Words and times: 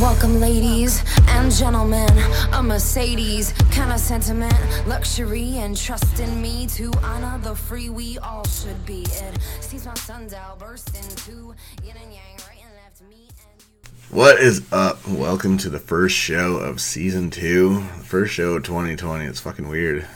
Welcome, 0.00 0.40
ladies 0.40 1.04
and 1.28 1.52
gentlemen. 1.52 2.08
A 2.52 2.62
Mercedes 2.62 3.52
kind 3.70 3.92
of 3.92 4.00
sentiment, 4.00 4.54
luxury, 4.86 5.58
and 5.58 5.76
trust 5.76 6.18
in 6.20 6.40
me 6.40 6.66
to 6.68 6.90
honor 7.02 7.38
the 7.42 7.54
free. 7.54 7.90
We 7.90 8.16
all 8.18 8.44
should 8.46 8.84
be. 8.86 9.02
It 9.02 9.38
sees 9.60 9.84
my 9.84 9.92
sundial 9.94 10.56
burst 10.58 10.96
into 10.96 11.54
yin 11.84 11.96
and 12.02 12.12
yang, 12.12 12.22
right 12.48 12.62
and 12.64 12.74
left, 12.76 13.02
me 13.10 13.28
and 13.52 13.62
you. 13.62 14.16
What 14.16 14.38
is 14.40 14.62
up? 14.72 15.06
Welcome 15.06 15.58
to 15.58 15.68
the 15.68 15.78
first 15.78 16.16
show 16.16 16.56
of 16.56 16.80
season 16.80 17.28
two. 17.30 17.80
First 18.02 18.32
show 18.32 18.54
of 18.54 18.62
2020. 18.62 19.26
It's 19.26 19.40
fucking 19.40 19.68
weird. 19.68 20.06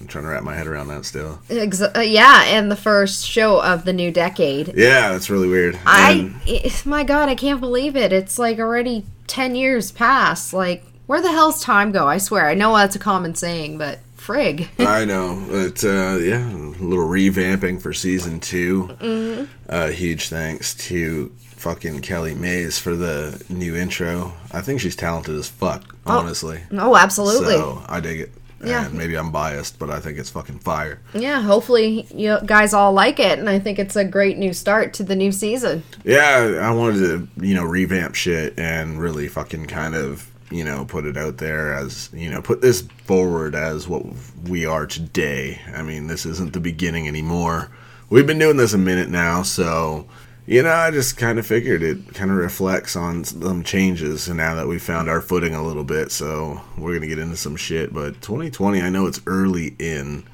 I'm 0.00 0.06
trying 0.06 0.24
to 0.24 0.30
wrap 0.30 0.42
my 0.42 0.54
head 0.54 0.66
around 0.66 0.88
that 0.88 1.04
still. 1.04 1.38
Ex- 1.50 1.82
uh, 1.82 2.00
yeah, 2.00 2.44
and 2.46 2.70
the 2.70 2.76
first 2.76 3.26
show 3.26 3.62
of 3.62 3.84
the 3.84 3.92
new 3.92 4.10
decade. 4.10 4.72
Yeah, 4.76 5.12
that's 5.12 5.28
really 5.28 5.48
weird. 5.48 5.78
I, 5.84 6.12
And- 6.12 6.40
eh, 6.48 6.70
my 6.86 7.04
God, 7.04 7.28
I 7.28 7.34
can't 7.34 7.60
believe 7.60 7.94
it. 7.94 8.10
It's 8.12 8.38
like 8.38 8.58
already 8.58 9.04
10 9.26 9.54
years 9.54 9.92
past. 9.92 10.52
Like, 10.52 10.84
where 11.06 11.20
the 11.20 11.30
hell's 11.30 11.62
time 11.62 11.92
go? 11.92 12.06
I 12.06 12.18
swear. 12.18 12.48
I 12.48 12.54
know 12.54 12.76
that's 12.76 12.96
a 12.96 13.00
common 13.00 13.34
saying, 13.34 13.78
but 13.78 13.98
frig. 14.16 14.68
I 14.86 15.04
know. 15.04 15.44
It's, 15.50 15.84
uh, 15.84 16.18
yeah, 16.22 16.50
a 16.50 16.82
little 16.82 17.06
revamping 17.08 17.80
for 17.80 17.92
season 17.92 18.40
2 18.40 18.96
Mm-hmm. 19.00 19.44
Uh, 19.68 19.88
huge 19.88 20.28
thanks 20.28 20.74
to 20.88 21.32
fucking 21.38 22.00
Kelly 22.02 22.34
Mays 22.34 22.78
for 22.78 22.94
the 22.94 23.42
new 23.48 23.74
intro. 23.74 24.34
I 24.52 24.60
think 24.60 24.80
she's 24.80 24.96
talented 24.96 25.34
as 25.36 25.48
fuck, 25.48 25.96
honestly. 26.06 26.62
oh, 26.72 26.96
absolutely. 26.96 27.54
So 27.54 27.82
I 27.88 28.00
dig 28.00 28.20
it. 28.20 28.32
Yeah. 28.66 28.86
And 28.86 28.94
maybe 28.94 29.16
I'm 29.16 29.30
biased, 29.30 29.78
but 29.78 29.90
I 29.90 30.00
think 30.00 30.18
it's 30.18 30.30
fucking 30.30 30.60
fire. 30.60 31.00
yeah, 31.14 31.40
hopefully 31.42 32.06
you 32.14 32.38
guys 32.46 32.72
all 32.74 32.92
like 32.92 33.18
it, 33.20 33.38
and 33.38 33.48
I 33.48 33.58
think 33.58 33.78
it's 33.78 33.96
a 33.96 34.04
great 34.04 34.38
new 34.38 34.52
start 34.52 34.94
to 34.94 35.02
the 35.04 35.16
new 35.16 35.32
season. 35.32 35.82
Yeah, 36.04 36.60
I 36.62 36.70
wanted 36.72 36.98
to, 37.00 37.28
you 37.46 37.54
know, 37.54 37.64
revamp 37.64 38.14
shit 38.14 38.58
and 38.58 39.00
really 39.00 39.28
fucking 39.28 39.66
kind 39.66 39.94
of, 39.94 40.30
you 40.50 40.64
know, 40.64 40.84
put 40.84 41.04
it 41.04 41.16
out 41.16 41.38
there 41.38 41.74
as, 41.74 42.10
you 42.12 42.30
know, 42.30 42.40
put 42.42 42.60
this 42.60 42.86
forward 43.04 43.54
as 43.54 43.88
what 43.88 44.04
we 44.48 44.66
are 44.66 44.86
today. 44.86 45.60
I 45.74 45.82
mean, 45.82 46.06
this 46.06 46.26
isn't 46.26 46.52
the 46.52 46.60
beginning 46.60 47.08
anymore. 47.08 47.70
We've 48.10 48.26
been 48.26 48.38
doing 48.38 48.58
this 48.58 48.74
a 48.74 48.78
minute 48.78 49.08
now, 49.08 49.42
so, 49.42 50.06
you 50.46 50.62
know, 50.62 50.72
I 50.72 50.90
just 50.90 51.16
kind 51.16 51.38
of 51.38 51.46
figured 51.46 51.82
it 51.82 52.14
kind 52.14 52.30
of 52.30 52.36
reflects 52.36 52.96
on 52.96 53.24
some 53.24 53.62
changes 53.62 54.28
and 54.28 54.36
now 54.36 54.54
that 54.54 54.68
we 54.68 54.78
found 54.78 55.08
our 55.08 55.22
footing 55.22 55.54
a 55.54 55.64
little 55.64 55.84
bit, 55.84 56.12
so 56.12 56.60
we're 56.76 56.90
going 56.90 57.00
to 57.00 57.06
get 57.06 57.18
into 57.18 57.36
some 57.36 57.56
shit. 57.56 57.94
But 57.94 58.20
2020, 58.20 58.82
I 58.82 58.90
know 58.90 59.06
it's 59.06 59.22
early 59.26 59.74
in, 59.78 60.24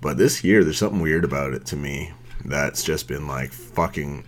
but 0.00 0.16
this 0.16 0.44
year, 0.44 0.62
there's 0.62 0.78
something 0.78 1.00
weird 1.00 1.24
about 1.24 1.54
it 1.54 1.66
to 1.66 1.76
me 1.76 2.12
that's 2.44 2.84
just 2.84 3.08
been 3.08 3.26
like 3.26 3.50
fucking 3.50 4.24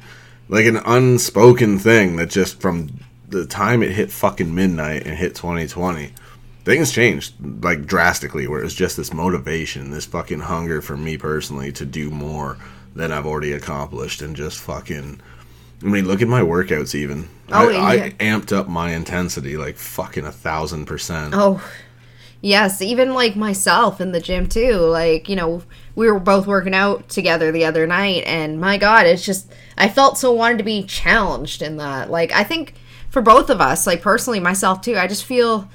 like 0.49 0.67
an 0.67 0.79
unspoken 0.79 1.79
thing 1.79 2.17
that 2.17 2.29
just 2.29 2.61
from 2.61 2.89
the 3.29 3.47
time 3.47 3.83
it 3.83 3.93
hit 3.93 4.11
fucking 4.11 4.53
midnight 4.53 5.07
and 5.07 5.17
hit 5.17 5.37
2020 5.37 6.13
things 6.65 6.91
changed 6.91 7.35
like 7.63 7.87
drastically 7.87 8.49
where 8.49 8.61
it 8.61 8.65
was 8.65 8.75
just 8.75 8.97
this 8.97 9.13
motivation 9.13 9.93
this 9.93 10.07
fucking 10.07 10.41
hunger 10.41 10.83
for 10.83 10.97
me 10.97 11.17
personally 11.17 11.71
to 11.71 11.87
do 11.87 12.11
more 12.11 12.59
than 12.95 13.13
i've 13.13 13.27
already 13.27 13.53
accomplished 13.53 14.21
and 14.23 14.35
just 14.37 14.59
fucking 14.59 15.21
i 15.83 15.87
mean 15.87 16.07
look 16.07 16.21
at 16.23 16.29
my 16.29 16.41
workouts 16.41 16.95
even 16.95 17.29
Oh, 17.53 17.69
I, 17.69 17.95
yeah. 17.95 18.05
I 18.05 18.11
amped 18.21 18.53
up 18.53 18.69
my 18.69 18.95
intensity 18.95 19.57
like 19.57 19.77
fucking 19.77 20.25
a 20.25 20.31
thousand 20.33 20.87
percent 20.87 21.35
Oh, 21.37 21.61
yes, 22.41 22.81
even 22.81 23.13
like 23.13 23.35
myself 23.35 24.01
in 24.01 24.13
the 24.13 24.21
gym 24.21 24.49
too. 24.49 24.75
Like, 24.77 25.29
you 25.29 25.35
know, 25.35 25.63
we 25.97 26.11
were 26.11 26.21
both 26.21 26.47
working 26.47 26.75
out 26.75 27.09
together 27.09 27.51
the 27.51 27.65
other 27.65 27.89
night, 27.89 28.23
and 28.25 28.61
my 28.61 28.79
God, 28.79 29.05
it's 29.07 29.27
just, 29.27 29.53
I 29.77 29.89
felt 29.89 30.17
so 30.17 30.31
wanted 30.33 30.59
to 30.59 30.65
be 30.65 30.85
challenged 30.85 31.61
in 31.61 31.77
that. 31.79 32.09
Like, 32.09 32.31
I 32.31 32.45
think 32.45 32.75
for 33.11 33.21
both 33.21 33.51
of 33.51 33.61
us, 33.61 33.85
like 33.85 34.01
personally, 34.01 34.39
myself 34.39 34.81
too, 34.81 34.97
I 34.97 35.09
just 35.09 35.25
feel 35.25 35.69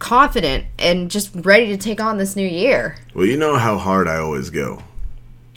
confident 0.00 0.64
and 0.80 1.10
just 1.12 1.30
ready 1.34 1.68
to 1.68 1.76
take 1.76 2.00
on 2.00 2.18
this 2.18 2.34
new 2.34 2.46
year. 2.48 2.96
well 3.14 3.26
you 3.26 3.36
know 3.36 3.56
how 3.56 3.76
hard 3.76 4.08
i 4.08 4.16
always 4.16 4.48
go 4.48 4.82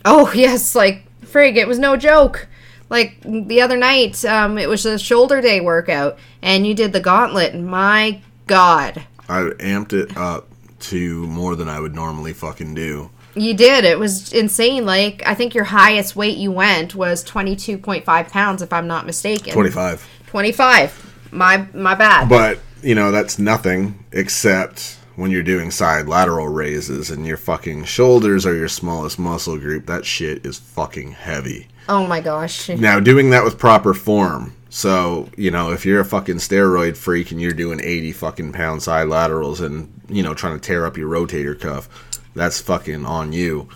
Oh, 0.05 0.31
yes, 0.35 0.75
like, 0.75 1.03
frig, 1.25 1.55
it 1.55 1.67
was 1.67 1.79
no 1.79 1.95
joke. 1.97 2.47
Like 2.89 3.17
the 3.21 3.61
other 3.61 3.77
night, 3.77 4.23
um, 4.25 4.57
it 4.57 4.69
was 4.69 4.85
a 4.85 4.99
shoulder 4.99 5.41
day 5.41 5.61
workout, 5.61 6.17
and 6.41 6.67
you 6.67 6.73
did 6.75 6.93
the 6.93 6.99
gauntlet, 6.99 7.55
my 7.55 8.21
God. 8.45 9.03
i 9.29 9.39
amped 9.59 9.93
it 9.93 10.15
up 10.17 10.47
to 10.81 11.25
more 11.27 11.55
than 11.55 11.69
i 11.69 11.79
would 11.79 11.95
normally 11.95 12.33
fucking 12.33 12.73
do 12.73 13.09
You 13.35 13.53
did. 13.53 13.85
It 13.85 13.97
was 13.97 14.33
insane. 14.33 14.85
Like 14.85 15.23
I 15.25 15.33
think 15.33 15.55
your 15.55 15.63
highest 15.63 16.15
weight 16.15 16.37
you 16.37 16.51
went 16.51 16.93
was 16.93 17.23
twenty 17.23 17.55
two 17.55 17.77
point 17.77 18.03
five 18.05 18.27
pounds, 18.29 18.61
if 18.61 18.71
I'm 18.71 18.85
not 18.85 19.05
mistaken. 19.07 19.53
25 19.53 20.07
Twenty 20.27 20.51
five. 20.51 20.91
My 21.31 21.65
my 21.73 21.95
bad. 21.95 22.27
But, 22.29 22.59
you 22.83 22.93
know, 22.95 23.11
that's 23.11 23.39
nothing 23.39 24.03
except 24.11 24.99
when 25.15 25.31
you're 25.31 25.43
doing 25.43 25.71
side 25.71 26.07
lateral 26.07 26.47
raises 26.47 27.09
and 27.09 27.25
your 27.25 27.37
fucking 27.37 27.83
shoulders 27.85 28.45
are 28.45 28.55
your 28.55 28.67
smallest 28.67 29.19
muscle 29.19 29.57
group. 29.57 29.85
That 29.85 30.05
shit 30.05 30.45
is 30.45 30.57
fucking 30.59 31.11
heavy. 31.11 31.67
oh 31.89 32.07
my 32.07 32.19
gosh. 32.21 32.69
Now, 32.69 32.99
doing 32.99 33.29
that 33.31 33.43
with 33.43 33.57
proper 33.57 33.93
form. 33.93 34.55
So, 34.69 35.29
you 35.37 35.51
know, 35.51 35.71
if 35.71 35.85
you're 35.85 35.99
a 35.99 36.05
fucking 36.05 36.37
steroid 36.37 36.97
freak 36.97 37.29
and 37.29 37.39
you're 37.39 37.53
doing 37.53 37.79
80 37.79 38.11
fucking 38.13 38.53
pound 38.53 38.81
side 38.81 39.07
laterals 39.07 39.61
and, 39.61 39.93
you 40.09 40.23
know, 40.23 40.33
trying 40.33 40.59
to 40.59 40.65
tear 40.65 40.85
up 40.87 40.97
your 40.97 41.09
rotator 41.09 41.59
cuff, 41.59 41.87
that's 42.33 42.59
fucking 42.59 43.05
on 43.05 43.33
you. 43.33 43.69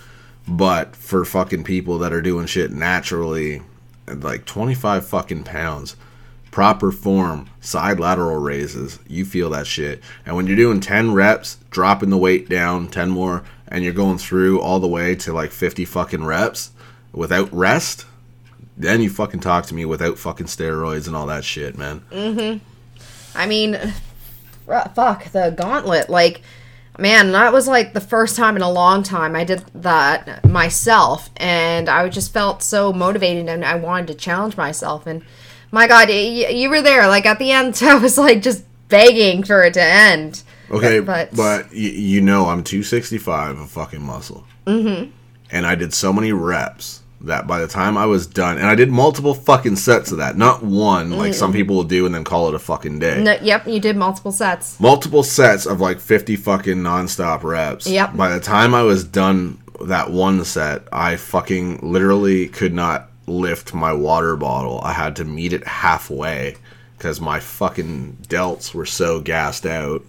But 0.48 0.96
for 0.96 1.24
fucking 1.24 1.66
people 1.66 2.00
that 2.00 2.14
are 2.14 2.22
doing 2.22 2.48
shit 2.48 2.72
naturally, 2.72 3.62
like 4.08 4.46
25 4.46 5.06
fucking 5.06 5.44
pounds, 5.44 5.96
proper 6.57 6.91
form, 6.91 7.47
side 7.62 8.00
lateral 8.00 8.38
raises, 8.38 8.97
you 9.07 9.23
feel 9.23 9.51
that 9.51 9.68
shit. 9.68 10.01
And 10.25 10.35
when 10.35 10.47
you're 10.47 10.56
doing 10.56 10.79
10 10.79 11.13
reps, 11.13 11.59
dropping 11.69 12.09
the 12.09 12.18
weight 12.18 12.50
down 12.50 12.88
10 12.88 13.12
more, 13.12 13.44
and 13.68 13.84
you're 13.84 13.94
going 13.94 14.18
through 14.18 14.59
all 14.59 14.79
the 14.79 14.88
way 14.88 15.13
to 15.18 15.31
like 15.31 15.51
50 15.51 15.85
fucking 15.85 16.25
reps 16.25 16.72
without 17.12 17.53
rest, 17.53 18.07
then 18.75 19.03
you 19.03 19.09
fucking 19.12 19.40
talk 19.40 19.68
to 19.68 19.75
me 19.75 19.85
without 19.85 20.18
fucking 20.18 20.47
steroids 20.47 21.06
and 21.06 21.16
all 21.16 21.28
that 21.28 21.44
shit, 21.44 21.78
man. 21.78 22.01
Mm 22.09 22.34
hmm. 22.34 23.38
I 23.38 23.45
mean, 23.45 23.78
fuck 24.95 25.25
the 25.25 25.53
gauntlet. 25.56 26.09
Like, 26.09 26.41
man, 26.97 27.34
that 27.34 27.53
was 27.53 27.68
like 27.68 27.94
the 27.94 28.01
first 28.01 28.35
time 28.35 28.56
in 28.56 28.63
a 28.63 28.72
long 28.72 29.03
time 29.03 29.35
I 29.35 29.44
did 29.44 29.63
that 29.75 30.44
myself, 30.44 31.29
and 31.35 31.88
I 31.88 32.09
just 32.09 32.34
felt 32.34 32.63
so 32.63 32.91
motivated, 32.91 33.47
and 33.47 33.63
I 33.63 33.75
wanted 33.75 34.07
to 34.07 34.16
challenge 34.16 34.57
myself. 34.57 35.06
And 35.06 35.24
my 35.72 35.88
God, 35.88 36.09
y- 36.09 36.45
y- 36.47 36.50
you 36.53 36.69
were 36.69 36.81
there. 36.81 37.07
Like 37.07 37.25
at 37.25 37.39
the 37.39 37.51
end, 37.51 37.79
I 37.83 37.95
was 37.95 38.17
like 38.17 38.41
just 38.41 38.63
begging 38.89 39.44
for 39.44 39.63
it 39.63 39.73
to 39.75 39.81
end. 39.83 40.44
Okay, 40.69 41.00
But- 41.00 41.35
but, 41.35 41.66
y- 41.72 41.78
you 41.78 42.22
know 42.22 42.47
I'm 42.47 42.63
265 42.63 43.57
of 43.59 43.69
fucking 43.69 44.01
muscle. 44.01 44.45
Mm-hmm. 44.66 45.11
And 45.51 45.66
I 45.66 45.75
did 45.75 45.94
so 45.94 46.11
many 46.11 46.33
reps 46.33 47.03
that 47.22 47.47
by 47.47 47.59
the 47.59 47.67
time 47.67 47.97
I 47.97 48.06
was 48.06 48.27
done, 48.27 48.57
and 48.57 48.67
I 48.67 48.75
did 48.75 48.91
multiple 48.91 49.33
fucking 49.33 49.77
sets 49.77 50.11
of 50.11 50.17
that, 50.19 50.38
not 50.38 50.61
one 50.63 51.11
like 51.11 51.33
some 51.33 51.51
people 51.53 51.75
will 51.77 51.83
do 51.83 52.06
and 52.06 52.13
then 52.13 52.23
call 52.25 52.47
it 52.50 52.53
a 52.53 52.59
fucking 52.59 53.00
day. 53.00 53.23
No, 53.23 53.38
yep, 53.41 53.66
you 53.66 53.79
did 53.79 53.95
multiple 53.97 54.31
sets. 54.31 54.77
multiple 54.79 55.23
sets 55.23 55.66
of 55.66 55.79
like 55.79 56.00
50 56.00 56.35
fucking 56.35 56.75
nonstop 56.77 57.44
reps. 57.44 57.88
Yep. 57.88 58.16
By 58.17 58.29
the 58.29 58.39
time 58.41 58.75
I 58.75 58.83
was 58.83 59.03
done 59.06 59.57
that 59.85 60.11
one 60.11 60.44
set, 60.44 60.83
I 60.91 61.16
fucking 61.16 61.79
literally 61.81 62.50
could 62.50 62.73
not 62.73 63.09
lift 63.27 63.73
my 63.73 63.93
water 63.93 64.35
bottle. 64.35 64.79
I 64.81 64.93
had 64.93 65.15
to 65.17 65.25
meet 65.25 65.53
it 65.53 65.67
halfway 65.67 66.55
because 66.97 67.21
my 67.21 67.39
fucking 67.39 68.17
delts 68.23 68.73
were 68.73 68.85
so 68.85 69.19
gassed 69.19 69.65
out. 69.65 70.03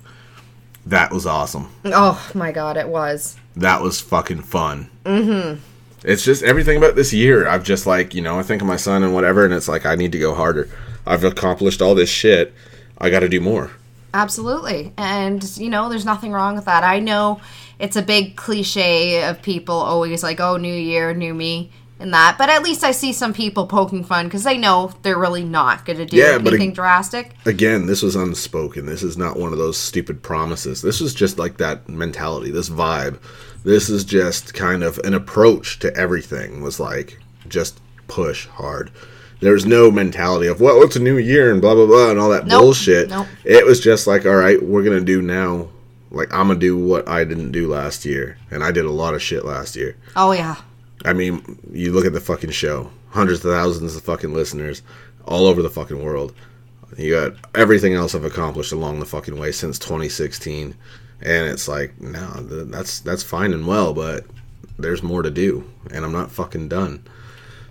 That 0.86 1.12
was 1.12 1.26
awesome. 1.26 1.68
Oh 1.84 2.30
my 2.34 2.52
God, 2.52 2.76
it 2.78 2.88
was. 2.88 3.36
That 3.56 3.82
was 3.82 4.00
fucking 4.00 4.42
fun. 4.42 4.88
Mm-hmm. 5.04 5.60
It's 6.04 6.24
just 6.24 6.42
everything 6.44 6.78
about 6.78 6.94
this 6.94 7.12
year. 7.12 7.46
I've 7.46 7.64
just 7.64 7.86
like, 7.86 8.14
you 8.14 8.22
know, 8.22 8.38
I 8.38 8.42
think 8.42 8.62
of 8.62 8.68
my 8.68 8.76
son 8.76 9.02
and 9.02 9.12
whatever, 9.12 9.44
and 9.44 9.52
it's 9.52 9.68
like, 9.68 9.84
I 9.84 9.96
need 9.96 10.12
to 10.12 10.18
go 10.18 10.32
harder. 10.34 10.70
I've 11.04 11.24
accomplished 11.24 11.82
all 11.82 11.94
this 11.94 12.08
shit. 12.08 12.54
I 12.98 13.10
got 13.10 13.20
to 13.20 13.28
do 13.28 13.40
more. 13.40 13.72
Absolutely. 14.14 14.92
And, 14.96 15.44
you 15.58 15.68
know, 15.68 15.88
there's 15.88 16.04
nothing 16.04 16.32
wrong 16.32 16.54
with 16.54 16.64
that. 16.64 16.84
I 16.84 17.00
know 17.00 17.40
it's 17.78 17.96
a 17.96 18.02
big 18.02 18.36
cliche 18.36 19.24
of 19.28 19.42
people 19.42 19.74
always 19.74 20.22
like, 20.22 20.40
oh, 20.40 20.56
new 20.56 20.72
year, 20.72 21.12
new 21.12 21.34
me, 21.34 21.70
and 22.00 22.12
that. 22.14 22.36
But 22.38 22.48
at 22.48 22.62
least 22.62 22.84
I 22.84 22.90
see 22.92 23.12
some 23.12 23.32
people 23.32 23.66
poking 23.66 24.04
fun 24.04 24.26
because 24.26 24.44
they 24.44 24.56
know 24.56 24.92
they're 25.02 25.18
really 25.18 25.44
not 25.44 25.84
going 25.84 25.98
to 25.98 26.06
do 26.06 26.16
Yeah, 26.16 26.38
anything 26.40 26.70
it- 26.70 26.74
drastic. 26.74 27.34
again, 27.46 27.86
this 27.86 28.02
was 28.02 28.16
unspoken. 28.16 28.86
This 28.86 29.02
is 29.02 29.16
not 29.16 29.38
one 29.38 29.52
of 29.52 29.58
those 29.58 29.76
stupid 29.78 30.22
promises. 30.22 30.82
This 30.82 31.00
is 31.00 31.14
just 31.14 31.38
like 31.38 31.56
that 31.58 31.88
mentality, 31.88 32.50
this 32.50 32.68
vibe. 32.70 33.18
This 33.64 33.88
is 33.88 34.04
just 34.04 34.54
kind 34.54 34.82
of 34.84 34.98
an 34.98 35.14
approach 35.14 35.78
to 35.80 35.94
everything. 35.96 36.62
Was 36.62 36.78
like 36.78 37.18
just 37.48 37.80
push 38.06 38.46
hard. 38.46 38.90
There's 39.40 39.66
no 39.66 39.90
mentality 39.90 40.46
of 40.48 40.60
well, 40.60 40.82
it's 40.82 40.96
a 40.96 41.00
new 41.00 41.16
year 41.18 41.52
and 41.52 41.60
blah 41.60 41.74
blah 41.74 41.86
blah 41.86 42.10
and 42.10 42.18
all 42.18 42.30
that 42.30 42.46
Nope, 42.46 42.60
bullshit. 42.60 43.08
nope. 43.10 43.26
It 43.44 43.66
was 43.66 43.80
just 43.80 44.06
like, 44.06 44.24
all 44.26 44.36
right, 44.36 44.62
we're 44.62 44.82
gonna 44.84 45.00
do 45.00 45.20
now. 45.22 45.68
Like 46.10 46.32
I'm 46.32 46.46
gonna 46.48 46.58
do 46.58 46.76
what 46.76 47.06
I 47.08 47.24
didn't 47.24 47.52
do 47.52 47.68
last 47.68 48.04
year, 48.04 48.38
and 48.50 48.64
I 48.64 48.70
did 48.70 48.84
a 48.84 48.90
lot 48.90 49.14
of 49.14 49.20
shit 49.22 49.44
last 49.44 49.76
year. 49.76 49.96
Oh, 50.16 50.32
yeah. 50.32 50.56
I 51.04 51.12
mean, 51.12 51.58
you 51.72 51.92
look 51.92 52.04
at 52.04 52.12
the 52.12 52.20
fucking 52.20 52.50
show, 52.50 52.90
hundreds 53.10 53.44
of 53.44 53.52
thousands 53.52 53.96
of 53.96 54.02
fucking 54.02 54.34
listeners 54.34 54.82
all 55.24 55.46
over 55.46 55.62
the 55.62 55.70
fucking 55.70 56.02
world. 56.02 56.34
You 56.96 57.12
got 57.12 57.34
everything 57.54 57.94
else 57.94 58.14
I've 58.14 58.24
accomplished 58.24 58.72
along 58.72 58.98
the 58.98 59.06
fucking 59.06 59.38
way 59.38 59.52
since 59.52 59.78
2016, 59.78 60.74
and 61.20 61.48
it's 61.48 61.68
like, 61.68 62.00
no, 62.00 62.26
that's 62.64 63.00
that's 63.00 63.22
fine 63.22 63.52
and 63.52 63.66
well, 63.66 63.92
but 63.92 64.24
there's 64.78 65.02
more 65.02 65.22
to 65.22 65.30
do, 65.30 65.68
and 65.90 66.04
I'm 66.04 66.12
not 66.12 66.30
fucking 66.30 66.68
done. 66.68 67.04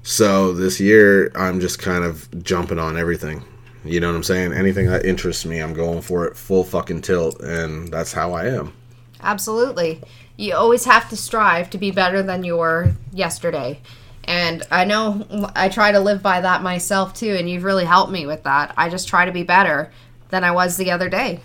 So 0.03 0.53
this 0.53 0.79
year, 0.79 1.31
I'm 1.35 1.59
just 1.59 1.79
kind 1.79 2.03
of 2.05 2.43
jumping 2.43 2.79
on 2.79 2.97
everything. 2.97 3.43
You 3.83 3.99
know 3.99 4.07
what 4.07 4.15
I'm 4.15 4.23
saying? 4.23 4.53
Anything 4.53 4.87
that 4.87 5.05
interests 5.05 5.45
me, 5.45 5.59
I'm 5.59 5.73
going 5.73 6.01
for 6.01 6.25
it 6.25 6.37
full 6.37 6.63
fucking 6.63 7.01
tilt, 7.01 7.39
and 7.41 7.87
that's 7.89 8.13
how 8.13 8.33
I 8.33 8.47
am. 8.47 8.73
Absolutely. 9.21 10.01
You 10.37 10.55
always 10.55 10.85
have 10.85 11.09
to 11.09 11.17
strive 11.17 11.69
to 11.71 11.77
be 11.77 11.91
better 11.91 12.23
than 12.23 12.43
you 12.43 12.57
were 12.57 12.93
yesterday. 13.11 13.81
And 14.23 14.63
I 14.71 14.85
know 14.85 15.25
I 15.55 15.69
try 15.69 15.91
to 15.91 15.99
live 15.99 16.21
by 16.21 16.41
that 16.41 16.61
myself 16.61 17.13
too, 17.13 17.33
and 17.33 17.49
you've 17.49 17.63
really 17.63 17.85
helped 17.85 18.11
me 18.11 18.25
with 18.25 18.43
that. 18.43 18.73
I 18.77 18.89
just 18.89 19.07
try 19.07 19.25
to 19.25 19.31
be 19.31 19.43
better 19.43 19.91
than 20.29 20.43
I 20.43 20.51
was 20.51 20.77
the 20.77 20.91
other 20.91 21.09
day. 21.09 21.39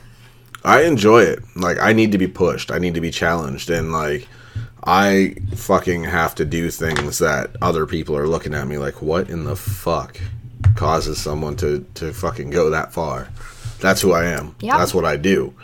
I 0.64 0.82
enjoy 0.82 1.22
it. 1.22 1.40
Like 1.56 1.78
I 1.80 1.92
need 1.92 2.12
to 2.12 2.18
be 2.18 2.26
pushed. 2.26 2.70
I 2.70 2.78
need 2.78 2.94
to 2.94 3.00
be 3.00 3.10
challenged 3.10 3.70
and 3.70 3.92
like 3.92 4.28
I 4.84 5.36
fucking 5.54 6.04
have 6.04 6.34
to 6.36 6.44
do 6.44 6.70
things 6.70 7.18
that 7.18 7.56
other 7.62 7.86
people 7.86 8.16
are 8.16 8.26
looking 8.26 8.54
at 8.54 8.66
me 8.66 8.78
like 8.78 9.00
what 9.00 9.30
in 9.30 9.44
the 9.44 9.56
fuck 9.56 10.20
causes 10.74 11.18
someone 11.18 11.56
to 11.56 11.86
to 11.94 12.12
fucking 12.12 12.50
go 12.50 12.70
that 12.70 12.92
far. 12.92 13.28
That's 13.80 14.00
who 14.00 14.12
I 14.12 14.26
am. 14.26 14.54
Yep. 14.60 14.78
That's 14.78 14.94
what 14.94 15.04
I 15.04 15.16
do. 15.16 15.54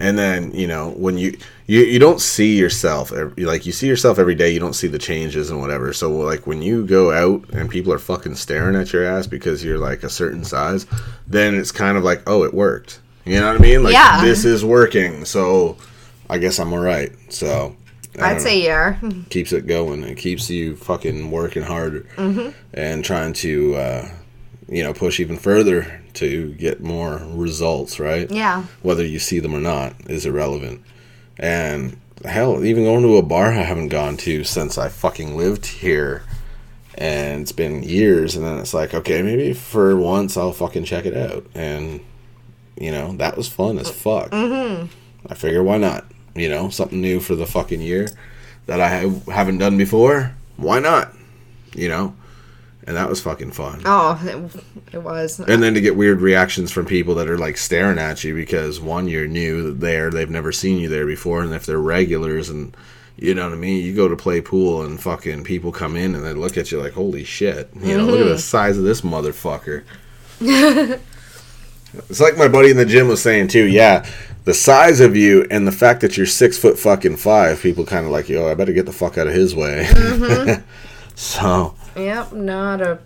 And 0.00 0.16
then, 0.16 0.52
you 0.52 0.66
know, 0.68 0.90
when 0.90 1.18
you 1.18 1.36
you 1.66 1.80
you 1.80 1.98
don't 1.98 2.20
see 2.20 2.56
yourself 2.56 3.12
like 3.36 3.66
you 3.66 3.72
see 3.72 3.88
yourself 3.88 4.18
every 4.18 4.36
day, 4.36 4.50
you 4.52 4.60
don't 4.60 4.74
see 4.74 4.86
the 4.86 4.98
changes 4.98 5.50
and 5.50 5.60
whatever. 5.60 5.92
So 5.92 6.10
like 6.12 6.46
when 6.46 6.62
you 6.62 6.86
go 6.86 7.10
out 7.10 7.48
and 7.50 7.68
people 7.68 7.92
are 7.92 7.98
fucking 7.98 8.36
staring 8.36 8.76
at 8.76 8.92
your 8.92 9.04
ass 9.04 9.26
because 9.26 9.64
you're 9.64 9.78
like 9.78 10.04
a 10.04 10.08
certain 10.08 10.44
size, 10.44 10.86
then 11.26 11.54
it's 11.56 11.72
kind 11.72 11.98
of 11.98 12.04
like, 12.04 12.22
"Oh, 12.28 12.44
it 12.44 12.54
worked." 12.54 13.00
You 13.24 13.40
know 13.40 13.48
what 13.52 13.56
I 13.60 13.62
mean? 13.62 13.82
Like 13.82 13.92
Yeah. 13.92 14.24
this 14.24 14.44
is 14.44 14.64
working. 14.64 15.24
So 15.24 15.76
I 16.30 16.38
guess 16.38 16.58
I'm 16.60 16.72
all 16.72 16.78
right. 16.78 17.12
So 17.28 17.74
I'd 18.20 18.40
say 18.40 18.60
know. 18.60 18.98
keeps 19.30 19.52
it 19.52 19.66
going. 19.66 20.02
It 20.04 20.16
keeps 20.16 20.48
you 20.48 20.76
fucking 20.76 21.30
working 21.30 21.62
harder 21.64 22.06
Mm-hmm. 22.16 22.50
and 22.72 23.04
trying 23.04 23.32
to 23.34 23.74
uh, 23.74 24.08
you 24.68 24.82
know 24.82 24.92
push 24.92 25.20
even 25.20 25.38
further 25.38 26.02
to 26.14 26.52
get 26.54 26.80
more 26.80 27.22
results. 27.24 27.98
Right? 27.98 28.30
Yeah. 28.30 28.64
Whether 28.82 29.04
you 29.04 29.18
see 29.18 29.40
them 29.40 29.54
or 29.54 29.60
not 29.60 29.94
is 30.10 30.26
irrelevant. 30.26 30.82
And 31.38 31.96
hell, 32.24 32.64
even 32.64 32.84
going 32.84 33.02
to 33.02 33.16
a 33.16 33.22
bar 33.22 33.52
I 33.52 33.62
haven't 33.62 33.88
gone 33.88 34.16
to 34.18 34.44
since 34.44 34.76
I 34.78 34.88
fucking 34.88 35.36
lived 35.36 35.66
here. 35.66 36.24
And 36.96 37.42
it's 37.42 37.52
been 37.52 37.84
years, 37.84 38.34
and 38.34 38.44
then 38.44 38.58
it's 38.58 38.74
like, 38.74 38.92
okay, 38.92 39.22
maybe 39.22 39.52
for 39.52 39.96
once 39.96 40.36
I'll 40.36 40.52
fucking 40.52 40.82
check 40.82 41.06
it 41.06 41.16
out. 41.16 41.46
And, 41.54 42.00
you 42.76 42.90
know, 42.90 43.12
that 43.18 43.36
was 43.36 43.46
fun 43.46 43.78
as 43.78 43.88
fuck. 43.88 44.32
Mm-hmm. 44.32 44.86
I 45.28 45.34
figure, 45.34 45.62
why 45.62 45.78
not? 45.78 46.06
You 46.34 46.48
know, 46.48 46.70
something 46.70 47.00
new 47.00 47.20
for 47.20 47.36
the 47.36 47.46
fucking 47.46 47.80
year 47.80 48.08
that 48.66 48.80
I 48.80 48.88
have, 48.88 49.26
haven't 49.26 49.58
done 49.58 49.78
before. 49.78 50.34
Why 50.56 50.80
not? 50.80 51.14
You 51.72 51.88
know? 51.88 52.16
And 52.88 52.96
that 52.96 53.10
was 53.10 53.20
fucking 53.20 53.50
fun. 53.50 53.82
Oh, 53.84 54.18
it, 54.24 54.94
it 54.94 55.02
was. 55.02 55.38
And 55.40 55.62
then 55.62 55.74
to 55.74 55.80
get 55.82 55.94
weird 55.94 56.22
reactions 56.22 56.72
from 56.72 56.86
people 56.86 57.14
that 57.16 57.28
are 57.28 57.36
like 57.36 57.58
staring 57.58 57.98
at 57.98 58.24
you 58.24 58.34
because 58.34 58.80
one, 58.80 59.08
you're 59.08 59.28
new 59.28 59.74
there, 59.74 60.10
they've 60.10 60.30
never 60.30 60.52
seen 60.52 60.78
you 60.78 60.88
there 60.88 61.04
before, 61.04 61.42
and 61.42 61.52
if 61.52 61.66
they're 61.66 61.78
regulars 61.78 62.48
and 62.48 62.74
you 63.18 63.34
know 63.34 63.44
what 63.44 63.52
I 63.52 63.56
mean, 63.56 63.84
you 63.84 63.94
go 63.94 64.08
to 64.08 64.16
play 64.16 64.40
pool 64.40 64.86
and 64.86 64.98
fucking 64.98 65.44
people 65.44 65.70
come 65.70 65.96
in 65.96 66.14
and 66.14 66.24
they 66.24 66.32
look 66.32 66.56
at 66.56 66.72
you 66.72 66.80
like, 66.80 66.94
holy 66.94 67.24
shit, 67.24 67.68
you 67.78 67.94
know, 67.94 68.06
look 68.06 68.20
at 68.20 68.24
the 68.24 68.30
mm-hmm. 68.30 68.38
size 68.38 68.78
of 68.78 68.84
this 68.84 69.02
motherfucker. 69.02 69.84
it's 70.40 72.20
like 72.20 72.38
my 72.38 72.48
buddy 72.48 72.70
in 72.70 72.78
the 72.78 72.86
gym 72.86 73.06
was 73.06 73.20
saying 73.20 73.48
too. 73.48 73.66
Yeah, 73.66 74.08
the 74.44 74.54
size 74.54 75.00
of 75.00 75.14
you 75.14 75.46
and 75.50 75.66
the 75.66 75.72
fact 75.72 76.00
that 76.00 76.16
you're 76.16 76.24
six 76.24 76.56
foot 76.56 76.78
fucking 76.78 77.16
five, 77.16 77.60
people 77.60 77.84
kind 77.84 78.06
of 78.06 78.12
like, 78.12 78.30
yo, 78.30 78.50
I 78.50 78.54
better 78.54 78.72
get 78.72 78.86
the 78.86 78.92
fuck 78.94 79.18
out 79.18 79.26
of 79.26 79.34
his 79.34 79.54
way. 79.54 79.86
Mm-hmm. 79.90 80.62
so 81.16 81.74
Yep, 81.98 82.32
not 82.32 82.80
a 82.80 82.98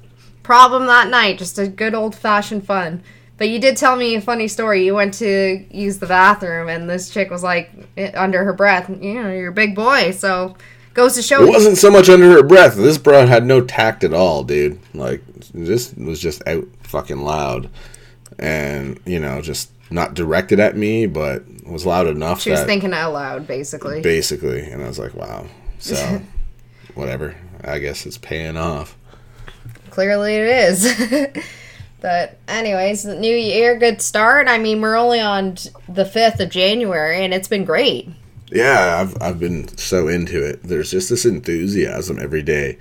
problem 0.43 0.87
that 0.87 1.09
night. 1.09 1.39
Just 1.39 1.59
a 1.59 1.69
good 1.69 1.95
old 1.95 2.15
fashioned 2.15 2.67
fun. 2.67 3.03
But 3.39 3.49
you 3.49 3.59
did 3.59 3.77
tell 3.77 3.97
me 3.97 4.15
a 4.15 4.21
funny 4.21 4.47
story. 4.47 4.85
You 4.85 4.95
went 4.95 5.15
to 5.15 5.65
use 5.71 5.99
the 5.99 6.07
bathroom, 6.07 6.69
and 6.69 6.89
this 6.89 7.11
chick 7.11 7.31
was 7.31 7.43
like, 7.43 7.73
under 8.15 8.45
her 8.45 8.53
breath, 8.53 8.89
you 8.89 9.15
know, 9.15 9.33
you're 9.33 9.51
a 9.51 9.53
big 9.53 9.75
boy. 9.75 10.13
So 10.13 10.57
goes 10.95 11.15
to 11.15 11.23
show 11.23 11.43
It 11.43 11.49
wasn't 11.49 11.79
so 11.79 11.91
much 11.91 12.09
under 12.09 12.31
her 12.31 12.43
breath. 12.43 12.77
This 12.77 12.99
broad 12.99 13.29
had 13.29 13.45
no 13.45 13.61
tact 13.61 14.05
at 14.05 14.13
all, 14.13 14.45
dude. 14.45 14.79
Like 14.95 15.23
this 15.53 15.95
was 15.95 16.21
just 16.21 16.47
out 16.47 16.67
fucking 16.83 17.23
loud, 17.23 17.71
and 18.39 19.01
you 19.07 19.19
know, 19.19 19.41
just 19.41 19.71
not 19.91 20.15
directed 20.15 20.61
at 20.61 20.77
me, 20.77 21.07
but 21.07 21.43
was 21.65 21.87
loud 21.87 22.07
enough 22.07 22.41
She 22.41 22.51
was 22.51 22.65
thinking 22.65 22.93
out 22.93 23.13
loud, 23.13 23.47
basically. 23.47 24.01
basically, 24.01 24.63
and 24.63 24.83
I 24.83 24.89
was 24.89 24.99
like, 24.99 25.15
wow. 25.15 25.47
So 25.79 26.21
whatever. 26.95 27.35
I 27.63 27.79
guess 27.79 28.07
it's 28.07 28.19
paying 28.19 28.57
off. 28.57 28.97
Clearly 29.91 30.37
it 30.37 30.47
is. 30.47 31.45
but 32.01 32.39
anyways, 32.49 33.03
the 33.03 33.19
new 33.19 33.35
year, 33.35 33.79
good 33.79 34.01
start. 34.01 34.49
I 34.49 34.59
mean, 34.59 34.81
we're 34.81 34.97
only 34.97 35.21
on 35.21 35.57
the 35.89 36.05
5th 36.05 36.41
of 36.41 36.51
January, 36.51 37.25
and 37.25 37.35
it's 37.35 37.49
been 37.49 37.65
great. 37.65 38.09
Yeah, 38.51 38.99
I've 39.01 39.21
I've 39.23 39.41
been 39.41 39.69
so 39.79 40.09
into 40.09 40.45
it. 40.45 40.63
There's 40.63 40.91
just 40.91 41.09
this 41.09 41.25
enthusiasm 41.25 42.19
every 42.21 42.43
day. 42.43 42.79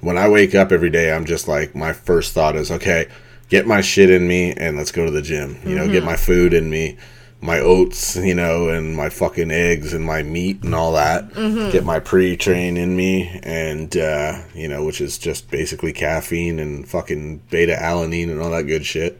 When 0.00 0.16
I 0.16 0.28
wake 0.28 0.54
up 0.54 0.72
every 0.72 0.88
day, 0.88 1.12
I'm 1.12 1.26
just 1.26 1.46
like 1.46 1.74
my 1.74 1.92
first 1.92 2.32
thought 2.32 2.56
is, 2.56 2.70
okay, 2.70 3.08
get 3.50 3.66
my 3.66 3.82
shit 3.82 4.08
in 4.08 4.26
me 4.26 4.52
and 4.52 4.78
let's 4.78 4.92
go 4.92 5.04
to 5.04 5.10
the 5.10 5.20
gym. 5.20 5.58
You 5.64 5.74
know, 5.74 5.86
get 5.86 5.98
mm-hmm. 5.98 6.06
my 6.06 6.16
food 6.16 6.54
in 6.54 6.70
me, 6.70 6.96
my 7.42 7.58
oats, 7.58 8.16
you 8.16 8.34
know, 8.34 8.68
and 8.68 8.94
my 8.96 9.08
fucking 9.08 9.50
eggs 9.50 9.94
and 9.94 10.04
my 10.04 10.22
meat 10.22 10.62
and 10.62 10.74
all 10.74 10.92
that. 10.92 11.32
Get 11.72 11.84
my 11.84 11.98
pre-train 12.00 12.76
in 12.76 12.94
me 12.96 13.40
and 13.42 13.96
uh, 13.96 14.42
you 14.54 14.68
know, 14.68 14.84
which 14.84 15.00
is 15.00 15.16
just 15.18 15.50
basically 15.50 15.92
caffeine 15.92 16.58
and 16.58 16.86
fucking 16.88 17.38
beta 17.50 17.74
alanine 17.80 18.30
and 18.30 18.40
all 18.40 18.50
that 18.50 18.64
good 18.64 18.84
shit 18.84 19.18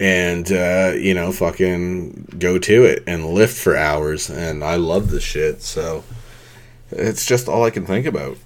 and 0.00 0.50
uh, 0.50 0.92
you 0.96 1.12
know, 1.12 1.30
fucking 1.30 2.36
go 2.38 2.58
to 2.58 2.84
it 2.84 3.02
and 3.06 3.26
lift 3.26 3.56
for 3.56 3.76
hours. 3.76 4.30
And 4.30 4.64
I 4.64 4.76
love 4.76 5.10
this 5.10 5.22
shit, 5.22 5.60
so 5.62 6.02
it's 6.90 7.26
just 7.26 7.48
all 7.48 7.64
I 7.64 7.70
can 7.70 7.84
think 7.84 8.06
about. 8.06 8.38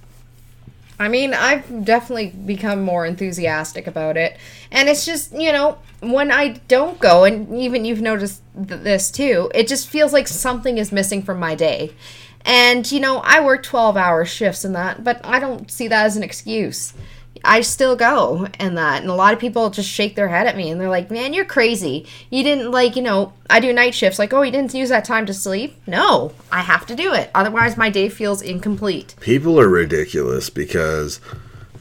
I 0.97 1.09
mean, 1.09 1.33
I've 1.33 1.83
definitely 1.83 2.27
become 2.29 2.81
more 2.81 3.05
enthusiastic 3.05 3.85
about 3.85 4.15
it. 4.15 4.37
And 4.71 4.87
it's 4.87 5.05
just, 5.05 5.33
you 5.33 5.51
know, 5.51 5.77
when 5.99 6.31
I 6.31 6.59
don't 6.67 6.99
go, 6.99 7.25
and 7.25 7.57
even 7.57 7.83
you've 7.83 8.01
noticed 8.01 8.41
th- 8.55 8.81
this 8.81 9.11
too, 9.11 9.51
it 9.53 9.67
just 9.67 9.89
feels 9.89 10.13
like 10.13 10.27
something 10.27 10.77
is 10.77 10.91
missing 10.91 11.21
from 11.21 11.39
my 11.39 11.55
day. 11.55 11.93
And, 12.45 12.89
you 12.91 12.99
know, 12.99 13.17
I 13.25 13.43
work 13.43 13.63
12 13.63 13.97
hour 13.97 14.23
shifts 14.23 14.63
and 14.63 14.75
that, 14.75 15.03
but 15.03 15.19
I 15.25 15.39
don't 15.39 15.69
see 15.69 15.87
that 15.87 16.05
as 16.05 16.15
an 16.15 16.23
excuse. 16.23 16.93
I 17.43 17.61
still 17.61 17.95
go 17.95 18.47
and 18.59 18.77
that. 18.77 19.01
And 19.01 19.09
a 19.09 19.15
lot 19.15 19.33
of 19.33 19.39
people 19.39 19.69
just 19.69 19.89
shake 19.89 20.15
their 20.15 20.27
head 20.27 20.47
at 20.47 20.55
me 20.55 20.69
and 20.69 20.79
they're 20.79 20.89
like, 20.89 21.11
man, 21.11 21.33
you're 21.33 21.45
crazy. 21.45 22.07
You 22.29 22.43
didn't, 22.43 22.71
like, 22.71 22.95
you 22.95 23.01
know, 23.01 23.33
I 23.49 23.59
do 23.59 23.73
night 23.73 23.93
shifts. 23.93 24.19
Like, 24.19 24.33
oh, 24.33 24.41
you 24.41 24.51
didn't 24.51 24.73
use 24.73 24.89
that 24.89 25.05
time 25.05 25.25
to 25.25 25.33
sleep? 25.33 25.75
No, 25.85 26.33
I 26.51 26.61
have 26.61 26.85
to 26.87 26.95
do 26.95 27.13
it. 27.13 27.29
Otherwise, 27.35 27.77
my 27.77 27.89
day 27.89 28.09
feels 28.09 28.41
incomplete. 28.41 29.15
People 29.19 29.59
are 29.59 29.67
ridiculous 29.67 30.49
because 30.49 31.19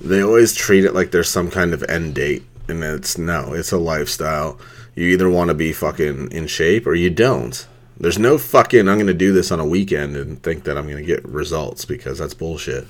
they 0.01 0.23
always 0.23 0.55
treat 0.55 0.85
it 0.85 0.95
like 0.95 1.11
there's 1.11 1.31
some 1.31 1.51
kind 1.51 1.73
of 1.73 1.83
end 1.85 2.15
date, 2.15 2.45
and 2.69 2.83
it's 2.83 3.17
no, 3.17 3.55
it's 3.55 3.73
a 3.73 3.79
lifestyle. 3.79 4.59
You 4.95 5.09
either 5.09 5.31
want 5.31 5.49
to 5.49 5.55
be 5.55 5.73
fucking 5.73 6.31
in 6.31 6.47
shape 6.47 6.87
or 6.87 6.95
you 6.95 7.11
don't. 7.11 7.67
There's 7.99 8.19
no 8.19 8.39
fucking 8.39 8.89
I'm 8.89 8.99
gonna 8.99 9.15
do 9.15 9.33
this 9.33 9.51
on 9.51 9.61
a 9.61 9.67
weekend 9.67 10.17
and 10.17 10.43
think 10.43 10.65
that 10.65 10.77
I'm 10.77 10.89
gonna 10.89 11.03
get 11.03 11.25
results 11.25 11.85
because 11.85 12.19
that's 12.19 12.35
bullshit. 12.35 12.87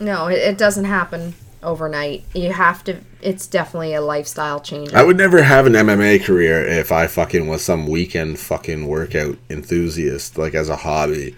No, 0.00 0.28
it, 0.28 0.38
it 0.38 0.58
doesn't 0.58 0.84
happen 0.84 1.34
overnight. 1.62 2.24
You 2.34 2.52
have 2.52 2.84
to. 2.84 2.98
It's 3.20 3.46
definitely 3.46 3.94
a 3.94 4.00
lifestyle 4.00 4.60
change. 4.60 4.92
I 4.92 5.02
would 5.02 5.16
never 5.16 5.42
have 5.42 5.66
an 5.66 5.74
MMA 5.74 6.24
career 6.24 6.66
if 6.66 6.90
I 6.92 7.06
fucking 7.06 7.48
was 7.48 7.64
some 7.64 7.86
weekend 7.86 8.38
fucking 8.38 8.86
workout 8.86 9.38
enthusiast, 9.48 10.38
like 10.38 10.54
as 10.54 10.68
a 10.68 10.76
hobby. 10.76 11.36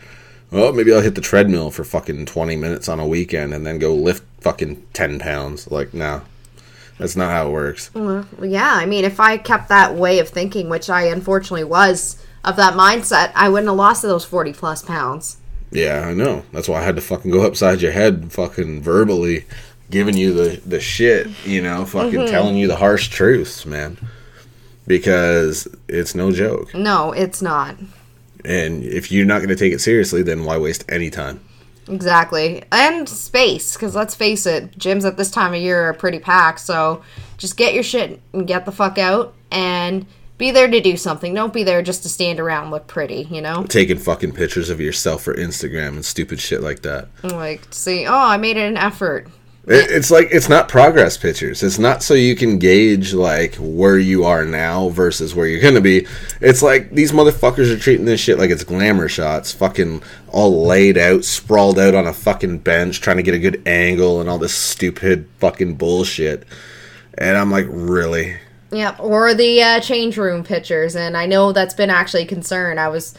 Oh, 0.52 0.72
maybe 0.72 0.92
I'll 0.92 1.00
hit 1.00 1.16
the 1.16 1.20
treadmill 1.20 1.70
for 1.70 1.82
fucking 1.82 2.26
20 2.26 2.54
minutes 2.56 2.88
on 2.88 3.00
a 3.00 3.06
weekend 3.06 3.52
and 3.52 3.66
then 3.66 3.78
go 3.78 3.92
lift 3.92 4.22
fucking 4.40 4.86
10 4.92 5.18
pounds. 5.18 5.68
Like, 5.70 5.92
no. 5.92 6.22
That's 6.98 7.16
not 7.16 7.30
how 7.30 7.48
it 7.48 7.52
works. 7.52 7.90
yeah, 8.40 8.72
I 8.72 8.86
mean, 8.86 9.04
if 9.04 9.18
I 9.18 9.36
kept 9.36 9.68
that 9.68 9.94
way 9.94 10.20
of 10.20 10.28
thinking, 10.28 10.68
which 10.68 10.88
I 10.88 11.06
unfortunately 11.06 11.64
was 11.64 12.24
of 12.44 12.56
that 12.56 12.74
mindset, 12.74 13.32
I 13.34 13.48
wouldn't 13.48 13.68
have 13.68 13.76
lost 13.76 14.02
those 14.02 14.24
forty 14.24 14.52
plus 14.52 14.82
pounds. 14.82 15.38
Yeah, 15.72 16.06
I 16.06 16.14
know. 16.14 16.44
That's 16.52 16.68
why 16.68 16.80
I 16.80 16.84
had 16.84 16.94
to 16.94 17.02
fucking 17.02 17.32
go 17.32 17.44
upside 17.44 17.82
your 17.82 17.90
head, 17.90 18.32
fucking 18.32 18.82
verbally 18.82 19.44
giving 19.90 20.16
you 20.16 20.32
the, 20.32 20.60
the 20.66 20.80
shit, 20.80 21.28
you 21.44 21.62
know, 21.62 21.84
fucking 21.84 22.20
mm-hmm. 22.20 22.30
telling 22.30 22.56
you 22.56 22.66
the 22.66 22.76
harsh 22.76 23.08
truths, 23.08 23.64
man. 23.66 23.98
Because 24.86 25.66
it's 25.88 26.14
no 26.14 26.30
joke. 26.30 26.74
No, 26.74 27.12
it's 27.12 27.40
not. 27.40 27.76
And 28.44 28.84
if 28.84 29.10
you're 29.10 29.24
not 29.24 29.38
going 29.38 29.48
to 29.48 29.56
take 29.56 29.72
it 29.72 29.80
seriously, 29.80 30.22
then 30.22 30.44
why 30.44 30.58
waste 30.58 30.84
any 30.88 31.10
time? 31.10 31.40
Exactly. 31.88 32.62
And 32.70 33.08
space, 33.08 33.74
because 33.74 33.94
let's 33.94 34.14
face 34.14 34.46
it, 34.46 34.78
gyms 34.78 35.06
at 35.06 35.16
this 35.16 35.30
time 35.30 35.54
of 35.54 35.60
year 35.60 35.88
are 35.88 35.94
pretty 35.94 36.18
packed. 36.18 36.60
So 36.60 37.02
just 37.38 37.56
get 37.56 37.74
your 37.74 37.82
shit 37.82 38.20
and 38.32 38.46
get 38.46 38.64
the 38.64 38.72
fuck 38.72 38.98
out 38.98 39.34
and 39.50 40.06
be 40.36 40.50
there 40.50 40.68
to 40.68 40.80
do 40.80 40.96
something. 40.96 41.32
Don't 41.32 41.52
be 41.52 41.62
there 41.62 41.82
just 41.82 42.02
to 42.02 42.08
stand 42.08 42.40
around 42.40 42.64
and 42.64 42.70
look 42.72 42.86
pretty, 42.86 43.28
you 43.30 43.40
know? 43.40 43.64
Taking 43.64 43.98
fucking 43.98 44.32
pictures 44.32 44.68
of 44.68 44.80
yourself 44.80 45.22
for 45.22 45.34
Instagram 45.34 45.88
and 45.88 46.04
stupid 46.04 46.40
shit 46.40 46.60
like 46.60 46.82
that. 46.82 47.08
Like, 47.22 47.62
see, 47.70 48.06
oh, 48.06 48.14
I 48.14 48.36
made 48.36 48.56
it 48.56 48.66
an 48.68 48.76
effort. 48.76 49.28
It, 49.66 49.90
it's 49.90 50.10
like 50.10 50.28
it's 50.30 50.48
not 50.48 50.68
progress 50.68 51.16
pictures. 51.16 51.62
It's 51.62 51.78
not 51.78 52.02
so 52.02 52.14
you 52.14 52.36
can 52.36 52.58
gauge 52.58 53.14
like 53.14 53.54
where 53.56 53.98
you 53.98 54.24
are 54.24 54.44
now 54.44 54.90
versus 54.90 55.34
where 55.34 55.46
you're 55.46 55.62
gonna 55.62 55.80
be. 55.80 56.06
It's 56.40 56.62
like 56.62 56.90
these 56.90 57.12
motherfuckers 57.12 57.74
are 57.74 57.78
treating 57.78 58.04
this 58.04 58.20
shit 58.20 58.38
like 58.38 58.50
it's 58.50 58.64
glamour 58.64 59.08
shots, 59.08 59.52
fucking 59.52 60.02
all 60.28 60.66
laid 60.66 60.98
out, 60.98 61.24
sprawled 61.24 61.78
out 61.78 61.94
on 61.94 62.06
a 62.06 62.12
fucking 62.12 62.58
bench, 62.58 63.00
trying 63.00 63.16
to 63.16 63.22
get 63.22 63.34
a 63.34 63.38
good 63.38 63.62
angle 63.66 64.20
and 64.20 64.28
all 64.28 64.38
this 64.38 64.54
stupid 64.54 65.28
fucking 65.38 65.76
bullshit. 65.76 66.44
And 67.16 67.36
I'm 67.36 67.50
like, 67.50 67.66
really? 67.68 68.36
Yep, 68.72 68.98
or 68.98 69.34
the 69.34 69.62
uh, 69.62 69.80
change 69.80 70.16
room 70.16 70.42
pictures. 70.42 70.96
And 70.96 71.16
I 71.16 71.26
know 71.26 71.52
that's 71.52 71.74
been 71.74 71.90
actually 71.90 72.24
a 72.24 72.26
concern. 72.26 72.76
I 72.76 72.88
was 72.88 73.14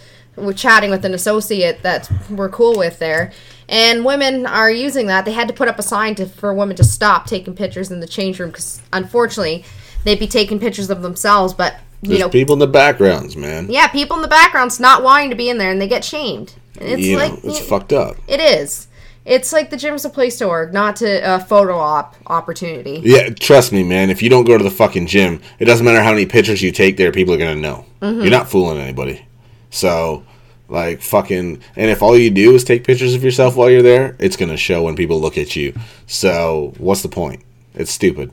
chatting 0.56 0.90
with 0.90 1.06
an 1.06 1.14
associate 1.14 1.82
that 1.84 2.12
we're 2.30 2.50
cool 2.50 2.78
with 2.78 3.00
there, 3.00 3.32
and 3.70 4.06
women 4.06 4.46
are 4.46 4.70
using 4.72 5.08
that. 5.08 5.26
They 5.26 5.32
had 5.34 5.48
to 5.48 5.54
put 5.54 5.68
up 5.68 5.80
a 5.80 5.84
sign 5.84 6.16
to, 6.16 6.26
for 6.26 6.54
women 6.54 6.76
to 6.78 6.84
stop 6.84 7.26
taking 7.26 7.56
pictures 7.56 7.92
in 7.92 8.00
the 8.00 8.08
change 8.08 8.40
room 8.40 8.50
because 8.52 8.82
unfortunately 8.94 9.64
they'd 10.04 10.20
be 10.20 10.28
taking 10.28 10.60
pictures 10.60 10.90
of 10.90 11.02
themselves, 11.02 11.54
but 11.54 11.76
you 12.02 12.10
There's 12.10 12.20
know, 12.22 12.30
people 12.30 12.54
in 12.54 12.60
the 12.60 12.68
backgrounds, 12.68 13.36
man. 13.36 13.68
yeah, 13.70 13.88
people 13.88 14.16
in 14.18 14.22
the 14.22 14.28
background's 14.28 14.80
not 14.80 15.02
wanting 15.02 15.30
to 15.32 15.36
be 15.36 15.50
in 15.50 15.58
there, 15.58 15.72
and 15.72 15.82
they 15.82 15.88
get 15.88 16.04
shamed. 16.06 16.54
And 16.80 16.90
it's 16.90 17.02
you 17.02 17.18
like 17.18 17.34
it's 17.44 17.60
y- 17.62 17.66
fucked 17.66 17.94
up. 17.94 18.18
it 18.28 18.40
is. 18.40 18.88
It's 19.24 19.52
like 19.52 19.72
the 19.72 19.78
gym's 19.78 20.06
a 20.06 20.10
place 20.12 20.38
to 20.38 20.48
work, 20.48 20.72
not 20.72 20.98
to 20.98 21.36
a 21.36 21.40
photo 21.40 21.78
op 21.80 22.16
opportunity. 22.28 23.02
Yeah, 23.04 23.30
trust 23.30 23.72
me, 23.72 23.82
man. 23.82 24.12
If 24.12 24.22
you 24.22 24.30
don't 24.30 24.44
go 24.46 24.56
to 24.56 24.64
the 24.64 24.70
fucking 24.70 25.08
gym, 25.08 25.42
it 25.58 25.66
doesn't 25.66 25.84
matter 25.84 26.04
how 26.04 26.12
many 26.12 26.28
pictures 26.28 26.62
you 26.62 26.72
take 26.72 26.98
there, 26.98 27.12
people 27.12 27.34
are 27.34 27.38
gonna 27.40 27.56
know. 27.56 27.86
Mm-hmm. 28.04 28.22
You're 28.22 28.30
not 28.30 28.48
fooling 28.50 28.78
anybody. 28.78 29.26
So, 29.72 30.24
like, 30.68 31.02
fucking, 31.02 31.62
and 31.76 31.92
if 31.92 32.02
all 32.02 32.18
you 32.18 32.30
do 32.30 32.54
is 32.56 32.64
take 32.64 32.84
pictures 32.84 33.14
of 33.14 33.24
yourself 33.24 33.56
while 33.56 33.70
you're 33.70 33.82
there, 33.82 34.16
it's 34.20 34.36
gonna 34.36 34.58
show 34.58 34.84
when 34.84 34.96
people 34.96 35.20
look 35.20 35.38
at 35.38 35.56
you. 35.56 35.74
So, 36.08 36.74
what's 36.78 37.02
the 37.02 37.10
point? 37.10 37.44
It's 37.74 37.92
stupid. 37.92 38.32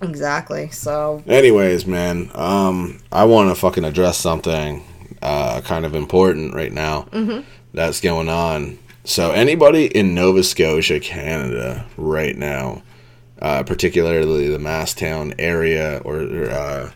Exactly. 0.00 0.70
So 0.70 1.22
Anyways, 1.26 1.86
man, 1.86 2.30
um, 2.34 3.00
I 3.10 3.24
want 3.24 3.50
to 3.50 3.54
fucking 3.54 3.84
address 3.84 4.16
something 4.16 4.84
uh, 5.22 5.60
kind 5.62 5.84
of 5.84 5.94
important 5.94 6.54
right 6.54 6.72
now 6.72 7.08
that's 7.74 8.00
going 8.00 8.28
on. 8.28 8.78
So, 9.04 9.32
anybody 9.32 9.86
in 9.86 10.14
Nova 10.14 10.42
Scotia, 10.42 11.00
Canada, 11.00 11.86
right 11.96 12.36
now, 12.36 12.82
uh, 13.40 13.62
particularly 13.62 14.48
the 14.48 14.58
Masstown 14.58 15.34
area 15.38 16.00
or, 16.04 16.20
or 16.20 16.50
uh, 16.50 16.90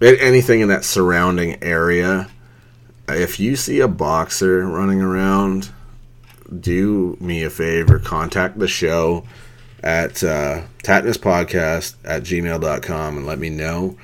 anything 0.00 0.60
in 0.60 0.68
that 0.68 0.84
surrounding 0.84 1.62
area, 1.62 2.28
if 3.08 3.38
you 3.40 3.56
see 3.56 3.80
a 3.80 3.88
boxer 3.88 4.66
running 4.66 5.00
around, 5.00 5.70
do 6.60 7.16
me 7.20 7.42
a 7.44 7.50
favor, 7.50 7.98
contact 7.98 8.58
the 8.58 8.68
show 8.68 9.24
at 9.82 10.22
uh, 10.24 10.62
tatnispodcast 10.82 11.94
at 12.04 12.22
gmail.com 12.22 13.16
and 13.16 13.26
let 13.26 13.38
me 13.38 13.50
know. 13.50 13.96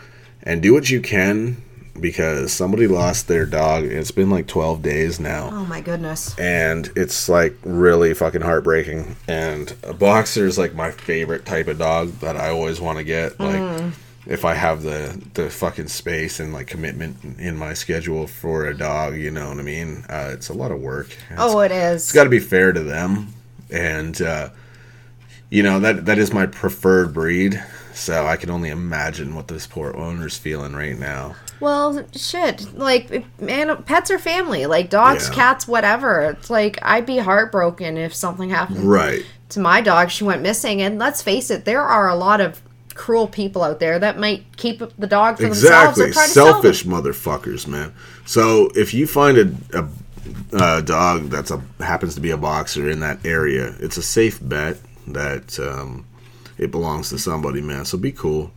And 0.45 0.61
do 0.61 0.73
what 0.73 0.91
you 0.91 1.01
can 1.01 1.63
because 2.01 2.53
somebody 2.53 2.87
lost 2.87 3.29
their 3.29 3.47
dog. 3.47 3.85
It's 3.85 4.11
been 4.11 4.31
like 4.31 4.47
12 4.47 4.83
days 4.83 5.21
now. 5.21 5.51
Oh 5.53 5.67
my 5.67 5.81
goodness. 5.81 6.37
And 6.39 6.91
it's 6.97 7.29
like 7.29 7.57
really 7.63 8.15
fucking 8.15 8.41
heartbreaking. 8.41 9.17
And 9.29 9.75
a 9.83 9.93
boxer 9.93 10.47
is 10.47 10.59
like 10.59 10.75
my 10.75 10.91
favorite 10.91 11.45
type 11.45 11.69
of 11.69 11.79
dog 11.79 12.11
that 12.21 12.37
I 12.37 12.49
always 12.49 12.81
want 12.81 12.99
to 12.99 13.05
get. 13.05 13.39
Like, 13.39 13.93
if 14.27 14.45
I 14.45 14.55
have 14.55 14.83
the, 14.83 15.21
the 15.35 15.51
fucking 15.51 15.89
space 15.89 16.39
and 16.41 16.53
like 16.53 16.67
commitment 16.69 17.39
in 17.41 17.57
my 17.57 17.75
schedule 17.75 18.27
for 18.27 18.67
a 18.67 18.77
dog, 18.77 19.17
you 19.17 19.31
know 19.31 19.49
what 19.49 19.59
I 19.59 19.63
mean? 19.63 20.05
Uh, 20.09 20.31
it's 20.33 20.49
a 20.49 20.55
lot 20.55 20.71
of 20.71 20.81
work. 20.81 21.09
It's- 21.31 21.39
Oh, 21.39 21.61
it 21.61 21.73
is. 21.73 22.03
it's 22.05 22.13
got 22.13 22.25
to 22.25 22.31
be 22.31 22.39
fair 22.39 22.73
to 22.73 22.81
them 22.81 23.33
and 23.71 24.21
uh, 24.23 24.51
you 25.51 25.63
know 25.63 25.81
that 25.81 26.05
that 26.07 26.19
is 26.19 26.33
my 26.33 26.47
preferred 26.47 27.13
breed 27.15 27.63
so 27.95 28.27
i 28.27 28.37
can 28.37 28.49
only 28.51 28.69
imagine 28.71 29.35
what 29.35 29.49
this 29.49 29.67
poor 29.67 29.95
owner's 29.97 30.37
feeling 30.37 30.73
right 30.75 30.99
now 30.99 31.35
Well, 31.61 32.05
shit. 32.17 32.75
Like, 32.75 33.25
man, 33.41 33.83
pets 33.85 34.11
are 34.11 34.19
family. 34.19 34.67
Like 34.67 34.91
dogs, 34.91 35.29
Yeah. 35.29 35.35
cats, 35.35 35.69
whatever. 35.69 36.23
It's 36.23 36.51
like 36.51 36.79
I'd 36.83 37.07
be 37.07 37.19
heartbroken 37.19 37.97
if 37.97 38.15
something 38.15 38.51
happened 38.51 38.81
right 38.85 39.25
to 39.51 39.61
my 39.61 39.81
dog. 39.81 40.11
She 40.11 40.25
went 40.25 40.43
missing, 40.43 40.83
and 40.83 40.99
let's 40.99 41.23
face 41.23 41.51
it, 41.51 41.65
there 41.65 41.83
are 41.83 42.09
a 42.09 42.17
lot 42.17 42.41
of 42.41 42.61
cruel 42.95 43.27
people 43.27 43.63
out 43.63 43.81
there 43.81 43.99
that 43.99 44.19
might 44.19 44.45
keep 44.57 44.83
the 44.99 45.07
dog 45.07 45.37
for 45.37 45.43
themselves 45.43 45.99
exactly. 45.99 46.11
or 46.11 46.13
try 46.13 46.27
sell 46.27 46.53
selfish 46.53 46.85
motherfuckers 46.85 47.67
man. 47.67 47.93
So 48.25 48.71
if 48.75 48.95
you 48.95 49.07
find 49.07 49.39
a, 49.39 49.55
a, 49.75 50.79
a 50.79 50.83
dog 50.83 51.25
that's 51.25 51.51
a 51.51 51.63
happens 51.81 52.15
to 52.15 52.21
be 52.21 52.31
a 52.31 52.37
boxer 52.37 52.89
in 52.89 53.01
that 53.01 53.25
area 53.27 53.75
it's 53.81 53.97
a 53.97 54.03
safe 54.03 54.39
bet 54.41 54.79
that 55.09 55.59
um, 55.59 56.07
it 56.59 56.71
belongs 56.71 57.09
to 57.11 57.19
somebody 57.19 57.61
man. 57.61 57.85
So 57.85 57.99
be 57.99 58.13
cool. 58.13 58.53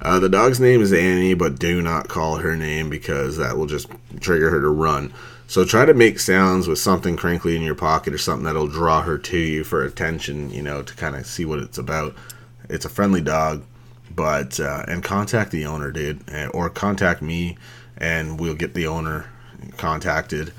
Uh, 0.00 0.18
the 0.18 0.28
dog's 0.28 0.60
name 0.60 0.82
is 0.82 0.92
Annie, 0.92 1.34
but 1.34 1.58
do 1.58 1.80
not 1.80 2.08
call 2.08 2.36
her 2.36 2.54
name 2.54 2.90
because 2.90 3.38
that 3.38 3.56
will 3.56 3.66
just 3.66 3.88
trigger 4.20 4.50
her 4.50 4.60
to 4.60 4.68
run. 4.68 5.12
So 5.48 5.64
try 5.64 5.84
to 5.84 5.94
make 5.94 6.18
sounds 6.18 6.66
with 6.66 6.78
something 6.78 7.16
crinkly 7.16 7.56
in 7.56 7.62
your 7.62 7.76
pocket 7.76 8.12
or 8.12 8.18
something 8.18 8.44
that'll 8.44 8.66
draw 8.66 9.02
her 9.02 9.16
to 9.16 9.38
you 9.38 9.64
for 9.64 9.84
attention, 9.84 10.50
you 10.50 10.62
know, 10.62 10.82
to 10.82 10.94
kind 10.96 11.14
of 11.14 11.24
see 11.24 11.44
what 11.44 11.60
it's 11.60 11.78
about. 11.78 12.14
It's 12.68 12.84
a 12.84 12.88
friendly 12.88 13.20
dog, 13.20 13.64
but 14.14 14.58
uh, 14.60 14.84
and 14.88 15.02
contact 15.04 15.50
the 15.50 15.66
owner, 15.66 15.90
dude, 15.90 16.22
or 16.52 16.68
contact 16.70 17.22
me, 17.22 17.56
and 17.96 18.38
we'll 18.40 18.54
get 18.54 18.74
the 18.74 18.86
owner 18.86 19.26
contacted. 19.76 20.52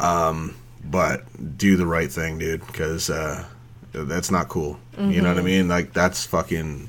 Um, 0.00 0.56
but 0.84 1.24
do 1.58 1.76
the 1.76 1.86
right 1.86 2.10
thing, 2.10 2.38
dude, 2.38 2.66
because 2.66 3.08
uh, 3.10 3.44
that's 3.92 4.30
not 4.30 4.48
cool. 4.48 4.78
You 4.98 5.22
know 5.22 5.28
what 5.28 5.38
I 5.38 5.42
mean? 5.42 5.68
Like 5.68 5.92
that's 5.92 6.24
fucking 6.26 6.88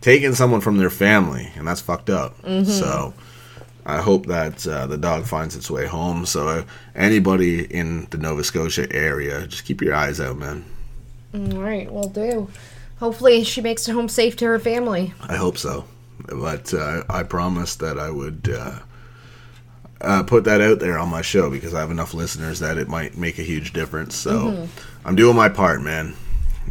taking 0.00 0.34
someone 0.34 0.60
from 0.60 0.78
their 0.78 0.90
family, 0.90 1.50
and 1.56 1.66
that's 1.66 1.80
fucked 1.80 2.10
up. 2.10 2.34
So 2.64 3.14
I 3.84 4.00
hope 4.00 4.26
that 4.26 4.66
uh, 4.66 4.86
the 4.86 4.96
dog 4.98 5.24
finds 5.24 5.56
its 5.56 5.70
way 5.70 5.86
home. 5.86 6.24
So 6.26 6.48
uh, 6.48 6.64
anybody 6.94 7.64
in 7.64 8.06
the 8.10 8.18
Nova 8.18 8.44
Scotia 8.44 8.86
area, 8.94 9.46
just 9.46 9.64
keep 9.64 9.80
your 9.82 9.94
eyes 9.94 10.20
out, 10.20 10.36
man. 10.36 10.64
All 11.34 11.40
right, 11.62 11.90
we'll 11.92 12.08
do. 12.10 12.48
Hopefully, 13.02 13.42
she 13.42 13.60
makes 13.60 13.88
it 13.88 13.92
home 13.94 14.08
safe 14.08 14.36
to 14.36 14.44
her 14.46 14.60
family. 14.60 15.12
I 15.20 15.34
hope 15.34 15.58
so. 15.58 15.86
But 16.28 16.72
uh, 16.72 17.02
I 17.10 17.24
promised 17.24 17.80
that 17.80 17.98
I 17.98 18.08
would 18.08 18.48
uh, 18.48 18.78
uh, 20.00 20.22
put 20.22 20.44
that 20.44 20.60
out 20.60 20.78
there 20.78 21.00
on 21.00 21.08
my 21.08 21.20
show 21.20 21.50
because 21.50 21.74
I 21.74 21.80
have 21.80 21.90
enough 21.90 22.14
listeners 22.14 22.60
that 22.60 22.78
it 22.78 22.86
might 22.86 23.18
make 23.18 23.40
a 23.40 23.42
huge 23.42 23.72
difference. 23.72 24.14
So 24.14 24.68
I'm 25.04 25.16
doing 25.16 25.34
my 25.34 25.48
part, 25.48 25.82
man. 25.82 26.14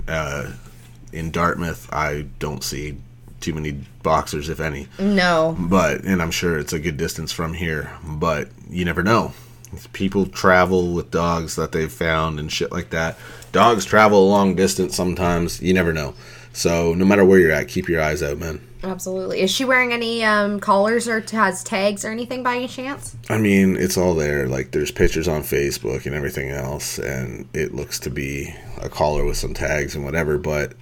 Uh, 0.07 0.53
in 1.11 1.31
Dartmouth, 1.31 1.91
I 1.91 2.27
don't 2.39 2.63
see 2.63 2.95
too 3.41 3.53
many 3.53 3.83
boxers, 4.01 4.47
if 4.47 4.61
any. 4.61 4.87
No. 4.99 5.57
But 5.59 6.05
and 6.05 6.21
I'm 6.21 6.31
sure 6.31 6.57
it's 6.57 6.71
a 6.71 6.79
good 6.79 6.95
distance 6.95 7.33
from 7.33 7.55
here. 7.55 7.91
But 8.05 8.47
you 8.69 8.85
never 8.85 9.03
know. 9.03 9.33
People 9.91 10.27
travel 10.27 10.93
with 10.93 11.11
dogs 11.11 11.57
that 11.57 11.73
they've 11.73 11.91
found 11.91 12.39
and 12.39 12.49
shit 12.49 12.71
like 12.71 12.91
that. 12.91 13.17
Dogs 13.51 13.85
travel 13.85 14.27
a 14.27 14.29
long 14.29 14.55
distance 14.55 14.95
sometimes. 14.95 15.61
You 15.61 15.73
never 15.73 15.93
know. 15.93 16.13
So 16.53 16.93
no 16.93 17.05
matter 17.05 17.23
where 17.25 17.39
you're 17.39 17.51
at, 17.51 17.67
keep 17.67 17.87
your 17.87 18.01
eyes 18.01 18.21
out, 18.21 18.37
man. 18.37 18.61
Absolutely. 18.83 19.41
Is 19.41 19.51
she 19.51 19.63
wearing 19.63 19.93
any 19.93 20.23
um, 20.23 20.59
collars 20.59 21.07
or 21.07 21.19
has 21.31 21.63
tags 21.63 22.03
or 22.03 22.09
anything 22.09 22.41
by 22.43 22.55
any 22.55 22.67
chance? 22.67 23.15
I 23.29 23.37
mean, 23.37 23.77
it's 23.77 23.97
all 23.97 24.15
there. 24.15 24.47
Like 24.47 24.71
there's 24.71 24.91
pictures 24.91 25.27
on 25.27 25.43
Facebook 25.43 26.05
and 26.05 26.15
everything 26.15 26.49
else, 26.49 26.97
and 26.97 27.47
it 27.53 27.73
looks 27.75 27.99
to 27.99 28.09
be 28.09 28.53
a 28.81 28.89
collar 28.89 29.23
with 29.23 29.37
some 29.37 29.53
tags 29.53 29.95
and 29.95 30.03
whatever. 30.03 30.37
But 30.37 30.73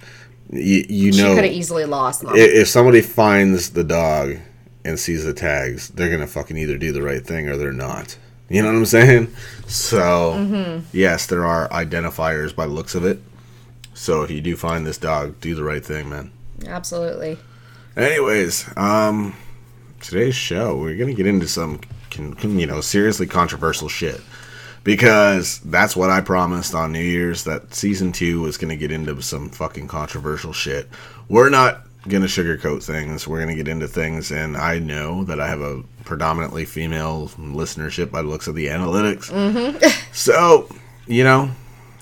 you, 0.50 0.84
you 0.88 1.12
She 1.12 1.22
know, 1.22 1.34
could 1.34 1.44
have 1.44 1.52
easily 1.52 1.84
lost 1.84 2.22
them. 2.22 2.32
if 2.34 2.68
somebody 2.68 3.02
finds 3.02 3.70
the 3.70 3.84
dog 3.84 4.38
and 4.84 4.98
sees 4.98 5.24
the 5.24 5.34
tags, 5.34 5.88
they're 5.90 6.10
gonna 6.10 6.26
fucking 6.26 6.56
either 6.56 6.78
do 6.78 6.92
the 6.92 7.02
right 7.02 7.24
thing 7.24 7.48
or 7.48 7.56
they're 7.58 7.70
not. 7.72 8.16
You 8.50 8.62
know 8.62 8.68
what 8.68 8.78
I'm 8.78 8.86
saying? 8.86 9.32
So 9.68 10.82
yes, 10.92 11.26
there 11.26 11.46
are 11.46 11.68
identifiers 11.68 12.54
by 12.54 12.66
the 12.66 12.72
looks 12.72 12.96
of 12.96 13.04
it. 13.04 13.22
So 13.94 14.22
if 14.22 14.30
you 14.30 14.40
do 14.40 14.56
find 14.56 14.84
this 14.84 14.98
dog, 14.98 15.40
do 15.40 15.54
the 15.54 15.62
right 15.62 15.84
thing, 15.84 16.08
man. 16.08 16.32
Absolutely. 16.66 17.38
Anyways, 17.96 18.68
um, 18.76 19.36
today's 20.00 20.34
show 20.34 20.76
we're 20.76 20.96
gonna 20.96 21.14
get 21.14 21.26
into 21.26 21.46
some, 21.46 21.80
con- 22.10 22.34
con- 22.34 22.58
you 22.58 22.66
know, 22.66 22.80
seriously 22.80 23.26
controversial 23.26 23.88
shit 23.88 24.20
because 24.82 25.60
that's 25.60 25.94
what 25.94 26.10
I 26.10 26.20
promised 26.20 26.74
on 26.74 26.92
New 26.92 26.98
Year's 26.98 27.44
that 27.44 27.72
season 27.74 28.10
two 28.10 28.40
was 28.40 28.56
gonna 28.58 28.76
get 28.76 28.90
into 28.90 29.20
some 29.22 29.50
fucking 29.50 29.86
controversial 29.86 30.52
shit. 30.52 30.88
We're 31.28 31.50
not 31.50 31.82
gonna 32.08 32.26
sugarcoat 32.26 32.82
things. 32.82 33.28
We're 33.28 33.40
gonna 33.40 33.54
get 33.54 33.68
into 33.68 33.88
things, 33.88 34.30
and 34.30 34.56
I 34.56 34.78
know 34.78 35.24
that 35.24 35.40
I 35.40 35.48
have 35.48 35.60
a 35.60 35.82
predominantly 36.04 36.64
female 36.64 37.28
listenership 37.38 38.10
by 38.10 38.22
the 38.22 38.28
looks 38.28 38.46
of 38.46 38.54
the 38.54 38.66
analytics. 38.68 39.30
So, 40.12 40.68
you 41.06 41.24
know, 41.24 41.50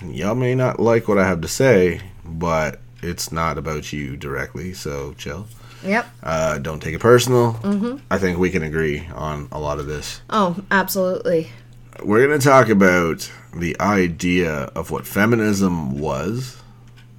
y'all 0.05 0.35
may 0.35 0.55
not 0.55 0.79
like 0.79 1.09
what 1.09 1.19
I 1.19 1.27
have 1.27 1.41
to 1.41 1.49
say, 1.49 2.01
but 2.25 2.81
it's 3.03 3.33
not 3.33 3.59
about 3.59 3.93
you 3.93 4.17
directly, 4.17 4.73
so 4.73 5.15
chill. 5.15 5.47
Yep. 5.85 6.07
Uh, 6.23 6.59
don't 6.59 6.83
take 6.83 6.95
it 6.95 7.01
personal. 7.01 7.55
Mm-hmm. 7.55 7.99
I 8.11 8.19
think 8.19 8.39
we 8.39 8.51
can 8.51 8.65
agree 8.65 9.07
on 9.15 9.49
a 9.53 9.61
lot 9.61 9.79
of 9.79 9.87
this. 9.87 10.21
Oh, 10.29 10.57
absolutely. 10.71 11.51
We're 12.03 12.27
to 12.27 12.39
talk 12.39 12.69
about 12.69 13.31
the 13.55 13.81
idea 13.81 14.53
of 14.75 14.91
what 14.91 15.07
feminism 15.07 15.99
was 15.99 16.61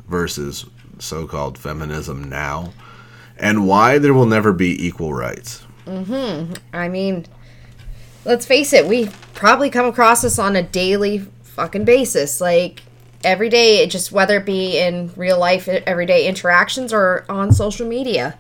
versus 0.08 0.66
so 1.00 1.28
called 1.28 1.58
feminism 1.58 2.24
now, 2.30 2.74
and 3.38 3.68
why 3.68 3.98
there 3.98 4.14
will 4.14 4.26
never 4.26 4.54
be 4.54 4.86
equal 4.86 5.14
rights. 5.14 5.66
Mm-hmm. 5.86 6.54
I 6.74 6.88
mean, 6.88 7.26
let's 8.26 8.46
face 8.46 8.74
it, 8.74 8.88
we 8.88 9.10
probably 9.34 9.70
come 9.70 9.86
across 9.86 10.22
this 10.22 10.38
on 10.38 10.56
a 10.56 10.64
daily 10.64 11.20
fucking 11.44 11.86
basis. 11.86 12.40
Like, 12.40 12.84
every 13.24 13.50
day, 13.50 13.84
it 13.84 13.90
just 13.90 14.12
whether 14.12 14.38
it 14.38 14.46
be 14.46 14.78
in 14.78 15.12
real 15.16 15.40
life, 15.40 15.68
everyday 15.68 16.28
interactions, 16.28 16.94
or 16.94 17.26
on 17.30 17.52
social 17.52 17.88
media. 17.88 18.38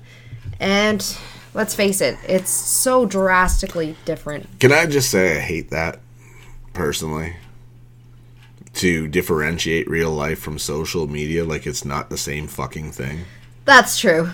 And 0.59 1.17
let's 1.53 1.73
face 1.73 2.01
it, 2.01 2.17
it's 2.27 2.51
so 2.51 3.05
drastically 3.05 3.95
different. 4.05 4.59
Can 4.59 4.71
I 4.71 4.85
just 4.85 5.09
say 5.09 5.37
I 5.37 5.39
hate 5.39 5.69
that 5.69 5.99
personally? 6.73 7.35
To 8.79 9.09
differentiate 9.09 9.89
real 9.89 10.11
life 10.11 10.39
from 10.39 10.57
social 10.57 11.05
media 11.05 11.43
like 11.43 11.67
it's 11.67 11.83
not 11.83 12.09
the 12.09 12.17
same 12.17 12.47
fucking 12.47 12.93
thing. 12.93 13.25
That's 13.65 13.99
true. 13.99 14.31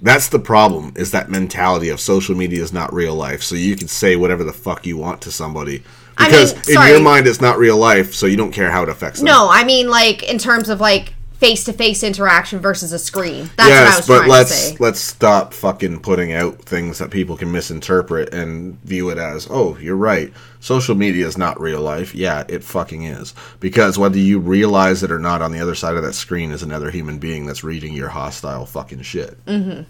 That's 0.00 0.28
the 0.28 0.38
problem, 0.38 0.92
is 0.94 1.10
that 1.10 1.30
mentality 1.30 1.88
of 1.88 2.00
social 2.00 2.36
media 2.36 2.62
is 2.62 2.72
not 2.72 2.92
real 2.92 3.16
life. 3.16 3.42
So 3.42 3.56
you 3.56 3.74
can 3.74 3.88
say 3.88 4.14
whatever 4.14 4.44
the 4.44 4.52
fuck 4.52 4.86
you 4.86 4.96
want 4.96 5.20
to 5.22 5.32
somebody. 5.32 5.82
I 6.16 6.30
mean, 6.30 6.30
Because 6.30 6.68
in 6.68 6.80
your 6.88 7.00
mind 7.00 7.26
it's 7.26 7.40
not 7.40 7.58
real 7.58 7.76
life, 7.76 8.14
so 8.14 8.26
you 8.26 8.36
don't 8.36 8.52
care 8.52 8.70
how 8.70 8.84
it 8.84 8.88
affects 8.88 9.18
them. 9.18 9.26
No, 9.26 9.48
I 9.50 9.64
mean, 9.64 9.88
like, 9.88 10.22
in 10.22 10.38
terms 10.38 10.68
of, 10.68 10.80
like, 10.80 11.14
face 11.40 11.64
to 11.64 11.72
face 11.72 12.02
interaction 12.02 12.60
versus 12.60 12.92
a 12.92 12.98
screen. 12.98 13.50
That's 13.56 13.58
what 13.58 13.66
I 13.66 13.68
yes, 13.68 13.96
was 13.96 14.06
but 14.06 14.16
trying 14.18 14.30
let's 14.30 14.50
to 14.50 14.56
say. 14.56 14.76
let's 14.78 15.00
stop 15.00 15.54
fucking 15.54 16.00
putting 16.00 16.34
out 16.34 16.60
things 16.60 16.98
that 16.98 17.10
people 17.10 17.36
can 17.38 17.50
misinterpret 17.50 18.34
and 18.34 18.78
view 18.82 19.08
it 19.08 19.16
as, 19.16 19.48
oh, 19.50 19.76
you're 19.78 19.96
right. 19.96 20.32
Social 20.60 20.94
media 20.94 21.26
is 21.26 21.38
not 21.38 21.58
real 21.58 21.80
life. 21.80 22.14
Yeah, 22.14 22.44
it 22.48 22.62
fucking 22.62 23.04
is. 23.04 23.34
Because 23.58 23.98
whether 23.98 24.18
you 24.18 24.38
realize 24.38 25.02
it 25.02 25.10
or 25.10 25.18
not, 25.18 25.40
on 25.40 25.50
the 25.50 25.60
other 25.60 25.74
side 25.74 25.96
of 25.96 26.02
that 26.02 26.12
screen 26.12 26.52
is 26.52 26.62
another 26.62 26.90
human 26.90 27.18
being 27.18 27.46
that's 27.46 27.64
reading 27.64 27.94
your 27.94 28.10
hostile 28.10 28.66
fucking 28.66 29.02
shit. 29.02 29.42
Mm-hmm. 29.46 29.84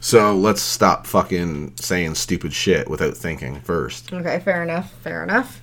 So 0.00 0.36
let's 0.36 0.60
stop 0.60 1.06
fucking 1.06 1.78
saying 1.78 2.16
stupid 2.16 2.52
shit 2.52 2.90
without 2.90 3.16
thinking 3.16 3.60
first. 3.60 4.12
Okay, 4.12 4.38
fair 4.40 4.62
enough. 4.62 4.92
Fair 5.00 5.24
enough. 5.24 5.62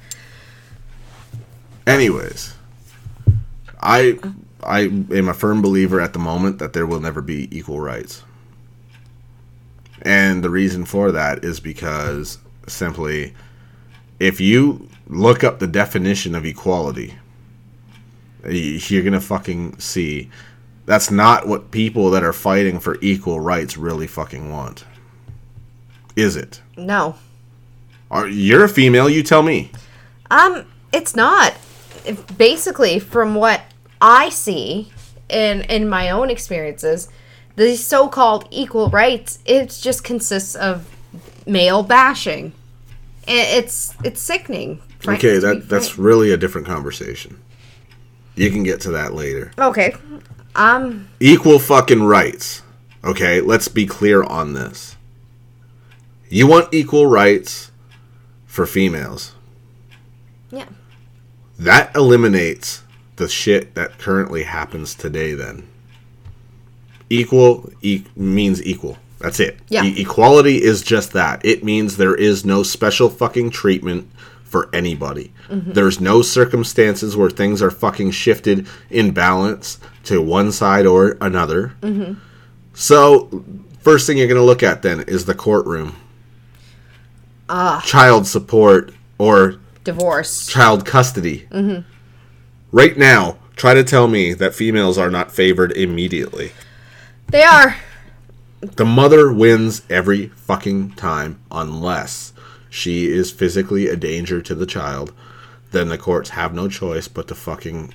Anyways, 1.86 2.56
I 3.80 4.18
I 4.64 4.82
am 4.82 5.28
a 5.30 5.34
firm 5.34 5.62
believer 5.62 6.00
at 6.00 6.14
the 6.14 6.20
moment 6.20 6.60
that 6.60 6.74
there 6.74 6.86
will 6.86 7.00
never 7.00 7.22
be 7.22 7.48
equal 7.56 7.80
rights. 7.80 8.24
And 10.02 10.44
the 10.44 10.50
reason 10.50 10.86
for 10.86 11.12
that 11.12 11.44
is 11.44 11.60
because 11.60 12.38
simply 12.68 13.34
if 14.20 14.40
you 14.40 14.88
look 15.08 15.44
up 15.44 15.60
the 15.60 15.68
definition 15.68 16.36
of 16.36 16.46
equality, 16.46 17.16
you're 18.48 19.04
going 19.04 19.14
to 19.14 19.22
fucking 19.22 19.78
see 19.80 20.30
that's 20.86 21.12
not 21.12 21.48
what 21.48 21.72
people 21.72 22.10
that 22.12 22.24
are 22.24 22.34
fighting 22.34 22.80
for 22.80 22.98
equal 23.02 23.40
rights 23.40 23.78
really 23.78 24.08
fucking 24.08 24.52
want. 24.52 24.86
Is 26.16 26.36
it? 26.36 26.62
No. 26.76 27.16
Are 28.10 28.28
you're 28.28 28.66
a 28.66 28.70
female, 28.70 29.10
you 29.10 29.24
tell 29.24 29.44
me. 29.44 29.72
Um, 30.30 30.66
it's 30.92 31.16
not. 31.16 31.54
If- 32.06 32.38
Basically, 32.38 33.00
from 33.00 33.36
what 33.36 33.62
I 34.02 34.30
see 34.30 34.92
in 35.30 35.62
in 35.62 35.88
my 35.88 36.10
own 36.10 36.30
experiences, 36.30 37.08
the 37.56 37.76
so-called 37.76 38.48
equal 38.52 38.90
rights 38.90 39.40
it 39.46 39.78
just 39.82 40.04
consists 40.04 40.56
of 40.56 40.90
male 41.46 41.84
bashing. 41.84 42.54
It's 43.28 43.94
it's 44.04 44.20
sickening. 44.22 44.82
Okay, 45.08 45.38
that 45.40 45.70
that's 45.70 45.98
really 45.98 46.32
a 46.32 46.38
different 46.38 46.68
conversation. 46.68 47.40
You 48.36 48.50
can 48.50 48.64
get 48.64 48.82
to 48.82 48.92
that 48.92 49.14
later. 49.14 49.52
okay. 49.58 49.96
Um, 50.56 51.08
Equal 51.20 51.60
fucking 51.60 52.04
rights. 52.04 52.62
Okay, 53.04 53.40
let's 53.42 53.68
be 53.68 53.86
clear 53.86 54.22
on 54.24 54.54
this. 54.54 54.96
You 56.30 56.46
want 56.48 56.74
equal 56.74 57.08
rights 57.08 57.72
for 58.46 58.66
females. 58.66 59.34
yeah. 60.50 60.68
That 61.58 61.96
eliminates 61.96 62.84
the 63.18 63.28
shit 63.28 63.76
that 63.76 63.98
currently 63.98 64.44
happens 64.44 64.96
today 64.96 65.34
then. 65.34 65.68
Equal 67.10 67.70
e- 67.82 68.06
means 68.16 68.64
equal. 68.64 68.98
That's 69.20 69.40
it. 69.40 69.60
Yeah. 69.70 69.84
E- 69.84 70.02
equality 70.02 70.62
is 70.64 70.82
just 70.82 71.14
that. 71.14 71.44
It 71.46 71.64
means 71.64 71.98
there 71.98 72.16
is 72.16 72.46
no 72.46 72.64
special 72.64 73.10
fucking 73.10 73.52
treatment 73.52 74.10
for 74.44 74.70
anybody. 74.74 75.32
Mm-hmm. 75.50 75.74
There's 75.74 76.02
no 76.02 76.22
circumstances 76.22 77.16
where 77.16 77.30
things 77.30 77.62
are 77.62 77.72
fucking 77.72 78.12
shifted 78.12 78.68
in 78.90 79.12
balance 79.12 79.80
to 80.06 80.22
one 80.22 80.52
side 80.52 80.86
or 80.86 81.18
another. 81.22 81.74
Mm-hmm. 81.82 82.14
So, 82.74 83.44
first 83.82 84.08
thing 84.08 84.18
you're 84.18 84.28
going 84.28 84.40
to 84.40 84.44
look 84.44 84.64
at 84.64 84.82
then 84.82 85.02
is 85.02 85.26
the 85.26 85.36
courtroom. 85.36 85.96
Ah. 87.50 87.82
Child 87.86 88.26
support 88.28 88.94
or 89.18 89.60
Divorce. 89.84 90.48
child 90.48 90.86
custody. 90.86 91.48
Mm-hmm. 91.52 91.88
Right 92.72 92.98
now, 92.98 93.38
try 93.56 93.74
to 93.74 93.84
tell 93.84 94.08
me 94.08 94.34
that 94.34 94.56
females 94.56 94.98
are 94.98 95.10
not 95.10 95.32
favored 95.32 95.72
immediately. 95.74 96.52
They 97.28 97.44
are. 97.44 97.76
The 98.62 98.86
mother 98.86 99.32
wins 99.32 99.82
every 99.90 100.28
fucking 100.28 100.92
time 100.92 101.40
unless 101.52 102.34
she 102.70 103.08
is 103.08 103.32
physically 103.32 103.88
a 103.88 103.96
danger 103.96 104.42
to 104.42 104.56
the 104.56 104.66
child. 104.66 105.14
Then 105.72 105.90
the 105.90 105.98
courts 105.98 106.32
have 106.32 106.54
no 106.54 106.68
choice 106.68 107.08
but 107.08 107.28
to 107.30 107.36
fucking 107.36 107.94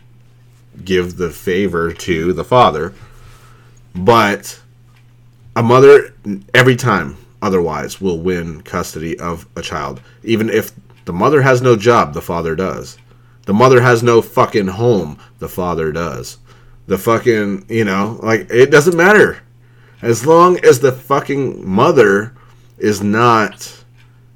give 0.85 1.17
the 1.17 1.31
favor 1.31 1.93
to 1.93 2.33
the 2.33 2.45
father. 2.45 2.93
But 3.95 4.61
a 5.57 5.63
mother 5.63 6.15
every 6.53 6.77
time 6.77 7.17
otherwise 7.41 8.01
will 8.01 8.19
win 8.19 8.61
custody 8.63 9.19
of 9.19 9.47
a 9.57 9.63
child 9.63 10.01
even 10.23 10.51
if 10.51 10.73
the 11.07 11.13
mother 11.13 11.43
has 11.43 11.63
no 11.63 11.77
job 11.77 12.13
the 12.13 12.21
father 12.21 12.55
does 12.55 12.99
the 13.47 13.55
mother 13.55 13.81
has 13.81 14.03
no 14.03 14.21
fucking 14.21 14.67
home. 14.67 15.19
The 15.39 15.49
father 15.49 15.91
does. 15.93 16.39
The 16.87 16.99
fucking 16.99 17.67
you 17.69 17.85
know 17.85 18.21
like 18.23 18.49
it 18.51 18.71
doesn't 18.71 18.97
matter. 18.97 19.43
As 20.03 20.27
long 20.27 20.63
as 20.65 20.81
the 20.81 20.93
fucking 20.93 21.67
mother 21.67 22.35
is 22.77 23.03
not 23.03 23.83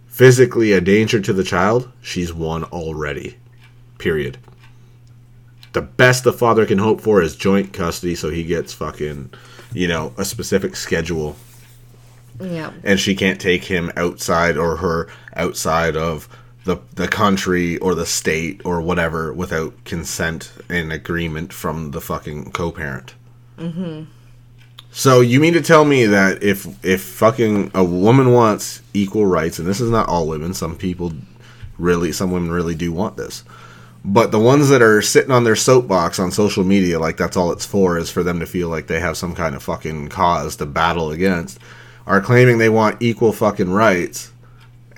physically 0.06 0.72
a 0.72 0.80
danger 0.80 1.20
to 1.20 1.32
the 1.32 1.44
child 1.44 1.92
she's 2.00 2.32
won 2.32 2.64
already. 2.64 3.36
Period. 3.98 4.38
The 5.72 5.82
best 5.82 6.24
the 6.24 6.32
father 6.32 6.66
can 6.66 6.78
hope 6.78 7.00
for 7.00 7.20
is 7.22 7.36
joint 7.36 7.72
custody 7.72 8.14
so 8.14 8.30
he 8.30 8.44
gets 8.44 8.72
fucking 8.72 9.32
you 9.72 9.88
know 9.88 10.14
a 10.16 10.24
specific 10.24 10.76
schedule. 10.76 11.36
Yeah. 12.40 12.72
and 12.84 12.98
she 12.98 13.14
can't 13.14 13.38
take 13.38 13.64
him 13.64 13.92
outside 13.98 14.56
or 14.56 14.76
her 14.76 15.08
outside 15.36 15.94
of 15.94 16.26
the 16.64 16.78
the 16.94 17.08
country 17.08 17.78
or 17.78 17.94
the 17.94 18.06
state 18.06 18.60
or 18.64 18.80
whatever 18.80 19.32
without 19.32 19.84
consent 19.84 20.52
and 20.68 20.92
agreement 20.92 21.52
from 21.52 21.92
the 21.92 22.00
fucking 22.00 22.52
co-parent. 22.52 23.14
Mm-hmm. 23.58 24.04
So 24.92 25.20
you 25.20 25.38
mean 25.38 25.52
to 25.54 25.62
tell 25.62 25.84
me 25.84 26.06
that 26.06 26.42
if 26.42 26.66
if 26.84 27.02
fucking 27.02 27.70
a 27.74 27.84
woman 27.84 28.32
wants 28.32 28.82
equal 28.92 29.26
rights, 29.26 29.58
and 29.58 29.68
this 29.68 29.80
is 29.80 29.90
not 29.90 30.08
all 30.08 30.26
women, 30.26 30.52
some 30.52 30.76
people 30.76 31.12
really, 31.78 32.12
some 32.12 32.30
women 32.30 32.50
really 32.50 32.74
do 32.74 32.92
want 32.92 33.16
this. 33.16 33.44
But 34.04 34.32
the 34.32 34.38
ones 34.38 34.70
that 34.70 34.80
are 34.82 35.02
sitting 35.02 35.30
on 35.30 35.44
their 35.44 35.56
soapbox 35.56 36.18
on 36.18 36.32
social 36.32 36.64
media, 36.64 36.98
like 36.98 37.18
that's 37.18 37.36
all 37.36 37.52
it's 37.52 37.66
for, 37.66 37.98
is 37.98 38.10
for 38.10 38.22
them 38.22 38.40
to 38.40 38.46
feel 38.46 38.68
like 38.68 38.86
they 38.86 38.98
have 38.98 39.16
some 39.16 39.34
kind 39.34 39.54
of 39.54 39.62
fucking 39.62 40.08
cause 40.08 40.56
to 40.56 40.66
battle 40.66 41.10
against, 41.10 41.58
are 42.06 42.20
claiming 42.20 42.58
they 42.58 42.70
want 42.70 43.00
equal 43.02 43.32
fucking 43.32 43.70
rights, 43.70 44.32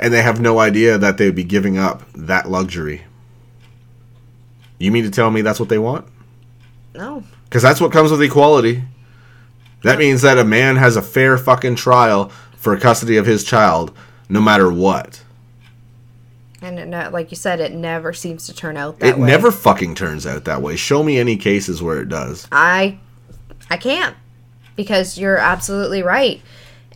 and 0.02 0.12
they 0.12 0.22
have 0.22 0.40
no 0.40 0.58
idea 0.58 0.98
that 0.98 1.16
they'd 1.16 1.34
be 1.34 1.44
giving 1.44 1.78
up 1.78 2.02
that 2.12 2.50
luxury. 2.50 3.02
You 4.78 4.90
mean 4.90 5.04
to 5.04 5.10
tell 5.10 5.30
me 5.30 5.42
that's 5.42 5.60
what 5.60 5.68
they 5.68 5.78
want? 5.78 6.06
No. 6.94 7.22
Because 7.44 7.62
that's 7.62 7.80
what 7.80 7.92
comes 7.92 8.10
with 8.10 8.20
equality. 8.20 8.82
That 9.84 9.98
means 9.98 10.22
that 10.22 10.38
a 10.38 10.44
man 10.44 10.76
has 10.76 10.96
a 10.96 11.02
fair 11.02 11.38
fucking 11.38 11.76
trial 11.76 12.30
for 12.56 12.76
custody 12.76 13.16
of 13.16 13.26
his 13.26 13.44
child, 13.44 13.96
no 14.28 14.40
matter 14.40 14.70
what. 14.72 15.22
And 16.60 16.78
it, 16.78 17.12
like 17.12 17.30
you 17.30 17.36
said, 17.36 17.60
it 17.60 17.72
never 17.72 18.12
seems 18.12 18.46
to 18.46 18.54
turn 18.54 18.76
out 18.76 18.98
that 19.00 19.08
It 19.08 19.18
way. 19.18 19.26
never 19.26 19.50
fucking 19.50 19.94
turns 19.96 20.26
out 20.26 20.44
that 20.44 20.62
way. 20.62 20.76
Show 20.76 21.02
me 21.02 21.18
any 21.18 21.36
cases 21.36 21.82
where 21.82 22.00
it 22.00 22.08
does. 22.08 22.46
I 22.52 22.98
I 23.70 23.76
can't 23.76 24.16
because 24.76 25.18
you're 25.18 25.38
absolutely 25.38 26.02
right. 26.02 26.40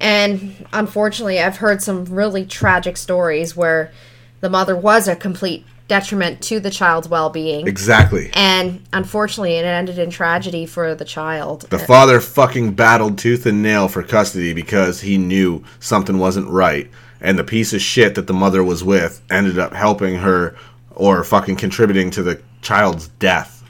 And 0.01 0.67
unfortunately, 0.73 1.41
I've 1.41 1.59
heard 1.59 1.83
some 1.83 2.05
really 2.05 2.45
tragic 2.45 2.97
stories 2.97 3.57
where 3.57 3.93
the 4.41 4.51
mother 4.51 4.77
was 4.77 5.09
a 5.09 5.17
complete 5.17 5.65
detriment 5.89 6.43
to 6.43 6.59
the 6.59 6.71
child's 6.71 7.09
well-being. 7.09 7.67
Exactly. 7.67 8.31
And 8.35 8.83
unfortunately, 8.93 9.55
it 9.55 9.65
ended 9.65 9.99
in 9.99 10.11
tragedy 10.11 10.67
for 10.67 10.95
the 10.95 11.05
child. 11.05 11.63
The 11.63 11.79
father 11.79 12.21
fucking 12.21 12.73
battled 12.75 13.19
tooth 13.19 13.47
and 13.47 13.63
nail 13.63 13.89
for 13.89 14.03
custody 14.03 14.53
because 14.53 15.01
he 15.01 15.17
knew 15.17 15.65
something 15.79 16.19
wasn't 16.19 16.49
right. 16.49 16.91
And 17.21 17.39
the 17.39 17.45
piece 17.45 17.73
of 17.73 17.81
shit 17.81 18.15
that 18.17 18.27
the 18.27 18.35
mother 18.35 18.63
was 18.65 18.85
with 18.85 19.23
ended 19.31 19.59
up 19.59 19.73
helping 19.73 20.17
her 20.17 20.57
or 20.91 21.23
fucking 21.23 21.57
contributing 21.57 22.11
to 22.11 22.23
the 22.23 22.43
child's 22.63 23.09
death. 23.09 23.63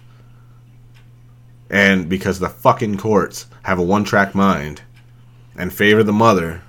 And 1.68 2.08
because 2.08 2.38
the 2.38 2.48
fucking 2.48 2.96
courts 2.96 3.46
have 3.62 3.78
a 3.78 3.82
one 3.82 4.04
track 4.04 4.34
mind 4.34 4.82
and 5.56 5.72
favor 5.72 6.02
the 6.02 6.12
mother, 6.12 6.62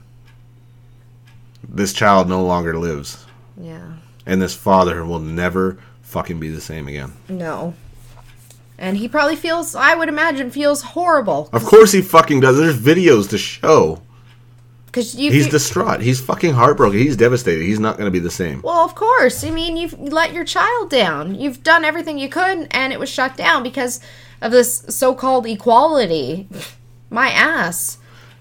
this 1.68 1.94
child 1.94 2.30
no 2.30 2.44
longer 2.44 2.78
lives. 2.78 3.26
yeah. 3.60 3.94
And 4.26 4.42
this 4.42 4.54
father 4.56 5.06
will 5.06 5.20
never 5.22 5.78
fucking 6.02 6.38
be 6.38 6.50
the 6.50 6.60
same 6.60 6.90
again. 6.90 7.14
No. 7.30 7.76
And 8.78 8.98
he 8.98 9.08
probably 9.08 9.38
feels, 9.38 9.74
I 9.74 9.96
would 9.96 10.10
imagine, 10.10 10.52
feels 10.52 10.82
horrible. 10.82 11.50
Of 11.54 11.64
course 11.64 11.94
he 11.94 12.02
fucking 12.02 12.42
does. 12.42 12.58
There's 12.58 12.78
videos 12.78 13.30
to 13.30 13.38
show. 13.38 14.02
Because 14.88 15.16
you 15.16 15.32
He's 15.32 15.48
distraught. 15.48 16.02
He's 16.02 16.20
fucking 16.20 16.54
heartbroken. 16.56 17.00
He's 17.00 17.16
devastated. 17.16 17.64
He's 17.64 17.80
not 17.80 17.98
going 17.98 18.08
to 18.08 18.12
be 18.12 18.20
the 18.20 18.30
same. 18.30 18.62
Well, 18.64 18.84
of 18.84 18.96
course. 18.96 19.46
I 19.46 19.50
mean, 19.50 19.78
you've 19.78 19.98
let 19.98 20.34
your 20.34 20.44
child 20.44 20.90
down. 20.90 21.36
You've 21.36 21.64
done 21.64 21.86
everything 21.86 22.20
you 22.20 22.28
could, 22.28 22.68
and 22.72 22.92
it 22.92 23.00
was 23.00 23.10
shut 23.10 23.38
down 23.38 23.64
because 23.64 24.02
of 24.42 24.52
this 24.52 24.84
so 24.90 25.16
called 25.16 25.46
equality. 25.48 26.50
My 27.10 27.30
ass. 27.30 27.98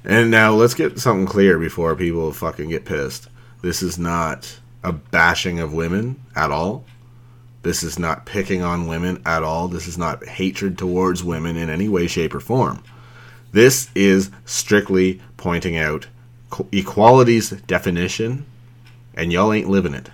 And 0.06 0.30
now 0.30 0.52
let's 0.52 0.74
get 0.74 1.00
something 1.00 1.26
clear 1.26 1.58
before 1.58 1.96
people 1.96 2.32
fucking 2.32 2.70
get 2.70 2.84
pissed. 2.84 3.28
This 3.60 3.82
is 3.82 3.98
not 3.98 4.60
a 4.84 4.92
bashing 4.92 5.58
of 5.58 5.74
women 5.74 6.22
at 6.36 6.52
all. 6.52 6.84
This 7.62 7.82
is 7.82 7.98
not 7.98 8.24
picking 8.24 8.62
on 8.62 8.86
women 8.86 9.20
at 9.26 9.42
all. 9.42 9.66
This 9.66 9.88
is 9.88 9.98
not 9.98 10.24
hatred 10.24 10.78
towards 10.78 11.24
women 11.24 11.56
in 11.56 11.68
any 11.68 11.88
way, 11.88 12.06
shape, 12.06 12.36
or 12.36 12.40
form. 12.40 12.84
This 13.50 13.90
is 13.96 14.30
strictly 14.44 15.20
pointing 15.36 15.76
out 15.76 16.06
equality's 16.70 17.50
definition, 17.50 18.46
and 19.14 19.32
y'all 19.32 19.52
ain't 19.52 19.68
living 19.68 19.94
it. 19.94 20.10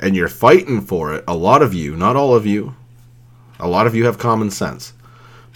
And 0.00 0.16
you're 0.16 0.26
fighting 0.26 0.80
for 0.80 1.14
it. 1.14 1.24
A 1.28 1.36
lot 1.36 1.62
of 1.62 1.74
you, 1.74 1.94
not 1.94 2.16
all 2.16 2.34
of 2.34 2.44
you, 2.44 2.74
a 3.60 3.68
lot 3.68 3.86
of 3.86 3.94
you 3.94 4.06
have 4.06 4.18
common 4.18 4.50
sense. 4.50 4.93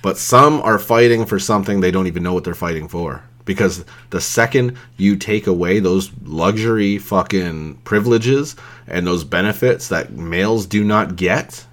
But 0.03 0.19
some 0.19 0.61
are 0.63 0.79
fighting 0.79 1.27
for 1.27 1.39
something 1.39 1.81
they 1.81 1.91
don't 1.91 2.07
even 2.07 2.23
know 2.23 2.33
what 2.33 2.45
they're 2.45 2.55
fighting 2.55 2.89
for. 2.89 3.23
Because 3.45 3.85
the 4.11 4.21
second 4.21 4.77
you 4.97 5.17
take 5.17 5.47
away 5.47 5.81
those 5.81 6.11
luxury 6.25 6.99
fucking 6.99 7.77
privileges 7.77 8.57
and 8.87 9.07
those 9.07 9.25
benefits 9.25 9.89
that 9.89 10.13
males 10.13 10.67
do 10.67 10.85
not 10.85 11.17
get, 11.17 11.65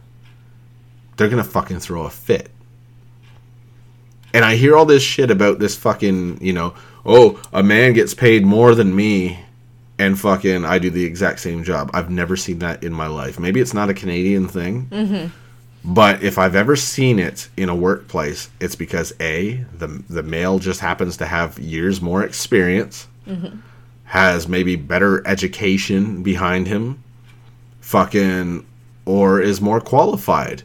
they're 1.18 1.30
gonna 1.30 1.44
fucking 1.44 1.80
throw 1.80 2.04
a 2.04 2.10
fit. 2.10 2.50
And 4.34 4.44
I 4.44 4.56
hear 4.56 4.76
all 4.76 4.86
this 4.86 5.04
shit 5.04 5.32
about 5.32 5.60
this 5.60 5.76
fucking, 5.76 6.42
you 6.42 6.54
know, 6.54 6.76
oh, 7.06 7.42
a 7.54 7.62
man 7.64 7.94
gets 7.94 8.14
paid 8.14 8.46
more 8.46 8.74
than 8.74 8.96
me 8.96 9.40
and 9.98 10.20
fucking 10.20 10.66
I 10.66 10.80
do 10.80 10.90
the 10.90 11.06
exact 11.06 11.40
same 11.40 11.64
job. 11.64 11.92
I've 11.94 12.10
never 12.10 12.36
seen 12.36 12.60
that 12.60 12.84
in 12.84 12.94
my 12.94 13.08
life. 13.08 13.40
Maybe 13.40 13.62
it's 13.62 13.74
not 13.74 13.90
a 13.90 13.94
Canadian 13.94 14.48
thing. 14.48 14.88
Mm-hmm. 14.88 15.28
But 15.88 16.24
if 16.24 16.40
I've 16.40 16.56
ever 16.56 16.76
seen 16.76 17.20
it 17.20 17.48
in 17.56 17.70
a 17.70 17.76
workplace, 17.76 18.50
it's 18.60 18.76
because 18.76 19.14
a 19.20 19.64
the 19.78 19.88
the 20.10 20.24
male 20.24 20.58
just 20.58 20.80
happens 20.80 21.16
to 21.18 21.28
have 21.28 21.60
years 21.60 22.02
more 22.02 22.24
experience, 22.24 23.08
has 24.06 24.48
maybe 24.48 24.76
better 24.76 25.26
education 25.28 26.24
behind 26.24 26.68
him, 26.68 27.04
fucking, 27.82 28.66
or 29.06 29.40
is 29.40 29.62
more 29.62 29.80
qualified 29.80 30.64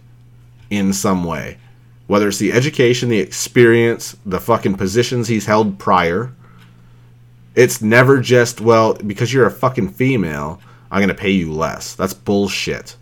in 0.71 0.93
some 0.95 1.25
way. 1.25 1.59
Whether 2.07 2.29
it's 2.29 2.39
the 2.39 2.53
education, 2.53 3.11
the 3.11 3.19
experience, 3.19 4.17
the 4.25 4.41
fucking 4.41 4.77
positions 4.77 5.29
he's 5.29 5.45
held 5.47 5.79
prior. 5.79 6.33
It's 7.55 7.83
never 7.83 8.21
just 8.21 8.61
well 8.63 8.95
because 8.95 9.35
you're 9.35 9.47
a 9.47 9.51
fucking 9.51 9.91
female. 9.91 10.63
I'm 10.91 11.01
gonna 11.01 11.15
pay 11.15 11.31
you 11.31 11.53
less. 11.53 11.95
That's 11.95 12.15
bullshit. 12.15 12.97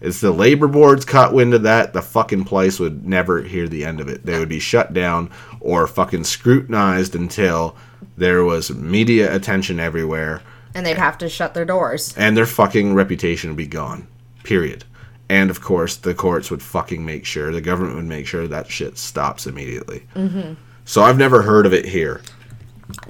It's 0.00 0.20
the 0.20 0.30
labor 0.30 0.68
boards 0.68 1.04
caught 1.04 1.32
wind 1.34 1.54
of 1.54 1.62
that, 1.64 1.92
the 1.92 2.02
fucking 2.02 2.44
place 2.44 2.78
would 2.78 3.06
never 3.06 3.42
hear 3.42 3.66
the 3.68 3.84
end 3.84 4.00
of 4.00 4.08
it. 4.08 4.24
They 4.24 4.38
would 4.38 4.48
be 4.48 4.60
shut 4.60 4.92
down 4.94 5.30
or 5.60 5.86
fucking 5.88 6.24
scrutinized 6.24 7.16
until 7.16 7.76
there 8.16 8.44
was 8.44 8.70
media 8.70 9.34
attention 9.34 9.80
everywhere 9.80 10.40
And 10.74 10.86
they'd 10.86 10.98
have 10.98 11.18
to 11.18 11.28
shut 11.28 11.54
their 11.54 11.64
doors. 11.64 12.14
and 12.16 12.36
their 12.36 12.46
fucking 12.46 12.94
reputation 12.94 13.50
would 13.50 13.56
be 13.56 13.66
gone. 13.66 14.06
Period. 14.44 14.84
And 15.28 15.50
of 15.50 15.60
course, 15.60 15.96
the 15.96 16.14
courts 16.14 16.50
would 16.50 16.62
fucking 16.62 17.04
make 17.04 17.24
sure, 17.26 17.52
the 17.52 17.60
government 17.60 17.96
would 17.96 18.04
make 18.06 18.26
sure 18.26 18.46
that 18.46 18.70
shit 18.70 18.96
stops 18.98 19.46
immediately. 19.46 20.06
Mm-hmm. 20.14 20.54
So 20.84 21.02
I've 21.02 21.18
never 21.18 21.42
heard 21.42 21.66
of 21.66 21.74
it 21.74 21.84
here. 21.84 22.22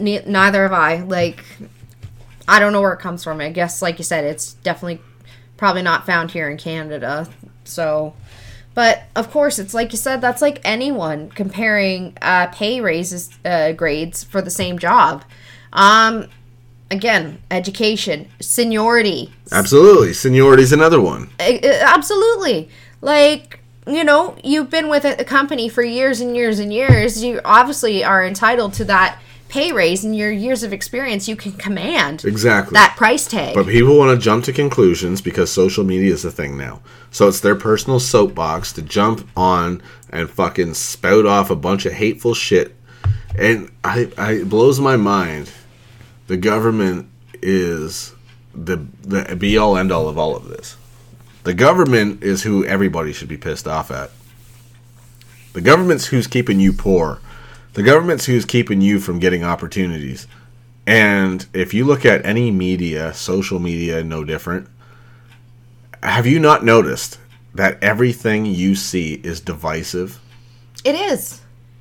Ne- 0.00 0.24
neither 0.26 0.62
have 0.62 0.72
I. 0.72 1.02
Like, 1.02 1.44
I 2.48 2.58
don't 2.58 2.72
know 2.72 2.80
where 2.80 2.92
it 2.94 2.98
comes 2.98 3.22
from. 3.22 3.40
I 3.40 3.50
guess, 3.50 3.82
like 3.82 3.98
you 3.98 4.04
said, 4.04 4.24
it's 4.24 4.54
definitely 4.54 5.00
probably 5.58 5.82
not 5.82 6.06
found 6.06 6.30
here 6.30 6.48
in 6.48 6.56
Canada. 6.56 7.28
So, 7.64 8.14
but 8.74 9.02
of 9.14 9.30
course, 9.30 9.58
it's 9.58 9.74
like 9.74 9.92
you 9.92 9.98
said, 9.98 10.22
that's 10.22 10.40
like 10.40 10.60
anyone 10.64 11.28
comparing 11.30 12.16
uh, 12.22 12.46
pay 12.46 12.80
raises 12.80 13.38
uh, 13.44 13.72
grades 13.72 14.24
for 14.24 14.40
the 14.40 14.50
same 14.50 14.78
job. 14.78 15.24
Um, 15.74 16.28
again, 16.90 17.42
education, 17.50 18.28
seniority, 18.40 19.34
Absolutely. 19.52 20.14
seniority 20.14 20.62
is 20.62 20.72
another 20.72 21.00
one. 21.00 21.28
Absolutely 21.38 22.70
like 23.00 23.60
you 23.86 24.04
know 24.04 24.36
you've 24.42 24.70
been 24.70 24.88
with 24.88 25.04
a 25.04 25.24
company 25.24 25.68
for 25.68 25.82
years 25.82 26.20
and 26.20 26.36
years 26.36 26.58
and 26.58 26.72
years 26.72 27.22
you 27.22 27.40
obviously 27.44 28.04
are 28.04 28.24
entitled 28.24 28.72
to 28.74 28.84
that 28.84 29.18
pay 29.48 29.72
raise 29.72 30.04
and 30.04 30.14
your 30.16 30.30
years 30.30 30.62
of 30.62 30.72
experience 30.72 31.28
you 31.28 31.36
can 31.36 31.52
command 31.52 32.24
Exactly. 32.24 32.74
that 32.74 32.96
price 32.96 33.26
tag 33.26 33.54
But 33.54 33.66
people 33.66 33.96
want 33.96 34.18
to 34.18 34.22
jump 34.22 34.44
to 34.44 34.52
conclusions 34.52 35.20
because 35.20 35.50
social 35.50 35.84
media 35.84 36.12
is 36.12 36.24
a 36.24 36.30
thing 36.30 36.56
now. 36.56 36.80
So 37.10 37.28
it's 37.28 37.40
their 37.40 37.54
personal 37.56 37.98
soapbox 38.00 38.72
to 38.74 38.82
jump 38.82 39.26
on 39.36 39.82
and 40.10 40.28
fucking 40.30 40.74
spout 40.74 41.26
off 41.26 41.50
a 41.50 41.56
bunch 41.56 41.86
of 41.86 41.92
hateful 41.94 42.34
shit. 42.34 42.76
And 43.36 43.70
I, 43.84 44.10
I 44.18 44.32
it 44.32 44.48
blows 44.48 44.80
my 44.80 44.96
mind. 44.96 45.50
The 46.26 46.36
government 46.36 47.08
is 47.42 48.14
the 48.54 48.84
the 49.02 49.36
be 49.36 49.56
all 49.56 49.76
end 49.76 49.92
all 49.92 50.08
of 50.08 50.18
all 50.18 50.36
of 50.36 50.48
this. 50.48 50.76
The 51.44 51.54
government 51.54 52.22
is 52.22 52.42
who 52.42 52.64
everybody 52.64 53.12
should 53.12 53.28
be 53.28 53.36
pissed 53.38 53.66
off 53.66 53.90
at. 53.90 54.10
The 55.54 55.60
government's 55.62 56.06
who's 56.06 56.26
keeping 56.26 56.60
you 56.60 56.72
poor. 56.72 57.20
The 57.74 57.82
government's 57.82 58.26
who's 58.26 58.44
keeping 58.44 58.80
you 58.80 58.98
from 58.98 59.18
getting 59.18 59.44
opportunities. 59.44 60.26
And 60.86 61.46
if 61.52 61.74
you 61.74 61.84
look 61.84 62.04
at 62.06 62.24
any 62.24 62.50
media, 62.50 63.12
social 63.12 63.58
media, 63.58 64.02
no 64.02 64.24
different. 64.24 64.68
Have 66.02 66.26
you 66.26 66.38
not 66.38 66.64
noticed 66.64 67.18
that 67.54 67.82
everything 67.82 68.46
you 68.46 68.74
see 68.74 69.14
is 69.24 69.40
divisive? 69.40 70.20
it 70.84 70.94
is 70.94 71.40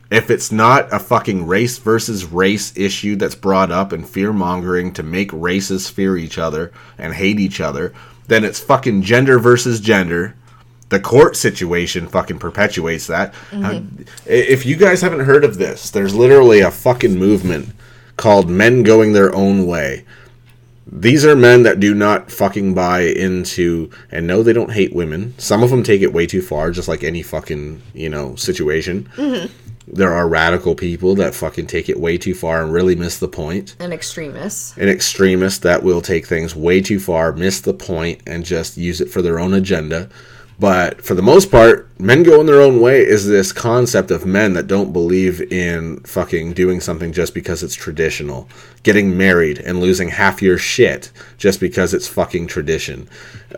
If 0.10 0.30
it's 0.30 0.52
not 0.52 0.92
a 0.92 1.00
fucking 1.00 1.46
race 1.46 1.78
versus 1.78 2.26
race 2.26 2.76
issue 2.76 3.16
that's 3.16 3.36
brought 3.36 3.72
up 3.72 3.92
and 3.92 4.08
fear 4.08 4.34
mongering 4.34 4.94
to 4.94 5.04
make 5.04 5.32
races 5.32 5.90
fear 5.90 6.18
each 6.18 6.38
other 6.38 6.72
and 6.98 7.14
hate 7.14 7.40
each 7.40 7.62
other, 7.62 7.94
then 8.28 8.44
it's 8.44 8.60
fucking 8.60 9.04
gender 9.04 9.40
versus 9.40 9.80
gender. 9.80 10.36
The 10.90 11.00
court 11.00 11.36
situation 11.36 12.08
fucking 12.08 12.40
perpetuates 12.40 13.08
that. 13.08 13.34
Uh, 13.52 13.82
If 14.26 14.66
you 14.66 14.76
guys 14.78 15.02
haven't 15.02 15.26
heard 15.26 15.44
of 15.44 15.58
this, 15.58 15.90
there's 15.90 16.16
literally 16.16 16.62
a 16.62 16.72
fucking 16.72 17.18
movement 17.18 17.70
called 18.16 18.50
Men 18.50 18.84
Going 18.84 19.14
Their 19.14 19.34
Own 19.36 19.66
Way. 19.68 20.06
These 20.90 21.26
are 21.26 21.36
men 21.36 21.64
that 21.64 21.82
do 21.82 21.94
not 21.94 22.32
fucking 22.32 22.74
buy 22.74 23.02
into 23.02 23.90
and 24.10 24.26
no, 24.26 24.42
they 24.42 24.54
don't 24.54 24.72
hate 24.72 24.96
women. 24.96 25.34
Some 25.38 25.62
of 25.62 25.70
them 25.70 25.84
take 25.84 26.02
it 26.02 26.14
way 26.14 26.26
too 26.26 26.42
far, 26.42 26.72
just 26.72 26.88
like 26.88 27.04
any 27.04 27.22
fucking 27.22 27.82
you 27.94 28.08
know 28.10 28.36
situation. 28.36 29.10
There 29.90 30.14
are 30.14 30.28
radical 30.28 30.76
people 30.76 31.16
that 31.16 31.34
fucking 31.36 31.68
take 31.68 31.90
it 31.90 32.00
way 32.00 32.18
too 32.18 32.34
far 32.34 32.62
and 32.62 32.72
really 32.74 32.96
miss 32.96 33.20
the 33.20 33.28
point. 33.28 33.76
an 33.80 33.92
extremist 33.92 34.78
An 34.78 34.88
extremist 34.90 35.62
that 35.64 35.84
will 35.84 36.02
take 36.02 36.26
things 36.26 36.56
way 36.56 36.82
too 36.82 37.00
far, 37.00 37.34
miss 37.34 37.60
the 37.62 37.74
point, 37.74 38.22
and 38.26 38.46
just 38.46 38.78
use 38.78 39.02
it 39.02 39.10
for 39.10 39.22
their 39.22 39.40
own 39.40 39.54
agenda. 39.54 40.10
But 40.60 41.04
for 41.04 41.14
the 41.14 41.22
most 41.22 41.52
part, 41.52 41.88
men 42.00 42.24
going 42.24 42.48
their 42.48 42.62
own 42.62 42.82
way 42.82 43.02
is 43.02 43.28
this 43.28 43.52
concept 43.52 44.10
of 44.10 44.26
men 44.26 44.54
that 44.54 44.66
don't 44.66 44.92
believe 44.92 45.40
in 45.52 46.00
fucking 46.00 46.54
doing 46.54 46.82
something 46.82 47.14
just 47.14 47.36
because 47.36 47.62
it's 47.62 47.76
traditional. 47.76 48.50
Getting 48.82 49.16
married 49.16 49.60
and 49.60 49.80
losing 49.80 50.10
half 50.10 50.42
your 50.42 50.58
shit 50.58 51.12
just 51.38 51.60
because 51.60 51.94
it's 51.94 52.08
fucking 52.08 52.48
tradition. 52.48 53.08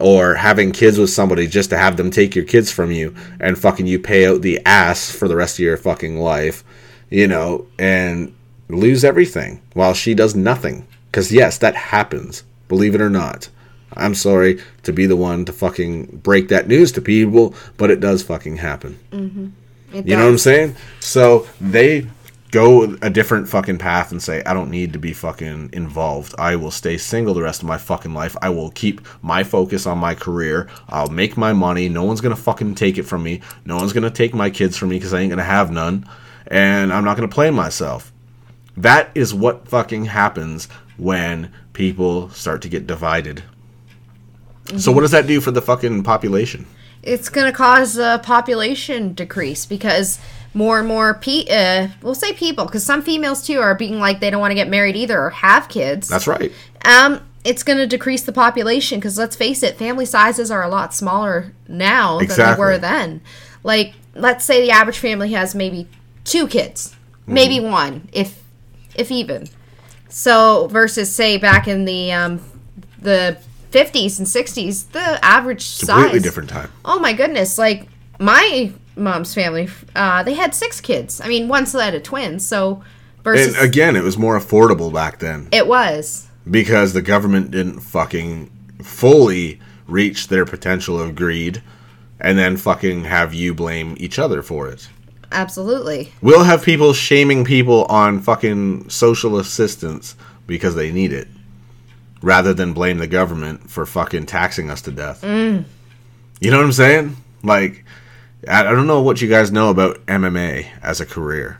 Or 0.01 0.35
having 0.35 0.73
kids 0.73 0.97
with 0.97 1.09
somebody 1.09 1.47
just 1.47 1.69
to 1.69 1.77
have 1.77 1.95
them 1.95 2.11
take 2.11 2.35
your 2.35 2.45
kids 2.45 2.69
from 2.69 2.91
you 2.91 3.15
and 3.39 3.57
fucking 3.57 3.87
you 3.87 3.99
pay 3.99 4.27
out 4.27 4.41
the 4.41 4.59
ass 4.65 5.09
for 5.09 5.29
the 5.29 5.37
rest 5.37 5.55
of 5.55 5.63
your 5.63 5.77
fucking 5.77 6.17
life, 6.17 6.65
you 7.09 7.27
know, 7.27 7.65
and 7.77 8.35
lose 8.67 9.05
everything 9.05 9.61
while 9.73 9.93
she 9.93 10.13
does 10.13 10.35
nothing. 10.35 10.85
Because, 11.09 11.31
yes, 11.31 11.57
that 11.59 11.75
happens, 11.75 12.43
believe 12.67 12.93
it 12.93 13.01
or 13.01 13.09
not. 13.09 13.47
I'm 13.93 14.15
sorry 14.15 14.61
to 14.83 14.93
be 14.93 15.05
the 15.05 15.15
one 15.15 15.45
to 15.45 15.53
fucking 15.53 16.17
break 16.23 16.49
that 16.49 16.67
news 16.67 16.91
to 16.93 17.01
people, 17.01 17.55
but 17.77 17.89
it 17.89 17.99
does 17.99 18.23
fucking 18.23 18.57
happen. 18.57 18.99
Mm-hmm. 19.11 19.47
It 19.93 20.07
You 20.07 20.15
know 20.15 20.25
what 20.25 20.31
I'm 20.31 20.37
saying? 20.37 20.75
So 20.99 21.47
they 21.59 22.07
go 22.51 22.95
a 23.01 23.09
different 23.09 23.47
fucking 23.47 23.77
path 23.77 24.11
and 24.11 24.21
say, 24.21 24.43
I 24.43 24.53
don't 24.53 24.71
need 24.71 24.93
to 24.93 24.99
be 24.99 25.13
fucking 25.13 25.69
involved. 25.73 26.33
I 26.39 26.55
will 26.55 26.71
stay 26.71 26.97
single 26.97 27.33
the 27.33 27.43
rest 27.43 27.61
of 27.61 27.67
my 27.67 27.77
fucking 27.77 28.13
life. 28.13 28.35
I 28.41 28.49
will 28.49 28.71
keep 28.71 29.01
my 29.21 29.43
focus 29.43 29.85
on 29.85 29.97
my 29.97 30.15
career. 30.15 30.67
I'll 30.87 31.09
make 31.09 31.37
my 31.37 31.53
money. 31.53 31.89
No 31.89 32.03
one's 32.03 32.21
gonna 32.21 32.35
fucking 32.35 32.75
take 32.75 32.97
it 32.97 33.03
from 33.03 33.23
me. 33.23 33.41
No 33.65 33.77
one's 33.77 33.93
gonna 33.93 34.09
take 34.09 34.33
my 34.33 34.49
kids 34.49 34.77
from 34.77 34.89
me 34.89 34.97
because 34.97 35.13
I 35.13 35.21
ain't 35.21 35.29
gonna 35.29 35.43
have 35.43 35.71
none. 35.71 36.07
And 36.47 36.91
I'm 36.91 37.03
not 37.03 37.15
gonna 37.17 37.27
play 37.27 37.51
myself. 37.51 38.11
That 38.77 39.11
is 39.13 39.33
what 39.33 39.67
fucking 39.67 40.05
happens 40.05 40.67
when 40.97 41.51
people 41.73 42.29
start 42.29 42.61
to 42.63 42.69
get 42.69 42.87
divided. 42.87 43.43
So 44.77 44.91
what 44.91 45.01
does 45.01 45.11
that 45.11 45.27
do 45.27 45.41
for 45.41 45.51
the 45.51 45.61
fucking 45.61 46.03
population? 46.03 46.65
it's 47.01 47.29
going 47.29 47.49
to 47.49 47.55
cause 47.57 47.97
a 47.97 48.19
population 48.23 49.13
decrease 49.13 49.65
because 49.65 50.19
more 50.53 50.79
and 50.79 50.87
more 50.87 51.13
pe- 51.13 51.47
uh, 51.47 51.87
we'll 52.01 52.13
say 52.13 52.33
people 52.33 52.65
because 52.65 52.83
some 52.83 53.01
females 53.01 53.41
too 53.47 53.57
are 53.61 53.73
being 53.73 53.99
like 53.99 54.19
they 54.19 54.29
don't 54.29 54.41
want 54.41 54.51
to 54.51 54.55
get 54.55 54.67
married 54.67 54.97
either 54.97 55.17
or 55.17 55.29
have 55.29 55.69
kids 55.69 56.09
That's 56.09 56.27
right. 56.27 56.51
um 56.83 57.21
it's 57.45 57.63
going 57.63 57.77
to 57.77 57.87
decrease 57.87 58.23
the 58.23 58.33
population 58.33 58.99
because 58.99 59.17
let's 59.17 59.37
face 59.37 59.63
it 59.63 59.77
family 59.77 60.05
sizes 60.05 60.51
are 60.51 60.61
a 60.61 60.67
lot 60.67 60.93
smaller 60.93 61.53
now 61.69 62.19
than 62.19 62.27
they 62.27 62.55
were 62.59 62.77
then 62.77 63.21
like 63.63 63.93
let's 64.13 64.43
say 64.43 64.61
the 64.61 64.71
average 64.71 64.99
family 64.99 65.31
has 65.31 65.55
maybe 65.55 65.87
two 66.25 66.47
kids 66.49 66.93
maybe 67.25 67.59
Mm-hmm. 67.59 67.71
one 67.71 68.09
if 68.11 68.43
if 68.95 69.09
even 69.09 69.47
so 70.09 70.67
versus 70.67 71.15
say 71.15 71.37
back 71.37 71.65
in 71.65 71.85
the 71.85 72.11
um 72.11 72.41
the 73.01 73.37
50s 73.71 74.17
and 74.17 74.27
60s 74.27 74.91
the 74.91 75.23
average 75.23 75.63
size 75.63 75.87
Completely 75.89 76.19
size 76.19 76.23
different 76.23 76.49
time. 76.49 76.71
Oh 76.83 76.99
my 76.99 77.13
goodness! 77.13 77.57
Like 77.57 77.87
my 78.19 78.71
mom's 78.95 79.33
family, 79.33 79.69
uh, 79.95 80.23
they 80.23 80.33
had 80.33 80.53
six 80.55 80.81
kids. 80.81 81.21
I 81.21 81.27
mean, 81.27 81.47
one 81.47 81.65
set 81.65 81.95
of 81.95 82.03
twins. 82.03 82.45
So 82.47 82.83
versus 83.23 83.55
And 83.55 83.65
again, 83.65 83.95
it 83.95 84.03
was 84.03 84.17
more 84.17 84.37
affordable 84.39 84.91
back 84.93 85.19
then. 85.19 85.47
it 85.51 85.67
was 85.67 86.27
because 86.49 86.93
the 86.93 87.01
government 87.01 87.51
didn't 87.51 87.79
fucking 87.81 88.49
fully 88.81 89.59
reach 89.87 90.27
their 90.29 90.45
potential 90.45 90.99
of 90.99 91.15
greed 91.15 91.61
and 92.19 92.37
then 92.37 92.57
fucking 92.57 93.03
have 93.05 93.33
you 93.33 93.53
blame 93.53 93.95
each 93.99 94.17
other 94.19 94.41
for 94.41 94.67
it. 94.67 94.89
absolutely 95.31 96.11
We'll 96.21 96.43
have 96.43 96.63
people 96.63 96.93
shaming 96.93 97.43
people 97.45 97.85
on 97.85 98.19
fucking 98.21 98.89
social 98.89 99.37
assistance 99.37 100.15
because 100.47 100.75
they 100.75 100.91
need 100.91 101.11
it 101.13 101.27
rather 102.21 102.53
than 102.53 102.73
blame 102.73 102.97
the 102.97 103.07
government 103.07 103.69
for 103.69 103.85
fucking 103.85 104.25
taxing 104.25 104.69
us 104.69 104.81
to 104.83 104.91
death. 104.91 105.21
Mm. 105.21 105.65
You 106.39 106.51
know 106.51 106.57
what 106.57 106.65
I'm 106.65 106.71
saying? 106.71 107.17
Like, 107.43 107.85
I 108.47 108.61
I 108.61 108.71
don't 108.71 108.87
know 108.87 109.01
what 109.01 109.21
you 109.21 109.29
guys 109.29 109.51
know 109.51 109.69
about 109.69 110.05
MMA 110.05 110.67
as 110.81 111.01
a 111.01 111.05
career, 111.05 111.59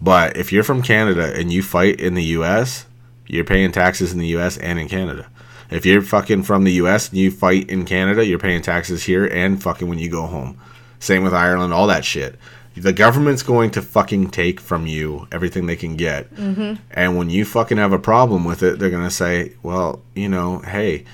but 0.00 0.36
if 0.36 0.52
you're 0.52 0.64
from 0.64 0.82
Canada 0.82 1.32
and 1.34 1.52
you 1.52 1.62
fight 1.62 2.00
in 2.00 2.14
the 2.14 2.24
US, 2.24 2.86
you're 3.26 3.44
paying 3.44 3.72
taxes 3.72 4.12
in 4.12 4.18
the 4.18 4.28
US 4.38 4.58
and 4.58 4.78
in 4.78 4.88
Canada. 4.88 5.28
If 5.70 5.86
you're 5.86 6.02
fucking 6.02 6.42
from 6.42 6.64
the 6.64 6.72
US 6.72 7.08
and 7.08 7.18
you 7.18 7.30
fight 7.30 7.70
in 7.70 7.84
Canada, 7.84 8.24
you're 8.24 8.38
paying 8.38 8.62
taxes 8.62 9.04
here 9.04 9.24
and 9.26 9.62
fucking 9.62 9.88
when 9.88 9.98
you 9.98 10.10
go 10.10 10.26
home. 10.26 10.60
Same 10.98 11.24
with 11.24 11.34
Ireland, 11.34 11.72
all 11.72 11.86
that 11.86 12.04
shit. 12.04 12.38
The 12.76 12.92
government's 12.92 13.42
going 13.42 13.70
to 13.72 13.82
fucking 13.82 14.30
take 14.30 14.60
from 14.60 14.86
you 14.86 15.28
everything 15.30 15.66
they 15.66 15.76
can 15.76 15.96
get. 15.96 16.34
Mm-hmm. 16.34 16.82
And 16.90 17.16
when 17.16 17.30
you 17.30 17.44
fucking 17.44 17.76
have 17.76 17.92
a 17.92 17.98
problem 17.98 18.44
with 18.44 18.62
it, 18.62 18.78
they're 18.78 18.90
going 18.90 19.04
to 19.04 19.10
say, 19.10 19.52
well, 19.62 20.00
you 20.14 20.28
know, 20.28 20.60
hey, 20.60 21.04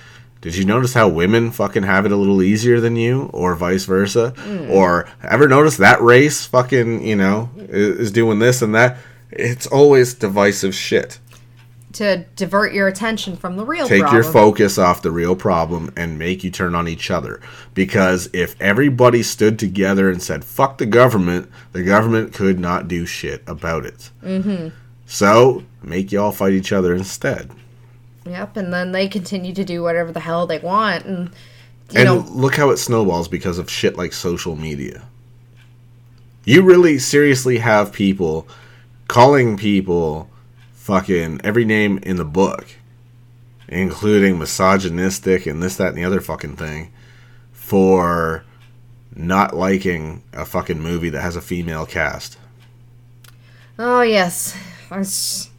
did 0.41 0.55
you 0.55 0.65
notice 0.65 0.95
how 0.95 1.09
women 1.09 1.51
fucking 1.51 1.83
have 1.83 2.07
it 2.07 2.13
a 2.13 2.17
little 2.17 2.43
easier 2.43 2.81
than 2.81 2.95
you, 2.95 3.29
or 3.33 3.57
vice 3.57 3.85
versa? 3.87 4.35
Or 4.71 5.09
ever 5.23 5.49
notice 5.49 5.79
that 5.79 6.01
race 6.01 6.47
fucking, 6.47 7.05
you 7.05 7.17
know, 7.17 7.51
is, 7.57 7.99
is 7.99 8.13
doing 8.13 8.39
this 8.39 8.63
and 8.63 8.73
that? 8.75 8.99
It's 9.31 9.67
always 9.67 10.15
divisive 10.15 10.75
shit. 10.75 11.19
To 11.95 12.25
divert 12.37 12.73
your 12.73 12.87
attention 12.87 13.37
from 13.37 13.57
the 13.57 13.65
real 13.65 13.89
Take 13.89 14.03
problem. 14.03 14.23
your 14.23 14.33
focus 14.33 14.79
off 14.79 15.03
the 15.03 15.11
real 15.11 15.35
problem 15.35 15.93
and 15.97 16.19
make 16.19 16.45
you 16.45 16.51
turn 16.51 16.75
on 16.75 16.87
each 16.87 17.11
other. 17.11 17.41
Because 17.75 18.29
if 18.33 18.61
everybody 18.61 19.23
stood 19.23 19.59
together 19.59 20.11
and 20.11 20.23
said, 20.23 20.45
fuck 20.45 20.79
the 20.79 20.87
government, 20.87 21.51
the 21.73 21.83
government 21.83 22.35
could 22.35 22.59
not 22.59 22.89
do 22.89 23.07
shit 23.07 23.43
about 23.47 23.87
it. 23.87 24.11
Mm-hmm. 24.23 24.69
So, 25.07 25.65
make 25.83 26.13
y'all 26.13 26.33
fight 26.33 26.53
each 26.53 26.73
other 26.73 26.95
instead. 26.95 27.51
Yep, 28.27 28.59
and 28.59 28.73
then 28.73 28.93
they 28.93 29.09
continue 29.09 29.55
to 29.55 29.65
do 29.65 29.83
whatever 29.83 30.13
the 30.13 30.21
hell 30.21 30.47
they 30.47 30.59
want, 30.59 31.07
and 31.07 31.31
you 31.91 32.01
and 32.01 32.05
know, 32.05 32.27
look 32.29 32.57
how 32.57 32.69
it 32.69 32.77
snowballs 32.77 33.27
because 33.29 33.57
of 33.57 33.71
shit 33.71 33.97
like 33.97 34.13
social 34.13 34.55
media. 34.55 35.05
You 36.45 36.63
really 36.63 36.99
seriously 36.99 37.59
have 37.59 37.93
people 37.93 38.47
calling 39.07 39.57
people 39.57 40.29
fucking 40.89 41.39
every 41.45 41.67
name 41.67 41.99
in 42.03 42.17
the 42.17 42.25
book, 42.25 42.67
including 43.69 44.39
misogynistic 44.39 45.45
and 45.45 45.63
this, 45.63 45.77
that, 45.77 45.89
and 45.89 45.99
the 45.99 46.05
other 46.05 46.19
fucking 46.23 46.57
thing, 46.57 46.91
for 47.53 48.43
not 49.15 49.55
liking 49.55 50.23
a 50.33 50.47
fucking 50.47 50.81
movie 50.81 51.11
that 51.11 51.21
has 51.21 51.37
a 51.37 51.43
female 51.43 51.85
cast. 51.85 52.39
oh 53.79 54.01
yes, 54.01 54.57
It's- 54.91 55.51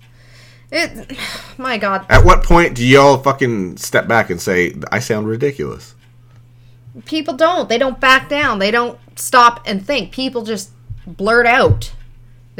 it. 0.71 1.15
My 1.59 1.77
God, 1.77 2.07
At 2.09 2.25
what 2.25 2.43
point 2.43 2.73
do 2.75 2.83
y'all 2.83 3.17
fucking 3.19 3.77
step 3.77 4.07
back 4.07 4.31
and 4.31 4.41
say, 4.41 4.73
I 4.91 4.97
sound 4.99 5.27
ridiculous? 5.27 5.93
people 7.05 7.35
don't. 7.35 7.69
They 7.69 7.77
don't 7.77 7.99
back 7.99 8.29
down. 8.29 8.57
They 8.57 8.71
don't 8.71 8.97
stop 9.15 9.61
and 9.67 9.85
think. 9.85 10.11
People 10.11 10.41
just 10.41 10.71
blurt 11.05 11.45
out. 11.45 11.91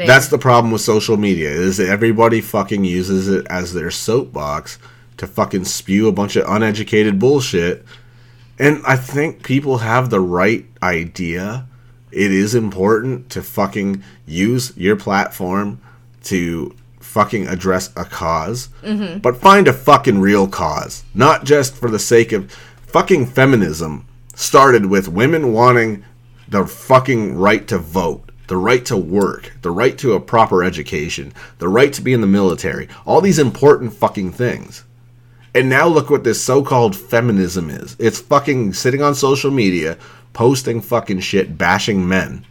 Things. 0.00 0.08
That's 0.08 0.28
the 0.28 0.38
problem 0.38 0.72
with 0.72 0.80
social 0.80 1.16
media 1.16 1.50
is 1.50 1.76
that 1.76 1.88
everybody 1.88 2.40
fucking 2.40 2.84
uses 2.84 3.28
it 3.28 3.46
as 3.48 3.72
their 3.74 3.90
soapbox 3.90 4.78
to 5.18 5.26
fucking 5.26 5.66
spew 5.66 6.08
a 6.08 6.12
bunch 6.12 6.36
of 6.36 6.48
uneducated 6.48 7.18
bullshit. 7.18 7.84
And 8.58 8.82
I 8.86 8.96
think 8.96 9.42
people 9.42 9.78
have 9.78 10.10
the 10.10 10.20
right 10.20 10.66
idea. 10.82 11.66
It 12.10 12.32
is 12.32 12.54
important 12.54 13.30
to 13.30 13.42
fucking 13.42 14.02
use 14.26 14.76
your 14.76 14.96
platform 14.96 15.80
to 16.24 16.74
fucking 16.98 17.48
address 17.48 17.88
a 17.96 18.04
because 18.04 18.68
mm-hmm. 18.82 19.18
but 19.18 19.36
find 19.36 19.66
a 19.66 19.72
fucking 19.72 20.20
real 20.20 20.46
cause, 20.46 21.04
not 21.12 21.44
just 21.44 21.74
for 21.74 21.90
the 21.90 21.98
sake 21.98 22.32
of 22.32 22.50
fucking 22.86 23.26
feminism. 23.26 24.06
Started 24.34 24.86
with 24.86 25.08
women 25.08 25.52
wanting 25.52 26.04
the 26.48 26.66
fucking 26.66 27.36
right 27.36 27.68
to 27.68 27.78
vote, 27.78 28.29
the 28.50 28.56
right 28.56 28.84
to 28.84 28.96
work, 28.96 29.52
the 29.62 29.70
right 29.70 29.96
to 29.96 30.14
a 30.14 30.20
proper 30.20 30.64
education, 30.64 31.32
the 31.58 31.68
right 31.68 31.92
to 31.92 32.02
be 32.02 32.12
in 32.12 32.20
the 32.20 32.26
military, 32.26 32.88
all 33.06 33.20
these 33.20 33.38
important 33.38 33.92
fucking 33.92 34.32
things. 34.32 34.82
And 35.54 35.68
now 35.68 35.86
look 35.86 36.10
what 36.10 36.24
this 36.24 36.42
so-called 36.42 36.96
feminism 36.96 37.70
is. 37.70 37.94
It's 38.00 38.20
fucking 38.20 38.72
sitting 38.72 39.02
on 39.02 39.14
social 39.14 39.52
media, 39.52 39.96
posting 40.32 40.80
fucking 40.80 41.20
shit, 41.20 41.58
bashing 41.58 42.06
men, 42.08 42.46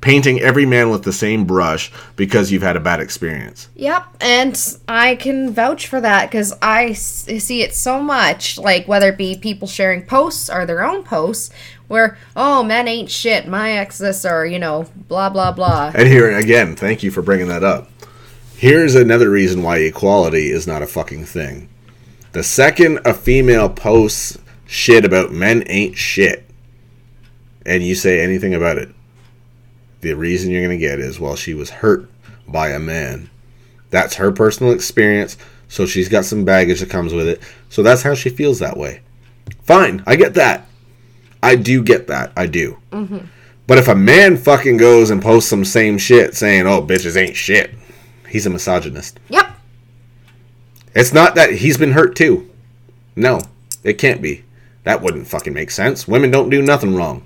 painting 0.00 0.40
every 0.40 0.66
man 0.66 0.90
with 0.90 1.04
the 1.04 1.12
same 1.12 1.44
brush 1.44 1.92
because 2.16 2.50
you've 2.50 2.62
had 2.62 2.76
a 2.76 2.80
bad 2.80 3.00
experience. 3.00 3.68
Yep, 3.76 4.04
and 4.20 4.76
I 4.88 5.14
can 5.16 5.50
vouch 5.52 5.86
for 5.86 6.00
that 6.00 6.30
because 6.30 6.52
I 6.60 6.86
s- 6.86 7.26
see 7.38 7.62
it 7.62 7.74
so 7.74 8.02
much. 8.02 8.58
Like 8.58 8.88
whether 8.88 9.08
it 9.10 9.18
be 9.18 9.36
people 9.36 9.68
sharing 9.68 10.02
posts 10.04 10.50
or 10.50 10.66
their 10.66 10.84
own 10.84 11.04
posts, 11.04 11.50
where 11.86 12.18
oh 12.34 12.62
men 12.64 12.88
ain't 12.88 13.10
shit, 13.10 13.46
my 13.46 13.72
ex 13.72 13.98
this 13.98 14.24
or 14.24 14.44
you 14.44 14.58
know 14.58 14.86
blah 15.08 15.30
blah 15.30 15.52
blah. 15.52 15.92
And 15.94 16.08
here 16.08 16.36
again, 16.36 16.74
thank 16.76 17.02
you 17.02 17.10
for 17.10 17.22
bringing 17.22 17.48
that 17.48 17.62
up. 17.64 17.88
Here's 18.56 18.94
another 18.94 19.30
reason 19.30 19.62
why 19.62 19.78
equality 19.78 20.50
is 20.50 20.66
not 20.66 20.82
a 20.82 20.86
fucking 20.86 21.26
thing. 21.26 21.68
The 22.32 22.42
second 22.42 23.00
a 23.04 23.14
female 23.14 23.68
posts 23.68 24.38
shit 24.66 25.04
about 25.04 25.30
men 25.32 25.62
ain't 25.66 25.96
shit, 25.96 26.48
and 27.66 27.82
you 27.82 27.94
say 27.94 28.20
anything 28.20 28.54
about 28.54 28.78
it, 28.78 28.94
the 30.00 30.14
reason 30.14 30.50
you're 30.50 30.64
going 30.64 30.78
to 30.78 30.86
get 30.86 30.98
is, 30.98 31.18
well, 31.18 31.36
she 31.36 31.54
was 31.54 31.70
hurt 31.70 32.10
by 32.46 32.70
a 32.70 32.78
man. 32.78 33.30
That's 33.90 34.16
her 34.16 34.32
personal 34.32 34.72
experience, 34.72 35.36
so 35.68 35.86
she's 35.86 36.08
got 36.08 36.24
some 36.24 36.44
baggage 36.44 36.80
that 36.80 36.90
comes 36.90 37.14
with 37.14 37.28
it. 37.28 37.40
So 37.68 37.82
that's 37.82 38.02
how 38.02 38.14
she 38.14 38.28
feels 38.28 38.58
that 38.58 38.76
way. 38.76 39.02
Fine, 39.62 40.02
I 40.06 40.16
get 40.16 40.34
that. 40.34 40.66
I 41.42 41.56
do 41.56 41.82
get 41.82 42.06
that. 42.08 42.32
I 42.36 42.46
do. 42.46 42.78
Mm-hmm. 42.90 43.26
But 43.66 43.78
if 43.78 43.88
a 43.88 43.94
man 43.94 44.36
fucking 44.36 44.76
goes 44.76 45.10
and 45.10 45.22
posts 45.22 45.48
some 45.48 45.64
same 45.64 45.96
shit 45.96 46.34
saying, 46.34 46.66
oh, 46.66 46.82
bitches 46.82 47.16
ain't 47.16 47.36
shit, 47.36 47.74
he's 48.28 48.46
a 48.46 48.50
misogynist. 48.50 49.20
Yep, 49.28 49.46
It's 50.94 51.12
not 51.14 51.34
that 51.34 51.52
he's 51.52 51.78
been 51.78 51.92
hurt 51.92 52.14
too. 52.14 52.50
No, 53.16 53.40
it 53.82 53.94
can't 53.94 54.20
be. 54.20 54.44
That 54.82 55.00
wouldn't 55.00 55.28
fucking 55.28 55.54
make 55.54 55.70
sense. 55.70 56.06
Women 56.06 56.30
don't 56.30 56.50
do 56.50 56.60
nothing 56.60 56.94
wrong. 56.94 57.22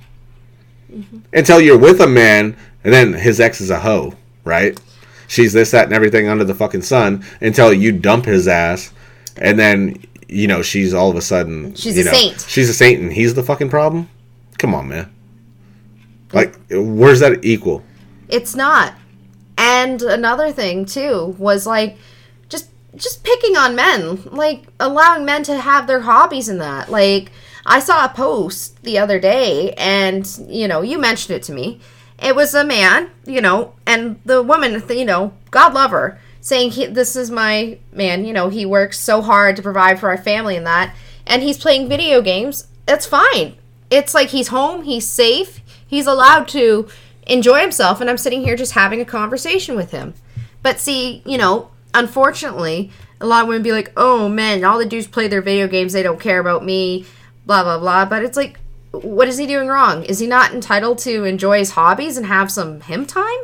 Until 1.33 1.61
you're 1.61 1.79
with 1.79 2.01
a 2.01 2.07
man 2.07 2.57
and 2.85 2.92
then 2.92 3.12
his 3.12 3.40
ex 3.40 3.61
is 3.61 3.70
a 3.70 3.81
hoe, 3.81 4.14
right? 4.44 4.79
She's 5.27 5.53
this, 5.53 5.72
that, 5.72 5.85
and 5.85 5.92
everything 5.92 6.29
under 6.29 6.44
the 6.44 6.55
fucking 6.55 6.83
sun 6.83 7.24
until 7.40 7.72
you 7.72 7.92
dump 7.92 8.24
his 8.24 8.48
ass 8.48 8.92
and 9.37 9.59
then 9.59 10.03
you 10.29 10.46
know, 10.46 10.62
she's 10.62 10.92
all 10.94 11.11
of 11.11 11.16
a 11.16 11.22
sudden 11.22 11.74
She's 11.74 11.96
you 11.96 12.03
a 12.03 12.05
know, 12.07 12.12
saint. 12.12 12.44
She's 12.48 12.68
a 12.68 12.74
saint, 12.74 13.01
and 13.01 13.12
he's 13.12 13.35
the 13.35 13.42
fucking 13.42 13.70
problem. 13.70 14.09
Come 14.59 14.74
on, 14.74 14.88
man. 14.88 15.12
Like, 16.33 16.55
where's 16.70 17.20
that 17.20 17.44
equal? 17.44 17.83
It's 18.29 18.55
not. 18.55 18.94
And 19.57 20.03
another 20.03 20.53
thing 20.53 20.85
too 20.85 21.35
was 21.38 21.66
like 21.66 21.96
just 22.48 22.70
just 22.94 23.24
picking 23.24 23.57
on 23.57 23.74
men, 23.74 24.22
like 24.24 24.64
allowing 24.79 25.24
men 25.24 25.42
to 25.44 25.59
have 25.59 25.87
their 25.87 26.01
hobbies 26.01 26.48
in 26.48 26.59
that. 26.59 26.90
Like 26.90 27.33
I 27.68 27.81
saw 27.81 28.07
a 28.07 28.09
post 28.09 28.83
the 28.83 28.98
other 28.98 29.20
day 29.20 29.74
and 29.74 30.26
you 30.48 30.66
know, 30.66 30.81
you 30.81 30.98
mentioned 30.98 31.37
it 31.37 31.42
to 31.44 31.52
me. 31.52 31.81
It 32.20 32.35
was 32.35 32.54
a 32.54 32.64
man, 32.64 33.11
you 33.26 33.42
know, 33.42 33.74
and 33.87 34.18
the 34.24 34.42
woman, 34.42 34.83
you 34.88 35.04
know, 35.04 35.35
God 35.50 35.74
love 35.74 35.90
her, 35.90 36.18
saying 36.40 36.70
he, 36.70 36.87
this 36.87 37.14
is 37.14 37.31
my 37.31 37.78
man, 37.92 38.24
you 38.24 38.33
know, 38.33 38.48
he 38.48 38.64
works 38.64 38.98
so 38.98 39.20
hard 39.20 39.54
to 39.57 39.62
provide 39.62 40.00
for 40.00 40.09
our 40.09 40.16
family 40.16 40.57
and 40.57 40.66
that 40.66 40.96
and 41.26 41.42
he's 41.42 41.59
playing 41.59 41.90
video 41.90 42.22
games. 42.22 42.68
It's 42.88 43.04
fine. 43.04 43.57
It's 43.90 44.14
like 44.14 44.31
he's 44.31 44.48
home, 44.48 44.85
he's 44.85 45.07
safe, 45.07 45.61
he's 45.87 46.07
allowed 46.07 46.48
to 46.48 46.88
enjoy 47.26 47.61
himself 47.61 48.00
and 48.00 48.09
I'm 48.09 48.16
sitting 48.16 48.42
here 48.42 48.57
just 48.57 48.72
having 48.72 49.02
a 49.02 49.04
conversation 49.04 49.76
with 49.76 49.90
him. 49.90 50.14
But 50.62 50.81
see, 50.81 51.22
you 51.26 51.37
know, 51.37 51.70
unfortunately, 51.92 52.90
a 53.20 53.26
lot 53.26 53.42
of 53.42 53.48
women 53.48 53.62
be 53.62 53.72
like, 53.72 53.92
"Oh 53.96 54.28
man, 54.28 54.64
all 54.64 54.78
the 54.78 54.87
dudes 54.87 55.07
play 55.07 55.28
their 55.28 55.42
video 55.42 55.68
games, 55.68 55.92
they 55.92 56.02
don't 56.02 56.20
care 56.20 56.38
about 56.38 56.64
me." 56.64 57.04
Blah 57.49 57.65
blah 57.65 57.79
blah, 57.79 58.05
but 58.05 58.23
it's 58.23 58.37
like 58.37 58.61
what 58.93 59.27
is 59.27 59.39
he 59.39 59.47
doing 59.47 59.69
wrong? 59.69 60.05
Is 60.05 60.19
he 60.19 60.27
not 60.27 60.53
entitled 60.53 60.99
to 60.99 61.25
enjoy 61.25 61.59
his 61.59 61.71
hobbies 61.71 62.19
and 62.19 62.27
have 62.27 62.51
some 62.51 62.83
him 62.83 63.07
time? 63.07 63.39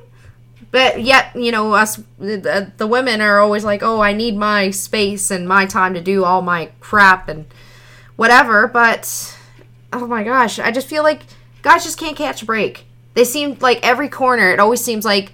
But 0.70 1.02
yet, 1.02 1.34
you 1.34 1.50
know, 1.50 1.72
us 1.72 2.02
the, 2.18 2.70
the 2.76 2.86
women 2.86 3.22
are 3.22 3.40
always 3.40 3.64
like, 3.64 3.82
"Oh, 3.82 4.00
I 4.00 4.12
need 4.12 4.36
my 4.36 4.70
space 4.70 5.30
and 5.30 5.48
my 5.48 5.64
time 5.64 5.94
to 5.94 6.02
do 6.02 6.22
all 6.24 6.42
my 6.42 6.70
crap 6.80 7.28
and 7.28 7.46
whatever." 8.16 8.66
But 8.66 9.38
oh 9.90 10.06
my 10.06 10.22
gosh, 10.22 10.58
I 10.58 10.70
just 10.70 10.86
feel 10.88 11.02
like 11.02 11.22
guys 11.62 11.84
just 11.84 11.98
can't 11.98 12.16
catch 12.16 12.42
a 12.42 12.46
break. 12.46 12.84
They 13.14 13.24
seem 13.24 13.56
like 13.60 13.78
every 13.82 14.10
corner, 14.10 14.50
it 14.50 14.60
always 14.60 14.82
seems 14.82 15.06
like 15.06 15.32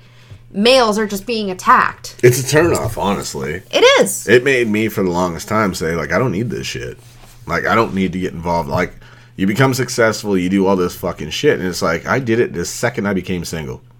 males 0.53 0.97
are 0.97 1.07
just 1.07 1.27
being 1.27 1.51
attacked. 1.51 2.17
It's 2.23 2.41
a 2.41 2.57
turnoff, 2.57 2.99
honestly. 2.99 3.63
It 3.73 4.01
is. 4.01 4.29
It 4.29 4.45
made 4.45 4.69
me 4.69 4.89
for 4.89 5.03
the 5.03 5.11
longest 5.11 5.49
time 5.49 5.75
say 5.75 5.97
like 5.97 6.13
I 6.13 6.19
don't 6.19 6.33
need 6.33 6.51
this 6.51 6.69
shit. 6.69 6.99
Like 7.46 7.66
I 7.66 7.74
don't 7.74 7.94
need 7.94 8.12
to 8.12 8.20
get 8.20 8.33
involved. 8.33 8.68
Like 8.68 8.94
you 9.37 9.46
become 9.46 9.74
successful, 9.74 10.37
you 10.37 10.48
do 10.48 10.66
all 10.66 10.76
this 10.76 10.96
fucking 10.96 11.31
shit, 11.31 11.59
and 11.59 11.68
it's 11.68 11.83
like 11.83 12.07
I 12.07 12.18
did 12.18 12.40
it 12.40 12.53
the 12.53 12.64
second 12.64 13.07
I 13.07 13.14
became 13.14 13.44
single. 13.44 13.83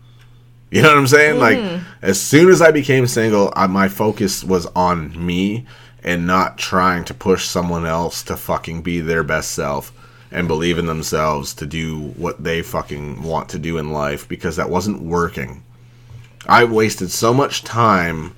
You 0.73 0.83
know 0.83 0.91
what 0.91 0.99
I'm 0.99 1.07
saying? 1.09 1.41
Like 1.41 1.59
hmm. 1.59 1.79
as 2.01 2.21
soon 2.21 2.49
as 2.49 2.63
I 2.63 2.71
became 2.71 3.09
single, 3.09 3.53
I, 3.57 3.67
my 3.67 3.89
focus 3.89 4.45
was 4.45 4.67
on 4.67 5.27
me 5.27 5.67
and 6.05 6.29
not 6.29 6.59
trying 6.59 7.05
to 7.07 7.13
push 7.13 7.47
someone 7.47 7.87
else 7.87 8.23
to 8.23 8.37
fucking 8.37 8.83
be 8.83 9.01
their 9.01 9.25
best 9.25 9.51
self 9.51 9.93
and 10.31 10.47
believe 10.47 10.79
in 10.79 10.87
themselves 10.87 11.55
to 11.55 11.67
do 11.67 12.11
what 12.11 12.45
they 12.45 12.63
fucking 12.63 13.23
want 13.23 13.49
to 13.49 13.59
do 13.59 13.79
in 13.79 13.91
life 13.91 14.29
because 14.29 14.55
that 14.55 14.71
wasn't 14.71 15.03
working. 15.03 15.65
I 16.47 16.65
wasted 16.65 17.11
so 17.11 17.35
much 17.35 17.65
time 17.65 18.35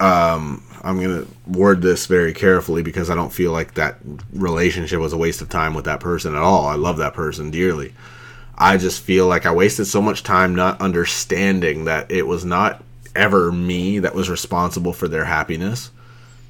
Um, 0.00 0.64
I'm 0.82 1.00
gonna 1.00 1.26
word 1.46 1.82
this 1.82 2.06
very 2.06 2.32
carefully 2.32 2.82
because 2.82 3.10
I 3.10 3.14
don't 3.14 3.32
feel 3.32 3.52
like 3.52 3.74
that 3.74 3.98
relationship 4.32 4.98
was 4.98 5.12
a 5.12 5.18
waste 5.18 5.42
of 5.42 5.48
time 5.48 5.74
with 5.74 5.84
that 5.84 6.00
person 6.00 6.34
at 6.34 6.42
all. 6.42 6.66
I 6.66 6.74
love 6.74 6.96
that 6.98 7.14
person 7.14 7.50
dearly. 7.50 7.94
I 8.56 8.76
just 8.76 9.02
feel 9.02 9.26
like 9.26 9.46
I 9.46 9.52
wasted 9.52 9.86
so 9.86 10.02
much 10.02 10.22
time 10.22 10.54
not 10.54 10.80
understanding 10.80 11.84
that 11.84 12.10
it 12.10 12.26
was 12.26 12.44
not 12.44 12.82
ever 13.14 13.50
me 13.50 13.98
that 13.98 14.14
was 14.14 14.30
responsible 14.30 14.92
for 14.92 15.08
their 15.08 15.24
happiness. 15.24 15.90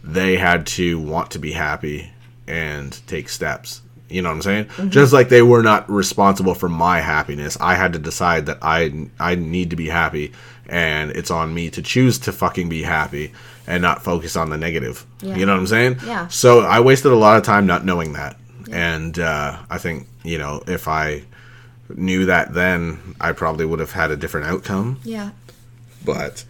They 0.02 0.36
had 0.36 0.66
to 0.68 0.98
want 0.98 1.32
to 1.32 1.38
be 1.38 1.52
happy 1.52 2.10
and 2.46 2.98
take 3.06 3.28
steps. 3.28 3.82
You 4.08 4.22
know 4.22 4.28
what 4.28 4.36
I'm 4.36 4.42
saying? 4.42 4.64
Mm-hmm. 4.64 4.90
Just 4.90 5.12
like 5.12 5.28
they 5.28 5.42
were 5.42 5.62
not 5.62 5.88
responsible 5.88 6.54
for 6.54 6.68
my 6.68 7.00
happiness. 7.00 7.56
I 7.60 7.76
had 7.76 7.92
to 7.92 7.98
decide 7.98 8.46
that 8.46 8.58
I 8.60 9.08
I 9.18 9.36
need 9.36 9.70
to 9.70 9.76
be 9.76 9.88
happy 9.88 10.32
and 10.70 11.10
it's 11.10 11.30
on 11.30 11.52
me 11.52 11.68
to 11.70 11.82
choose 11.82 12.18
to 12.20 12.32
fucking 12.32 12.68
be 12.68 12.82
happy 12.82 13.32
and 13.66 13.82
not 13.82 14.02
focus 14.02 14.36
on 14.36 14.48
the 14.50 14.56
negative. 14.56 15.04
Yeah. 15.20 15.36
You 15.36 15.44
know 15.44 15.52
what 15.52 15.60
I'm 15.60 15.66
saying? 15.66 15.96
Yeah. 16.06 16.28
So 16.28 16.60
I 16.60 16.80
wasted 16.80 17.12
a 17.12 17.16
lot 17.16 17.36
of 17.36 17.42
time 17.42 17.66
not 17.66 17.84
knowing 17.84 18.12
that. 18.14 18.36
And 18.70 19.18
uh, 19.18 19.58
I 19.68 19.78
think, 19.78 20.06
you 20.22 20.38
know, 20.38 20.62
if 20.68 20.86
I 20.88 21.24
knew 21.88 22.26
that 22.26 22.54
then, 22.54 23.16
I 23.20 23.32
probably 23.32 23.66
would 23.66 23.80
have 23.80 23.90
had 23.92 24.10
a 24.12 24.16
different 24.16 24.46
outcome. 24.46 25.00
Yeah. 25.04 25.30
But 26.04 26.44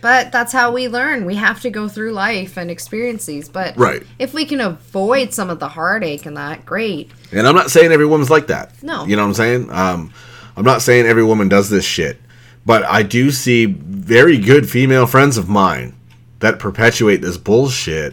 But 0.00 0.30
that's 0.30 0.52
how 0.52 0.70
we 0.72 0.86
learn. 0.88 1.24
We 1.24 1.34
have 1.34 1.60
to 1.62 1.70
go 1.70 1.88
through 1.88 2.12
life 2.12 2.56
and 2.56 2.70
experience 2.70 3.26
these. 3.26 3.48
But 3.48 3.76
Right. 3.76 4.04
if 4.20 4.32
we 4.32 4.44
can 4.46 4.60
avoid 4.60 5.34
some 5.34 5.50
of 5.50 5.58
the 5.58 5.68
heartache 5.68 6.26
and 6.26 6.36
that, 6.36 6.64
great. 6.64 7.10
And 7.32 7.46
I'm 7.46 7.56
not 7.56 7.70
saying 7.72 7.90
every 7.90 8.06
woman's 8.06 8.30
like 8.30 8.46
that. 8.46 8.80
No. 8.82 9.04
You 9.04 9.16
know 9.16 9.22
what 9.22 9.28
I'm 9.28 9.34
saying? 9.34 9.68
Um, 9.72 10.12
I'm 10.56 10.64
not 10.64 10.80
saying 10.82 11.06
every 11.06 11.24
woman 11.24 11.48
does 11.48 11.70
this 11.70 11.84
shit. 11.84 12.20
But 12.68 12.84
I 12.84 13.02
do 13.02 13.30
see 13.30 13.64
very 13.64 14.36
good 14.36 14.68
female 14.68 15.06
friends 15.06 15.38
of 15.38 15.48
mine 15.48 15.94
that 16.40 16.58
perpetuate 16.58 17.22
this 17.22 17.38
bullshit 17.38 18.12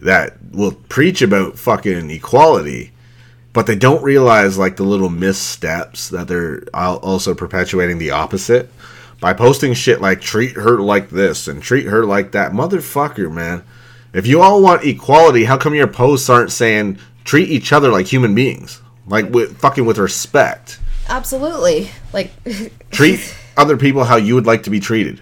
that 0.00 0.38
will 0.50 0.72
preach 0.72 1.20
about 1.20 1.58
fucking 1.58 2.10
equality, 2.10 2.92
but 3.52 3.66
they 3.66 3.76
don't 3.76 4.02
realize 4.02 4.56
like 4.56 4.76
the 4.76 4.82
little 4.82 5.10
missteps 5.10 6.08
that 6.08 6.26
they're 6.26 6.62
also 6.72 7.34
perpetuating 7.34 7.98
the 7.98 8.12
opposite 8.12 8.70
by 9.20 9.34
posting 9.34 9.74
shit 9.74 10.00
like 10.00 10.22
treat 10.22 10.52
her 10.52 10.78
like 10.78 11.10
this 11.10 11.46
and 11.46 11.62
treat 11.62 11.84
her 11.84 12.06
like 12.06 12.32
that. 12.32 12.52
Motherfucker, 12.52 13.30
man. 13.30 13.62
If 14.14 14.26
you 14.26 14.40
all 14.40 14.62
want 14.62 14.86
equality, 14.86 15.44
how 15.44 15.58
come 15.58 15.74
your 15.74 15.86
posts 15.86 16.30
aren't 16.30 16.50
saying 16.50 16.98
treat 17.24 17.50
each 17.50 17.74
other 17.74 17.90
like 17.90 18.06
human 18.06 18.34
beings? 18.34 18.80
Like 19.06 19.28
with 19.28 19.58
fucking 19.58 19.84
with 19.84 19.98
respect. 19.98 20.80
Absolutely. 21.10 21.90
Like, 22.14 22.32
Treat 22.90 23.36
other 23.56 23.76
people 23.76 24.04
how 24.04 24.16
you 24.16 24.34
would 24.34 24.46
like 24.46 24.62
to 24.64 24.70
be 24.70 24.80
treated. 24.80 25.20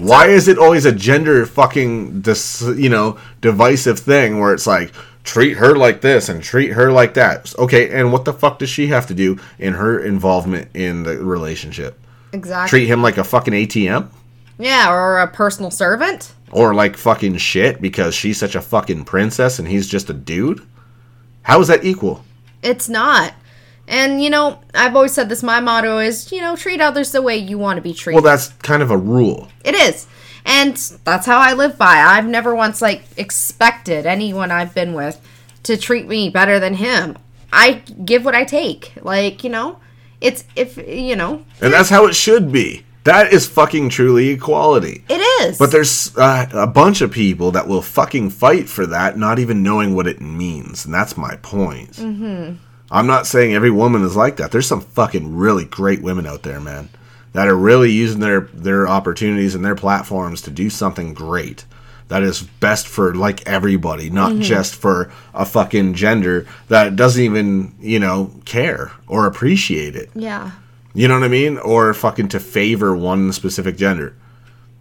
Why 0.00 0.26
is 0.26 0.48
it 0.48 0.58
always 0.58 0.84
a 0.84 0.92
gender 0.92 1.46
fucking 1.46 2.20
dis, 2.20 2.60
you 2.76 2.88
know 2.88 3.18
divisive 3.40 3.98
thing 4.00 4.40
where 4.40 4.52
it's 4.52 4.66
like 4.66 4.92
treat 5.22 5.54
her 5.54 5.76
like 5.76 6.00
this 6.00 6.28
and 6.28 6.42
treat 6.42 6.72
her 6.72 6.90
like 6.90 7.14
that? 7.14 7.54
Okay, 7.58 7.90
and 7.90 8.12
what 8.12 8.24
the 8.24 8.32
fuck 8.32 8.58
does 8.58 8.68
she 8.68 8.88
have 8.88 9.06
to 9.06 9.14
do 9.14 9.38
in 9.58 9.74
her 9.74 9.98
involvement 9.98 10.68
in 10.74 11.04
the 11.04 11.18
relationship? 11.18 11.98
exactly. 12.32 12.68
Treat 12.68 12.86
him 12.88 13.00
like 13.02 13.16
a 13.16 13.24
fucking 13.24 13.54
ATM 13.54 14.08
yeah, 14.58 14.90
or 14.90 15.18
a 15.18 15.28
personal 15.28 15.70
servant. 15.70 16.32
or 16.50 16.74
like 16.74 16.96
fucking 16.96 17.36
shit 17.36 17.80
because 17.80 18.14
she's 18.14 18.38
such 18.38 18.54
a 18.54 18.62
fucking 18.62 19.04
princess 19.04 19.58
and 19.58 19.68
he's 19.68 19.86
just 19.86 20.10
a 20.10 20.14
dude? 20.14 20.66
How 21.42 21.60
is 21.60 21.68
that 21.68 21.84
equal? 21.84 22.24
It's 22.62 22.88
not. 22.88 23.34
And, 23.88 24.22
you 24.22 24.30
know, 24.30 24.60
I've 24.74 24.96
always 24.96 25.12
said 25.12 25.28
this 25.28 25.42
my 25.42 25.60
motto 25.60 25.98
is, 25.98 26.32
you 26.32 26.40
know, 26.40 26.56
treat 26.56 26.80
others 26.80 27.12
the 27.12 27.22
way 27.22 27.36
you 27.36 27.58
want 27.58 27.76
to 27.76 27.82
be 27.82 27.94
treated. 27.94 28.16
Well, 28.16 28.24
that's 28.24 28.48
kind 28.48 28.82
of 28.82 28.90
a 28.90 28.96
rule. 28.96 29.48
It 29.64 29.74
is. 29.74 30.06
And 30.44 30.76
that's 31.04 31.26
how 31.26 31.38
I 31.38 31.52
live 31.54 31.76
by. 31.76 31.96
I've 31.96 32.26
never 32.26 32.54
once 32.54 32.80
like 32.80 33.02
expected 33.16 34.06
anyone 34.06 34.50
I've 34.50 34.74
been 34.74 34.94
with 34.94 35.20
to 35.64 35.76
treat 35.76 36.06
me 36.06 36.30
better 36.30 36.58
than 36.60 36.74
him. 36.74 37.16
I 37.52 37.82
give 38.04 38.24
what 38.24 38.34
I 38.34 38.44
take. 38.44 38.92
Like, 39.02 39.42
you 39.44 39.50
know, 39.50 39.78
it's 40.20 40.44
if 40.54 40.76
you 40.76 41.16
know, 41.16 41.44
And 41.60 41.72
that's 41.72 41.88
how 41.88 42.06
it 42.06 42.14
should 42.14 42.52
be. 42.52 42.84
That 43.04 43.32
is 43.32 43.46
fucking 43.46 43.90
truly 43.90 44.30
equality. 44.30 45.04
it 45.08 45.20
is. 45.44 45.58
But 45.58 45.70
there's 45.70 46.16
uh, 46.16 46.46
a 46.52 46.66
bunch 46.66 47.02
of 47.02 47.12
people 47.12 47.52
that 47.52 47.68
will 47.68 47.82
fucking 47.82 48.30
fight 48.30 48.68
for 48.68 48.84
that, 48.86 49.16
not 49.16 49.38
even 49.38 49.62
knowing 49.62 49.94
what 49.94 50.08
it 50.08 50.20
means, 50.20 50.84
and 50.84 50.92
that's 50.92 51.16
my 51.16 51.36
point. 51.36 51.92
Mm-hmm. 51.92 52.56
I'm 52.90 53.06
not 53.06 53.26
saying 53.26 53.54
every 53.54 53.70
woman 53.70 54.02
is 54.02 54.16
like 54.16 54.36
that. 54.36 54.52
There's 54.52 54.66
some 54.66 54.80
fucking 54.80 55.36
really 55.36 55.64
great 55.64 56.02
women 56.02 56.26
out 56.26 56.42
there, 56.42 56.60
man, 56.60 56.88
that 57.32 57.48
are 57.48 57.56
really 57.56 57.90
using 57.90 58.20
their 58.20 58.42
their 58.52 58.86
opportunities 58.86 59.54
and 59.54 59.64
their 59.64 59.74
platforms 59.74 60.42
to 60.42 60.50
do 60.50 60.70
something 60.70 61.14
great. 61.14 61.64
That 62.08 62.22
is 62.22 62.42
best 62.42 62.86
for 62.86 63.14
like 63.14 63.46
everybody, 63.48 64.10
not 64.10 64.32
mm-hmm. 64.32 64.42
just 64.42 64.76
for 64.76 65.10
a 65.34 65.44
fucking 65.44 65.94
gender 65.94 66.46
that 66.68 66.94
doesn't 66.94 67.22
even 67.22 67.74
you 67.80 67.98
know 67.98 68.30
care 68.44 68.92
or 69.08 69.26
appreciate 69.26 69.96
it. 69.96 70.10
yeah. 70.14 70.52
You 70.94 71.08
know 71.08 71.18
what 71.18 71.26
I 71.26 71.28
mean? 71.28 71.58
Or 71.58 71.92
fucking 71.92 72.28
to 72.28 72.40
favor 72.40 72.96
one 72.96 73.30
specific 73.34 73.76
gender. 73.76 74.16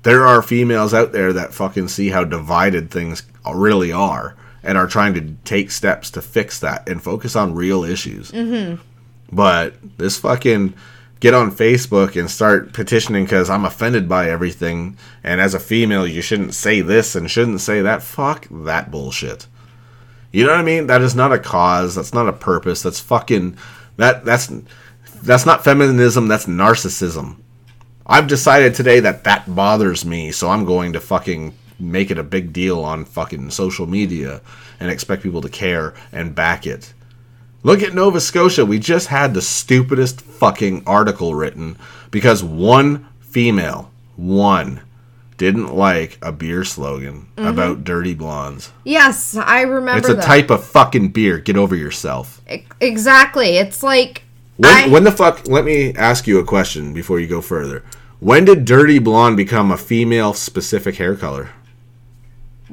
There 0.03 0.25
are 0.25 0.41
females 0.41 0.93
out 0.93 1.11
there 1.11 1.33
that 1.33 1.53
fucking 1.53 1.89
see 1.89 2.07
how 2.07 2.23
divided 2.23 2.89
things 2.89 3.23
really 3.45 3.91
are 3.91 4.37
and 4.65 4.77
are 4.77 4.87
trying 4.87 5.13
to 5.13 5.35
take 5.45 5.71
steps 5.71 6.09
to 6.11 6.21
fix 6.21 6.59
that 6.59 6.87
and 6.89 7.01
focus 7.01 7.35
on 7.35 7.53
real 7.53 7.83
issues. 7.83 8.31
Mm-hmm. 8.31 8.81
But 9.31 9.75
this 9.97 10.19
fucking 10.19 10.73
get 11.19 11.33
on 11.33 11.51
Facebook 11.51 12.19
and 12.19 12.29
start 12.29 12.73
petitioning 12.73 13.23
because 13.23 13.49
I'm 13.49 13.65
offended 13.65 14.09
by 14.09 14.29
everything, 14.29 14.97
and 15.23 15.39
as 15.39 15.53
a 15.53 15.59
female, 15.59 16.05
you 16.05 16.21
shouldn't 16.21 16.53
say 16.53 16.81
this 16.81 17.15
and 17.15 17.29
shouldn't 17.31 17.61
say 17.61 17.81
that. 17.81 18.03
Fuck 18.03 18.47
that 18.51 18.91
bullshit. 18.91 19.47
You 20.31 20.45
know 20.45 20.51
what 20.51 20.59
I 20.59 20.63
mean? 20.63 20.87
That 20.87 21.01
is 21.01 21.15
not 21.15 21.31
a 21.31 21.39
cause. 21.39 21.95
That's 21.95 22.13
not 22.13 22.27
a 22.27 22.33
purpose. 22.33 22.81
That's 22.81 22.99
fucking 22.99 23.57
that. 23.97 24.25
That's 24.25 24.51
that's 25.21 25.45
not 25.45 25.63
feminism. 25.63 26.27
That's 26.27 26.45
narcissism. 26.45 27.37
I've 28.05 28.27
decided 28.27 28.75
today 28.75 28.99
that 28.99 29.23
that 29.23 29.55
bothers 29.55 30.05
me, 30.05 30.31
so 30.31 30.49
I'm 30.49 30.65
going 30.65 30.93
to 30.93 30.99
fucking 30.99 31.55
make 31.79 32.11
it 32.11 32.17
a 32.17 32.23
big 32.23 32.53
deal 32.53 32.81
on 32.81 33.05
fucking 33.05 33.51
social 33.51 33.87
media 33.87 34.41
and 34.79 34.89
expect 34.89 35.23
people 35.23 35.41
to 35.41 35.49
care 35.49 35.93
and 36.11 36.35
back 36.35 36.65
it. 36.65 36.93
Look 37.63 37.81
at 37.81 37.95
Nova 37.95 38.21
Scotia. 38.21 38.65
We 38.65 38.77
just 38.77 39.07
had 39.07 39.33
the 39.33 39.41
stupidest 39.41 40.21
fucking 40.21 40.83
article 40.85 41.33
written 41.33 41.77
because 42.11 42.43
one 42.43 43.07
female, 43.21 43.89
one, 44.15 44.81
didn't 45.37 45.75
like 45.75 46.17
a 46.21 46.31
beer 46.31 46.63
slogan 46.63 47.27
mm-hmm. 47.35 47.47
about 47.47 47.83
dirty 47.83 48.13
blondes. 48.13 48.71
Yes, 48.83 49.35
I 49.35 49.61
remember 49.61 49.97
It's 49.97 50.09
a 50.09 50.15
that. 50.15 50.23
type 50.23 50.49
of 50.49 50.63
fucking 50.63 51.09
beer. 51.09 51.39
Get 51.39 51.57
over 51.57 51.75
yourself. 51.75 52.41
Exactly. 52.79 53.57
It's 53.57 53.83
like 53.83 54.23
When, 54.57 54.71
I- 54.71 54.87
when 54.87 55.03
the 55.03 55.11
fuck? 55.11 55.47
Let 55.47 55.65
me 55.65 55.93
ask 55.95 56.27
you 56.27 56.39
a 56.39 56.45
question 56.45 56.93
before 56.93 57.19
you 57.19 57.27
go 57.27 57.41
further. 57.41 57.83
When 58.19 58.45
did 58.45 58.63
dirty 58.63 58.99
blonde 58.99 59.37
become 59.37 59.71
a 59.71 59.77
female 59.77 60.33
specific 60.33 60.95
hair 60.95 61.15
color? 61.15 61.49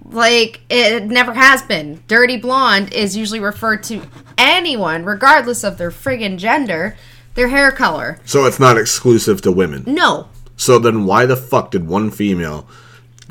Like 0.04 0.60
it 0.70 1.04
never 1.04 1.34
has 1.34 1.62
been. 1.62 2.02
Dirty 2.08 2.36
blonde 2.36 2.92
is 2.92 3.16
usually 3.16 3.40
referred 3.40 3.82
to 3.84 4.02
anyone, 4.38 5.04
regardless 5.04 5.64
of 5.64 5.78
their 5.78 5.90
friggin' 5.90 6.38
gender, 6.38 6.96
their 7.34 7.48
hair 7.48 7.72
color. 7.72 8.18
So 8.24 8.44
it's 8.44 8.60
not 8.60 8.78
exclusive 8.78 9.42
to 9.42 9.52
women. 9.52 9.84
No. 9.86 10.28
So 10.56 10.78
then 10.78 11.06
why 11.06 11.26
the 11.26 11.36
fuck 11.36 11.70
did 11.70 11.86
one 11.86 12.10
female 12.10 12.68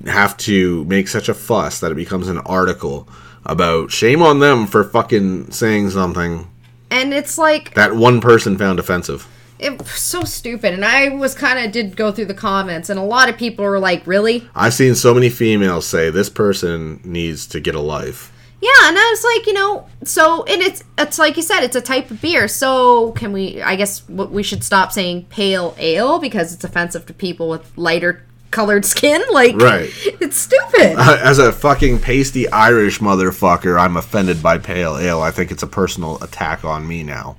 have 0.05 0.35
to 0.35 0.83
make 0.85 1.07
such 1.07 1.29
a 1.29 1.33
fuss 1.33 1.79
that 1.79 1.91
it 1.91 1.95
becomes 1.95 2.27
an 2.27 2.39
article 2.39 3.07
about 3.45 3.91
shame 3.91 4.21
on 4.21 4.39
them 4.39 4.67
for 4.67 4.83
fucking 4.83 5.51
saying 5.51 5.89
something 5.89 6.47
And 6.89 7.13
it's 7.13 7.37
like 7.37 7.73
that 7.75 7.95
one 7.95 8.21
person 8.21 8.57
found 8.57 8.79
offensive? 8.79 9.27
It 9.61 9.77
was 9.77 9.91
so 9.91 10.23
stupid. 10.23 10.73
And 10.73 10.83
I 10.83 11.09
was 11.09 11.35
kind 11.35 11.63
of 11.63 11.71
did 11.71 11.95
go 11.95 12.11
through 12.11 12.25
the 12.25 12.33
comments, 12.33 12.89
and 12.89 12.99
a 12.99 13.03
lot 13.03 13.29
of 13.29 13.37
people 13.37 13.63
were 13.63 13.79
like, 13.79 14.05
"Really?" 14.05 14.49
I've 14.55 14.73
seen 14.73 14.95
so 14.95 15.13
many 15.13 15.29
females 15.29 15.85
say 15.85 16.09
this 16.09 16.29
person 16.29 16.99
needs 17.03 17.45
to 17.47 17.59
get 17.59 17.75
a 17.75 17.79
life. 17.79 18.31
Yeah, 18.61 18.89
and 18.89 18.97
I 18.97 19.09
was 19.09 19.23
like, 19.23 19.47
you 19.47 19.53
know, 19.53 19.87
so 20.03 20.43
and 20.43 20.61
it's 20.61 20.83
it's 20.97 21.17
like 21.17 21.35
you 21.35 21.43
said, 21.43 21.61
it's 21.61 21.75
a 21.75 21.81
type 21.81 22.11
of 22.11 22.21
beer. 22.21 22.47
So 22.47 23.11
can 23.13 23.31
we? 23.31 23.61
I 23.61 23.75
guess 23.75 24.07
we 24.09 24.43
should 24.43 24.63
stop 24.63 24.91
saying 24.91 25.25
pale 25.25 25.75
ale 25.79 26.19
because 26.19 26.53
it's 26.53 26.63
offensive 26.63 27.05
to 27.07 27.13
people 27.13 27.49
with 27.49 27.75
lighter 27.77 28.23
colored 28.51 28.85
skin. 28.85 29.21
Like, 29.31 29.55
Right. 29.55 29.89
It's 30.19 30.35
stupid. 30.37 30.99
As 30.99 31.39
a 31.39 31.53
fucking 31.53 31.99
pasty 31.99 32.49
Irish 32.49 32.99
motherfucker, 32.99 33.79
I'm 33.79 33.95
offended 33.95 34.43
by 34.43 34.57
pale 34.57 34.97
ale. 34.97 35.21
I 35.21 35.31
think 35.31 35.51
it's 35.51 35.63
a 35.63 35.67
personal 35.67 36.21
attack 36.21 36.65
on 36.65 36.85
me 36.85 37.01
now. 37.01 37.37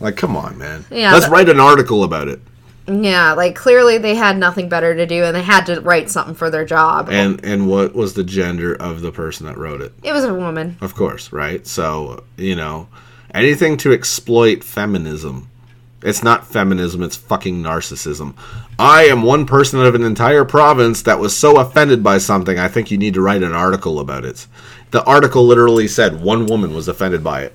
Like, 0.00 0.16
come 0.16 0.36
on, 0.36 0.58
man. 0.58 0.84
Yeah, 0.90 1.12
Let's 1.12 1.26
but- 1.26 1.32
write 1.32 1.48
an 1.48 1.60
article 1.60 2.04
about 2.04 2.28
it. 2.28 2.40
yeah, 2.86 3.32
like 3.34 3.54
clearly 3.54 3.98
they 3.98 4.14
had 4.14 4.38
nothing 4.38 4.68
better 4.68 4.94
to 4.94 5.06
do, 5.06 5.24
and 5.24 5.34
they 5.36 5.42
had 5.42 5.66
to 5.66 5.80
write 5.80 6.08
something 6.10 6.34
for 6.34 6.50
their 6.50 6.64
job. 6.64 7.08
And 7.10 7.44
and 7.44 7.68
what 7.68 7.94
was 7.94 8.14
the 8.14 8.24
gender 8.24 8.74
of 8.74 9.00
the 9.02 9.12
person 9.12 9.46
that 9.46 9.58
wrote 9.58 9.80
it? 9.82 9.92
it 10.02 10.12
was 10.12 10.24
a 10.24 10.32
woman. 10.34 10.76
Of 10.80 10.94
course, 10.94 11.32
right? 11.32 11.66
So, 11.66 12.24
you 12.36 12.54
know, 12.56 12.88
anything 13.34 13.76
to 13.78 13.92
exploit 13.92 14.64
feminism. 14.64 15.48
It's 16.00 16.22
not 16.22 16.46
feminism, 16.46 17.02
it's 17.02 17.16
fucking 17.16 17.60
narcissism. 17.60 18.34
I 18.78 19.02
am 19.06 19.22
one 19.24 19.46
person 19.46 19.80
out 19.80 19.86
of 19.86 19.96
an 19.96 20.04
entire 20.04 20.44
province 20.44 21.02
that 21.02 21.18
was 21.18 21.36
so 21.36 21.58
offended 21.58 22.04
by 22.04 22.18
something, 22.18 22.56
I 22.56 22.68
think 22.68 22.92
you 22.92 22.96
need 22.98 23.14
to 23.14 23.20
write 23.20 23.42
an 23.42 23.52
article 23.52 23.98
about 23.98 24.24
it. 24.24 24.46
The 24.92 25.02
article 25.02 25.44
literally 25.44 25.88
said 25.88 26.22
one 26.22 26.46
woman 26.46 26.72
was 26.72 26.86
offended 26.86 27.24
by 27.24 27.42
it. 27.42 27.54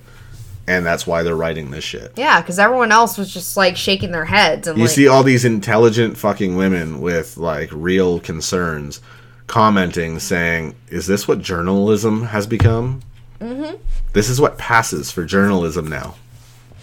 And 0.65 0.85
that's 0.85 1.05
why 1.05 1.23
they're 1.23 1.35
writing 1.35 1.71
this 1.71 1.83
shit. 1.83 2.13
Yeah, 2.15 2.41
because 2.41 2.57
everyone 2.57 2.91
else 2.91 3.17
was 3.17 3.33
just 3.33 3.57
like 3.57 3.75
shaking 3.75 4.11
their 4.11 4.25
heads 4.25 4.67
and 4.67 4.77
You 4.77 4.85
like, 4.85 4.93
see 4.93 5.07
all 5.07 5.23
these 5.23 5.43
intelligent 5.43 6.17
fucking 6.17 6.55
women 6.55 7.01
with 7.01 7.35
like 7.37 7.69
real 7.73 8.19
concerns 8.19 9.01
commenting 9.47 10.19
saying, 10.19 10.75
"Is 10.87 11.05
this 11.05 11.27
what 11.27 11.41
journalism 11.41 12.27
has 12.27 12.47
become? 12.47 13.01
Mm-hmm. 13.41 13.75
This 14.13 14.29
is 14.29 14.39
what 14.39 14.57
passes 14.57 15.11
for 15.11 15.25
journalism 15.25 15.87
now." 15.87 16.15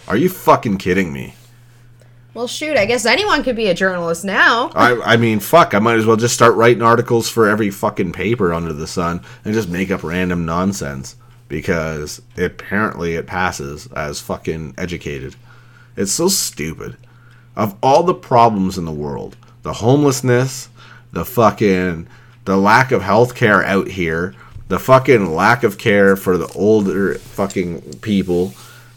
Are 0.07 0.17
you 0.17 0.29
fucking 0.29 0.77
kidding 0.77 1.11
me? 1.13 1.35
well, 2.33 2.47
shoot, 2.47 2.77
I 2.77 2.85
guess 2.85 3.05
anyone 3.05 3.43
could 3.43 3.55
be 3.55 3.67
a 3.67 3.73
journalist 3.73 4.23
now. 4.23 4.71
I 4.73 5.13
I 5.13 5.17
mean, 5.17 5.39
fuck, 5.39 5.73
I 5.73 5.79
might 5.79 5.97
as 5.97 6.05
well 6.05 6.15
just 6.17 6.33
start 6.33 6.55
writing 6.55 6.81
articles 6.81 7.29
for 7.29 7.49
every 7.49 7.69
fucking 7.69 8.13
paper 8.13 8.53
under 8.53 8.73
the 8.73 8.87
sun 8.87 9.21
and 9.43 9.53
just 9.53 9.69
make 9.69 9.91
up 9.91 10.03
random 10.03 10.45
nonsense 10.45 11.15
because 11.51 12.21
apparently 12.37 13.15
it 13.15 13.27
passes 13.27 13.85
as 13.87 14.21
fucking 14.21 14.73
educated. 14.77 15.35
It's 15.97 16.13
so 16.13 16.29
stupid. 16.29 16.95
Of 17.57 17.75
all 17.83 18.03
the 18.03 18.13
problems 18.13 18.77
in 18.77 18.85
the 18.85 18.91
world, 18.91 19.35
the 19.61 19.73
homelessness, 19.73 20.69
the 21.11 21.25
fucking 21.25 22.07
the 22.45 22.55
lack 22.57 22.93
of 22.93 23.01
health 23.01 23.35
care 23.35 23.63
out 23.65 23.89
here, 23.89 24.33
the 24.69 24.79
fucking 24.79 25.35
lack 25.35 25.63
of 25.63 25.77
care 25.77 26.15
for 26.15 26.37
the 26.37 26.47
older 26.55 27.15
fucking 27.15 27.99
people, 27.99 28.53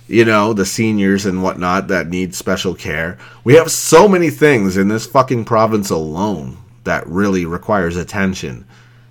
you 0.07 0.25
know, 0.25 0.53
the 0.53 0.65
seniors 0.65 1.27
and 1.27 1.43
whatnot 1.43 1.89
that 1.89 2.07
need 2.07 2.37
special 2.37 2.75
care. 2.77 3.19
We 3.43 3.55
have 3.55 3.71
so 3.71 4.07
many 4.07 4.31
things 4.31 4.77
in 4.77 4.87
this 4.87 5.07
fucking 5.07 5.45
province 5.45 5.91
alone 5.91 6.57
that 6.85 7.07
really 7.09 7.47
requires 7.47 7.97
attention. 7.97 8.65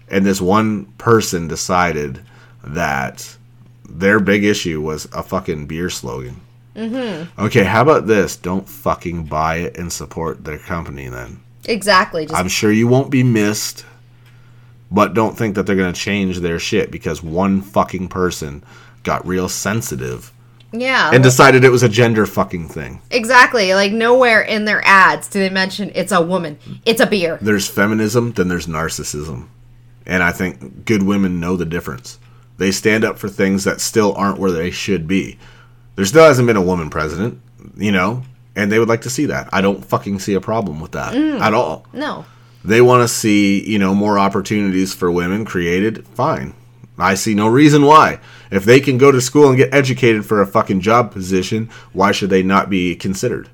And 0.07 0.25
this 0.25 0.39
one 0.39 0.85
person 0.97 1.49
decided 1.49 2.21
that 2.63 3.37
their 3.87 4.19
big 4.19 4.43
issue 4.43 4.81
was 4.81 5.07
a 5.13 5.23
fucking 5.23 5.67
beer 5.67 5.89
slogan. 5.89 6.41
Mm-hmm. 6.75 7.39
Okay, 7.39 7.63
how 7.63 7.81
about 7.81 8.07
this? 8.07 8.35
Don't 8.35 8.67
fucking 8.67 9.25
buy 9.25 9.57
it 9.57 9.77
and 9.77 9.91
support 9.91 10.43
their 10.43 10.57
company 10.57 11.07
then. 11.07 11.41
Exactly. 11.65 12.27
I'm 12.33 12.47
sure 12.47 12.71
you 12.71 12.87
won't 12.87 13.11
be 13.11 13.23
missed, 13.23 13.85
but 14.91 15.13
don't 15.13 15.37
think 15.37 15.55
that 15.55 15.65
they're 15.65 15.75
going 15.75 15.93
to 15.93 15.99
change 15.99 16.39
their 16.39 16.59
shit 16.59 16.91
because 16.91 17.21
one 17.21 17.61
fucking 17.61 18.07
person 18.07 18.63
got 19.03 19.25
real 19.25 19.49
sensitive 19.49 20.33
yeah. 20.73 21.11
and 21.13 21.23
decided 21.23 21.63
it 21.63 21.69
was 21.69 21.83
a 21.83 21.89
gender 21.89 22.25
fucking 22.25 22.67
thing. 22.67 23.01
Exactly. 23.11 23.73
Like 23.75 23.91
nowhere 23.91 24.41
in 24.41 24.65
their 24.65 24.81
ads 24.85 25.27
do 25.29 25.39
they 25.39 25.49
mention 25.49 25.91
it's 25.93 26.11
a 26.11 26.21
woman. 26.21 26.57
It's 26.85 27.01
a 27.01 27.05
beer. 27.05 27.37
There's 27.41 27.67
feminism, 27.67 28.31
then 28.33 28.47
there's 28.47 28.67
narcissism. 28.67 29.47
And 30.05 30.21
I 30.21 30.31
think 30.31 30.85
good 30.85 31.03
women 31.03 31.39
know 31.39 31.55
the 31.55 31.65
difference. 31.65 32.19
They 32.63 32.71
stand 32.71 33.03
up 33.03 33.17
for 33.19 33.27
things 33.27 33.65
that 33.65 33.81
still 33.81 34.13
aren't 34.15 34.39
where 34.39 34.51
they 34.51 34.71
should 34.71 35.05
be. 35.05 35.37
There 35.97 36.05
still 36.05 36.23
hasn't 36.23 36.47
been 36.47 36.55
a 36.55 36.61
woman 36.61 36.89
president, 36.89 37.41
you 37.75 37.91
know, 37.91 38.23
and 38.55 38.71
they 38.71 38.79
would 38.79 38.87
like 38.87 39.01
to 39.01 39.09
see 39.09 39.25
that. 39.25 39.49
I 39.51 39.59
don't 39.59 39.83
fucking 39.83 40.19
see 40.19 40.33
a 40.33 40.39
problem 40.39 40.79
with 40.79 40.93
that 40.93 41.13
at 41.13 41.53
all. 41.53 41.85
No. 41.91 42.23
they 42.63 42.79
want 42.81 43.01
to 43.03 43.13
see 43.13 43.69
you 43.69 43.77
know 43.77 43.93
more 43.93 44.17
opportunities 44.17 44.93
for 44.93 45.11
women 45.11 45.43
created 45.43 46.07
fine 46.15 46.53
i 46.97 47.13
see 47.15 47.33
no 47.33 47.47
reason 47.49 47.81
why 47.83 48.17
if 48.51 48.63
they 48.63 48.79
can 48.79 48.97
go 48.97 49.11
to 49.11 49.19
school 49.19 49.49
and 49.49 49.57
get 49.57 49.73
educated 49.73 50.25
for 50.25 50.39
a 50.41 50.47
fucking 50.47 50.79
job 50.79 51.11
position 51.11 51.67
why 51.91 52.13
should 52.13 52.29
they 52.29 52.41
not 52.43 52.69
be 52.69 52.95
considered 52.95 53.49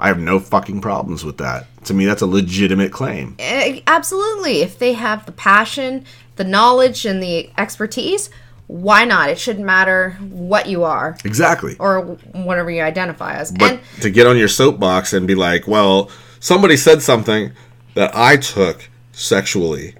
i 0.00 0.08
have 0.08 0.18
no 0.18 0.38
fucking 0.40 0.80
problems 0.80 1.22
with 1.22 1.36
that 1.36 1.66
to 1.84 1.92
me 1.92 2.06
that's 2.06 2.22
a 2.22 2.26
legitimate 2.26 2.90
claim 2.92 3.34
Eh, 3.38 3.80
Absolutely. 3.86 4.62
If 4.62 4.78
they 4.78 4.94
have 4.94 5.26
the 5.26 5.32
passion, 5.32 6.04
the 6.36 6.44
knowledge, 6.44 7.04
and 7.04 7.22
the 7.22 7.50
expertise, 7.58 8.30
why 8.68 9.04
not? 9.04 9.30
It 9.30 9.38
shouldn't 9.38 9.64
matter 9.64 10.10
what 10.20 10.66
you 10.68 10.82
are 10.84 11.16
exactly 11.24 11.76
or 11.78 12.00
whatever 12.32 12.70
you 12.70 12.82
identify 12.82 13.34
as. 13.34 13.52
but 13.52 13.72
and 13.72 13.80
to 14.02 14.10
get 14.10 14.26
on 14.26 14.36
your 14.36 14.48
soapbox 14.48 15.12
and 15.12 15.26
be 15.26 15.34
like 15.36 15.66
well 15.68 16.10
somebody 16.40 16.76
said 16.76 17.00
something 17.02 17.52
that 17.94 18.10
i 18.14 18.36
took 18.36 18.88
sexually 19.12 19.94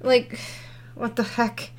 like, 0.00 0.40
what 0.94 1.14
the 1.16 1.22
heck? 1.22 1.70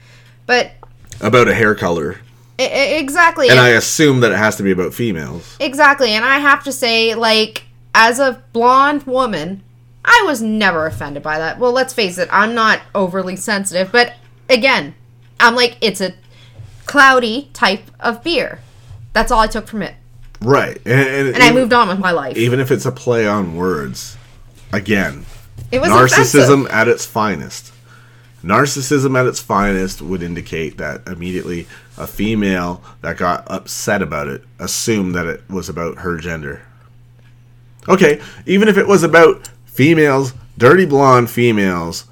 But 0.45 0.71
about 1.19 1.47
a 1.47 1.53
hair 1.53 1.75
color 1.75 2.19
e- 2.59 2.63
exactly. 2.97 3.49
and 3.49 3.57
and- 3.59 3.65
i 3.65 3.69
assume 3.69 4.21
that 4.21 4.31
it 4.31 4.37
has 4.37 4.55
to 4.57 4.63
be 4.63 4.71
about 4.71 4.93
females 4.93 5.57
Exactly. 5.59 6.11
And 6.11 6.23
I 6.25 6.39
have 6.39 6.63
to 6.65 6.71
say, 6.71 7.15
like, 7.15 7.63
as 7.95 8.19
a 8.19 8.41
blonde 8.53 9.03
woman, 9.03 9.61
I 10.05 10.23
was 10.25 10.41
never 10.41 10.85
offended 10.85 11.23
by 11.23 11.37
that. 11.39 11.59
Well, 11.59 11.71
let's 11.71 11.93
face 11.93 12.17
it, 12.17 12.27
I'm 12.31 12.53
not 12.55 12.81
overly 12.95 13.35
sensitive, 13.35 13.91
but 13.91 14.13
again, 14.49 14.95
I'm 15.43 15.55
like, 15.55 15.77
it's 15.81 16.01
a 16.01 16.13
cloudy 16.85 17.49
type 17.53 17.83
of 17.99 18.23
beer. 18.23 18.59
That's 19.13 19.31
all 19.31 19.39
I 19.39 19.47
took 19.47 19.67
from 19.67 19.81
it. 19.83 19.95
right 20.41 20.77
and, 20.85 21.27
And 21.35 21.43
I 21.43 21.51
moved 21.53 21.71
on 21.73 21.87
with 21.87 21.99
my 21.99 22.11
life. 22.11 22.35
even 22.37 22.59
if 22.59 22.71
it's 22.71 22.85
a 22.85 22.91
play 22.91 23.27
on 23.27 23.55
words 23.55 24.17
again 24.71 25.25
It 25.71 25.79
was 25.79 25.89
narcissism 25.89 26.63
offensive. 26.65 26.67
at 26.71 26.87
its 26.87 27.05
finest 27.05 27.71
narcissism 28.43 29.17
at 29.17 29.25
its 29.25 29.39
finest 29.39 30.01
would 30.01 30.21
indicate 30.23 30.77
that 30.77 31.07
immediately 31.07 31.65
a 31.97 32.05
female 32.07 32.83
that 33.01 33.15
got 33.17 33.49
upset 33.49 34.01
about 34.01 34.27
it 34.27 34.43
assumed 34.59 35.13
that 35.15 35.25
it 35.27 35.41
was 35.49 35.69
about 35.69 35.99
her 35.99 36.17
gender 36.17 36.61
okay 37.87 38.19
even 38.45 38.67
if 38.67 38.77
it 38.77 38.87
was 38.87 39.03
about 39.03 39.47
females 39.65 40.33
dirty 40.57 40.85
blonde 40.85 41.29
females 41.29 42.05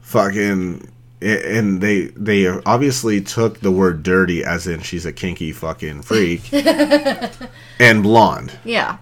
fucking 0.00 0.88
and 1.20 1.80
they 1.80 2.06
they 2.08 2.46
obviously 2.46 3.20
took 3.20 3.60
the 3.60 3.70
word 3.72 4.02
dirty 4.02 4.44
as 4.44 4.66
in 4.66 4.80
she's 4.80 5.04
a 5.06 5.12
kinky 5.12 5.52
fucking 5.52 6.02
freak 6.02 6.52
and 7.80 8.02
blonde 8.02 8.52
Yeah. 8.64 8.98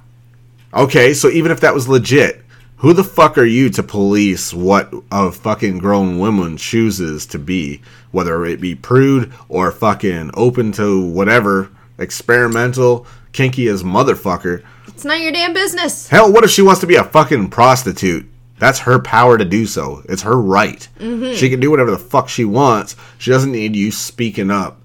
Okay, 0.74 1.14
so 1.14 1.28
even 1.28 1.50
if 1.52 1.60
that 1.60 1.74
was 1.74 1.88
legit, 1.88 2.42
Who 2.78 2.92
the 2.92 3.04
fuck 3.04 3.38
are 3.38 3.44
you 3.46 3.70
to 3.70 3.82
police 3.82 4.52
what 4.52 4.92
a 5.10 5.32
fucking 5.32 5.78
grown 5.78 6.18
woman 6.18 6.58
chooses 6.58 7.24
to 7.26 7.38
be? 7.38 7.80
Whether 8.12 8.44
it 8.44 8.60
be 8.60 8.74
prude 8.74 9.32
or 9.48 9.72
fucking 9.72 10.32
open 10.34 10.72
to 10.72 11.02
whatever, 11.02 11.70
experimental, 11.98 13.06
kinky 13.32 13.68
as 13.68 13.82
motherfucker. 13.82 14.62
It's 14.88 15.04
not 15.04 15.20
your 15.20 15.32
damn 15.32 15.54
business. 15.54 16.08
Hell, 16.08 16.30
what 16.30 16.44
if 16.44 16.50
she 16.50 16.60
wants 16.62 16.80
to 16.82 16.86
be 16.86 16.96
a 16.96 17.04
fucking 17.04 17.48
prostitute? 17.48 18.26
That's 18.58 18.80
her 18.80 18.98
power 18.98 19.36
to 19.36 19.44
do 19.44 19.66
so. 19.66 20.02
It's 20.08 20.22
her 20.22 20.40
right. 20.40 20.88
Mm-hmm. 20.98 21.34
She 21.34 21.50
can 21.50 21.60
do 21.60 21.70
whatever 21.70 21.90
the 21.90 21.98
fuck 21.98 22.28
she 22.28 22.44
wants. 22.44 22.96
She 23.18 23.30
doesn't 23.30 23.52
need 23.52 23.76
you 23.76 23.90
speaking 23.90 24.50
up. 24.50 24.80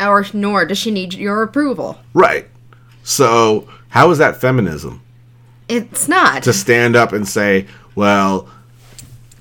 Or 0.00 0.24
nor 0.32 0.64
does 0.64 0.78
she 0.78 0.90
need 0.90 1.14
your 1.14 1.42
approval. 1.42 1.98
Right. 2.14 2.48
So, 3.04 3.68
how 3.90 4.10
is 4.10 4.18
that 4.18 4.40
feminism? 4.40 5.02
It's 5.68 6.08
not. 6.08 6.42
To 6.42 6.52
stand 6.52 6.96
up 6.96 7.12
and 7.12 7.28
say, 7.28 7.66
well, 7.94 8.48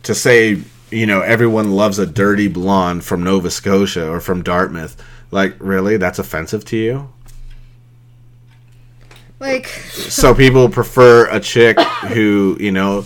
to 0.03 0.13
say, 0.13 0.61
you 0.91 1.05
know, 1.05 1.21
everyone 1.21 1.71
loves 1.71 1.97
a 1.97 2.05
dirty 2.05 2.47
blonde 2.47 3.03
from 3.03 3.23
Nova 3.23 3.49
Scotia 3.49 4.07
or 4.09 4.19
from 4.19 4.43
Dartmouth. 4.43 5.01
Like, 5.31 5.55
really? 5.59 5.97
That's 5.97 6.19
offensive 6.19 6.65
to 6.65 6.77
you? 6.77 7.09
like, 9.39 9.67
so 9.67 10.35
people 10.35 10.69
prefer 10.69 11.27
a 11.29 11.39
chick 11.39 11.79
who, 11.79 12.57
you 12.59 12.71
know, 12.71 13.05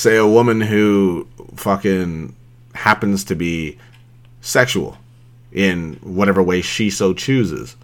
say 0.00 0.16
a 0.16 0.26
woman 0.26 0.62
who 0.62 1.28
fucking 1.56 2.34
happens 2.74 3.22
to 3.24 3.34
be 3.34 3.76
sexual 4.40 4.96
in 5.52 5.94
whatever 6.02 6.42
way 6.42 6.62
she 6.62 6.88
so 6.88 7.12
chooses. 7.12 7.76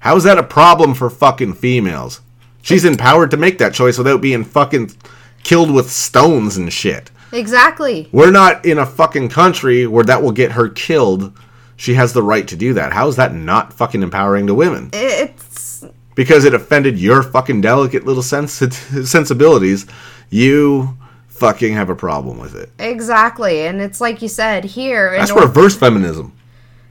How 0.00 0.16
is 0.16 0.24
that 0.24 0.38
a 0.38 0.42
problem 0.42 0.94
for 0.94 1.08
fucking 1.08 1.54
females? 1.54 2.20
She's 2.60 2.84
empowered 2.84 3.30
to 3.30 3.36
make 3.36 3.58
that 3.58 3.72
choice 3.72 3.96
without 3.96 4.20
being 4.20 4.44
fucking 4.44 4.90
killed 5.42 5.70
with 5.70 5.90
stones 5.90 6.56
and 6.56 6.72
shit. 6.72 7.10
exactly. 7.32 8.08
We're 8.12 8.30
not 8.30 8.64
in 8.66 8.78
a 8.78 8.86
fucking 8.86 9.30
country 9.30 9.86
where 9.86 10.04
that 10.04 10.22
will 10.22 10.32
get 10.32 10.52
her 10.52 10.68
killed. 10.68 11.32
She 11.76 11.94
has 11.94 12.12
the 12.12 12.22
right 12.22 12.46
to 12.48 12.56
do 12.56 12.74
that. 12.74 12.92
How 12.92 13.08
is 13.08 13.16
that 13.16 13.32
not 13.32 13.72
fucking 13.72 14.02
empowering 14.02 14.46
to 14.48 14.54
women? 14.54 14.90
It's 14.92 15.84
because 16.14 16.44
it 16.44 16.52
offended 16.52 16.98
your 16.98 17.22
fucking 17.22 17.60
delicate 17.60 18.04
little 18.04 18.22
sensi- 18.22 18.70
sensibilities, 19.04 19.86
you 20.28 20.96
fucking 21.38 21.74
have 21.74 21.90
a 21.90 21.94
problem 21.94 22.38
with 22.38 22.54
it. 22.54 22.70
exactly, 22.78 23.66
and 23.66 23.80
it's 23.80 24.00
like 24.00 24.20
you 24.22 24.28
said 24.28 24.64
here. 24.64 25.12
in 25.12 25.20
That's 25.20 25.30
North- 25.30 25.44
reverse 25.44 25.76
feminism. 25.76 26.32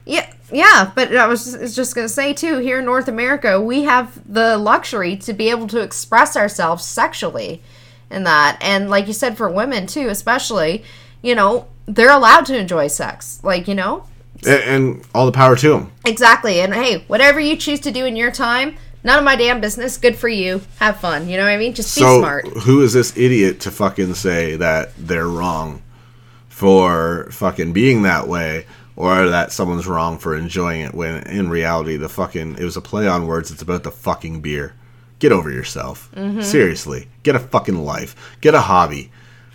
Yeah, 0.06 0.26
yeah, 0.50 0.90
but 0.94 1.14
I 1.14 1.26
was 1.26 1.74
just 1.74 1.94
gonna 1.94 2.08
say 2.08 2.32
too. 2.32 2.58
Here 2.58 2.78
in 2.78 2.84
North 2.86 3.08
America, 3.08 3.60
we 3.60 3.82
have 3.84 4.20
the 4.32 4.56
luxury 4.56 5.16
to 5.18 5.32
be 5.32 5.50
able 5.50 5.66
to 5.68 5.80
express 5.80 6.36
ourselves 6.36 6.84
sexually, 6.84 7.62
in 8.10 8.24
that, 8.24 8.58
and 8.62 8.88
like 8.88 9.06
you 9.06 9.12
said, 9.12 9.36
for 9.36 9.50
women 9.50 9.86
too, 9.86 10.08
especially, 10.08 10.82
you 11.20 11.34
know, 11.34 11.66
they're 11.86 12.10
allowed 12.10 12.46
to 12.46 12.56
enjoy 12.56 12.86
sex. 12.88 13.38
Like 13.42 13.68
you 13.68 13.74
know, 13.74 14.04
A- 14.46 14.66
And, 14.68 15.04
all 15.14 15.26
the 15.26 15.32
power 15.32 15.56
to 15.56 15.68
them. 15.70 15.92
exactly. 16.06 16.60
And 16.60 16.72
hey, 16.72 17.04
whatever 17.08 17.38
you 17.40 17.54
choose 17.56 17.80
to 17.80 17.90
do 17.90 18.06
in 18.06 18.16
your 18.16 18.30
time, 18.30 18.76
none 19.08 19.18
of 19.18 19.24
my 19.24 19.34
damn 19.36 19.60
business. 19.60 19.96
Good 19.96 20.16
for 20.16 20.28
you. 20.28 20.60
Have 20.78 21.00
fun. 21.00 21.28
You 21.28 21.38
know 21.38 21.44
what 21.44 21.50
I 21.52 21.56
mean? 21.56 21.72
Just 21.74 21.96
be 21.96 22.02
So 22.02 22.18
smart. 22.20 22.46
who 22.46 22.82
is 22.82 22.92
this 22.92 23.16
idiot 23.16 23.60
to 23.60 23.70
fucking 23.70 24.12
say 24.14 24.56
that 24.56 24.92
they're 24.98 25.26
wrong 25.26 25.82
for 26.48 27.28
fucking 27.32 27.72
being 27.72 28.02
that 28.02 28.28
way? 28.28 28.66
Or 28.96 29.28
that 29.28 29.52
someone's 29.52 29.86
wrong 29.86 30.18
for 30.18 30.34
enjoying 30.36 30.80
it 30.80 30.92
when 30.92 31.22
in 31.28 31.48
reality 31.48 31.96
the 31.96 32.08
fucking 32.08 32.56
it 32.58 32.64
was 32.64 32.76
a 32.76 32.80
play 32.80 33.06
on 33.06 33.28
words. 33.28 33.50
It's 33.52 33.62
about 33.62 33.84
the 33.84 33.92
fucking 33.92 34.40
beer. 34.40 34.74
Get 35.20 35.30
over 35.32 35.50
yourself. 35.50 36.10
Mm-hmm. 36.16 36.42
Seriously, 36.42 37.08
get 37.22 37.36
a 37.36 37.38
fucking 37.38 37.84
life. 37.84 38.36
Get 38.40 38.54
a 38.54 38.60
hobby. 38.60 39.10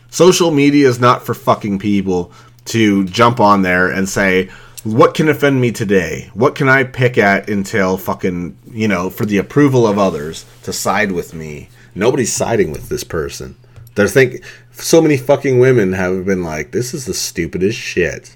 Social 0.09 0.49
media 0.51 0.87
is 0.87 0.97
not 0.99 1.25
for 1.25 1.33
fucking 1.33 1.79
people 1.79 2.31
to 2.65 3.03
jump 3.03 3.41
on 3.41 3.63
there 3.63 3.89
and 3.89 4.07
say, 4.07 4.49
what 4.83 5.13
can 5.13 5.29
offend 5.29 5.61
me 5.61 5.71
today? 5.71 6.29
What 6.33 6.55
can 6.55 6.67
I 6.67 6.83
pick 6.83 7.17
at 7.17 7.49
until 7.49 7.97
fucking, 7.97 8.57
you 8.69 8.87
know, 8.87 9.09
for 9.09 9.25
the 9.25 9.37
approval 9.37 9.87
of 9.87 9.97
others 9.97 10.45
to 10.63 10.73
side 10.73 11.11
with 11.11 11.33
me? 11.33 11.69
Nobody's 11.95 12.33
siding 12.33 12.71
with 12.71 12.89
this 12.89 13.03
person. 13.03 13.55
They're 13.95 14.07
think 14.07 14.43
so 14.71 15.01
many 15.01 15.17
fucking 15.17 15.59
women 15.59 15.93
have 15.93 16.25
been 16.25 16.43
like, 16.43 16.71
this 16.71 16.93
is 16.93 17.05
the 17.05 17.13
stupidest 17.13 17.77
shit. 17.77 18.35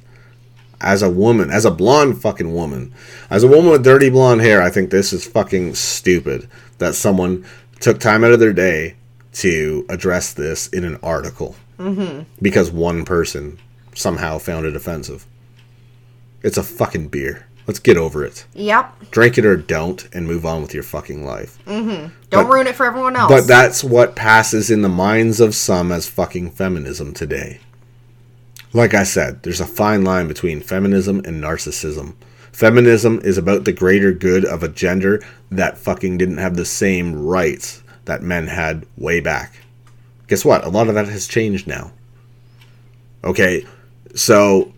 As 0.79 1.01
a 1.01 1.09
woman, 1.09 1.49
as 1.49 1.65
a 1.65 1.71
blonde 1.71 2.21
fucking 2.21 2.53
woman, 2.53 2.93
as 3.29 3.43
a 3.43 3.47
woman 3.47 3.71
with 3.71 3.83
dirty 3.83 4.09
blonde 4.09 4.41
hair, 4.41 4.61
I 4.61 4.69
think 4.69 4.89
this 4.89 5.11
is 5.11 5.25
fucking 5.25 5.73
stupid 5.73 6.47
that 6.77 6.93
someone 6.93 7.45
took 7.79 7.99
time 7.99 8.23
out 8.23 8.31
of 8.31 8.39
their 8.39 8.53
day 8.53 8.95
to 9.33 9.85
address 9.89 10.33
this 10.33 10.67
in 10.67 10.83
an 10.83 10.99
article 11.01 11.55
mm-hmm. 11.79 12.23
because 12.41 12.71
one 12.71 13.05
person 13.05 13.59
somehow 13.95 14.37
found 14.37 14.65
it 14.65 14.75
offensive. 14.75 15.25
It's 16.47 16.57
a 16.57 16.63
fucking 16.63 17.09
beer. 17.09 17.45
Let's 17.67 17.79
get 17.79 17.97
over 17.97 18.23
it. 18.23 18.45
Yep. 18.53 19.11
Drink 19.11 19.37
it 19.37 19.45
or 19.45 19.57
don't 19.57 20.07
and 20.13 20.25
move 20.25 20.45
on 20.45 20.61
with 20.61 20.73
your 20.73 20.81
fucking 20.83 21.25
life. 21.25 21.59
Mm-hmm. 21.65 22.07
Don't 22.29 22.45
But- 22.45 22.53
ruin 22.53 22.67
it 22.67 22.75
for 22.75 22.85
everyone 22.85 23.17
else. 23.17 23.29
But 23.29 23.47
that's 23.47 23.83
what 23.83 24.15
passes 24.15 24.71
in 24.71 24.81
the 24.81 24.87
minds 24.87 25.41
of 25.41 25.53
some 25.53 25.91
as 25.91 26.07
fucking 26.07 26.51
feminism 26.51 27.13
today. 27.13 27.59
Like 28.71 28.93
I 28.93 29.03
said, 29.03 29.43
there's 29.43 29.59
a 29.59 29.65
fine 29.65 30.05
line 30.05 30.29
between 30.29 30.61
feminism 30.61 31.17
and 31.25 31.43
narcissism. 31.43 32.13
Feminism 32.53 33.19
is 33.25 33.37
about 33.37 33.65
the 33.65 33.73
greater 33.73 34.13
good 34.13 34.45
of 34.45 34.63
a 34.63 34.69
gender 34.69 35.21
that 35.51 35.77
fucking 35.77 36.17
didn't 36.17 36.37
have 36.37 36.55
the 36.55 36.63
same 36.65 37.13
rights 37.25 37.83
that 38.05 38.23
men 38.23 38.47
had 38.47 38.85
way 38.97 39.19
back. 39.19 39.59
Guess 40.29 40.45
what? 40.45 40.63
A 40.63 40.69
lot 40.69 40.87
of 40.87 40.95
that 40.95 41.09
has 41.09 41.27
changed 41.27 41.67
now. 41.67 41.91
Okay, 43.25 43.65
so 44.15 44.71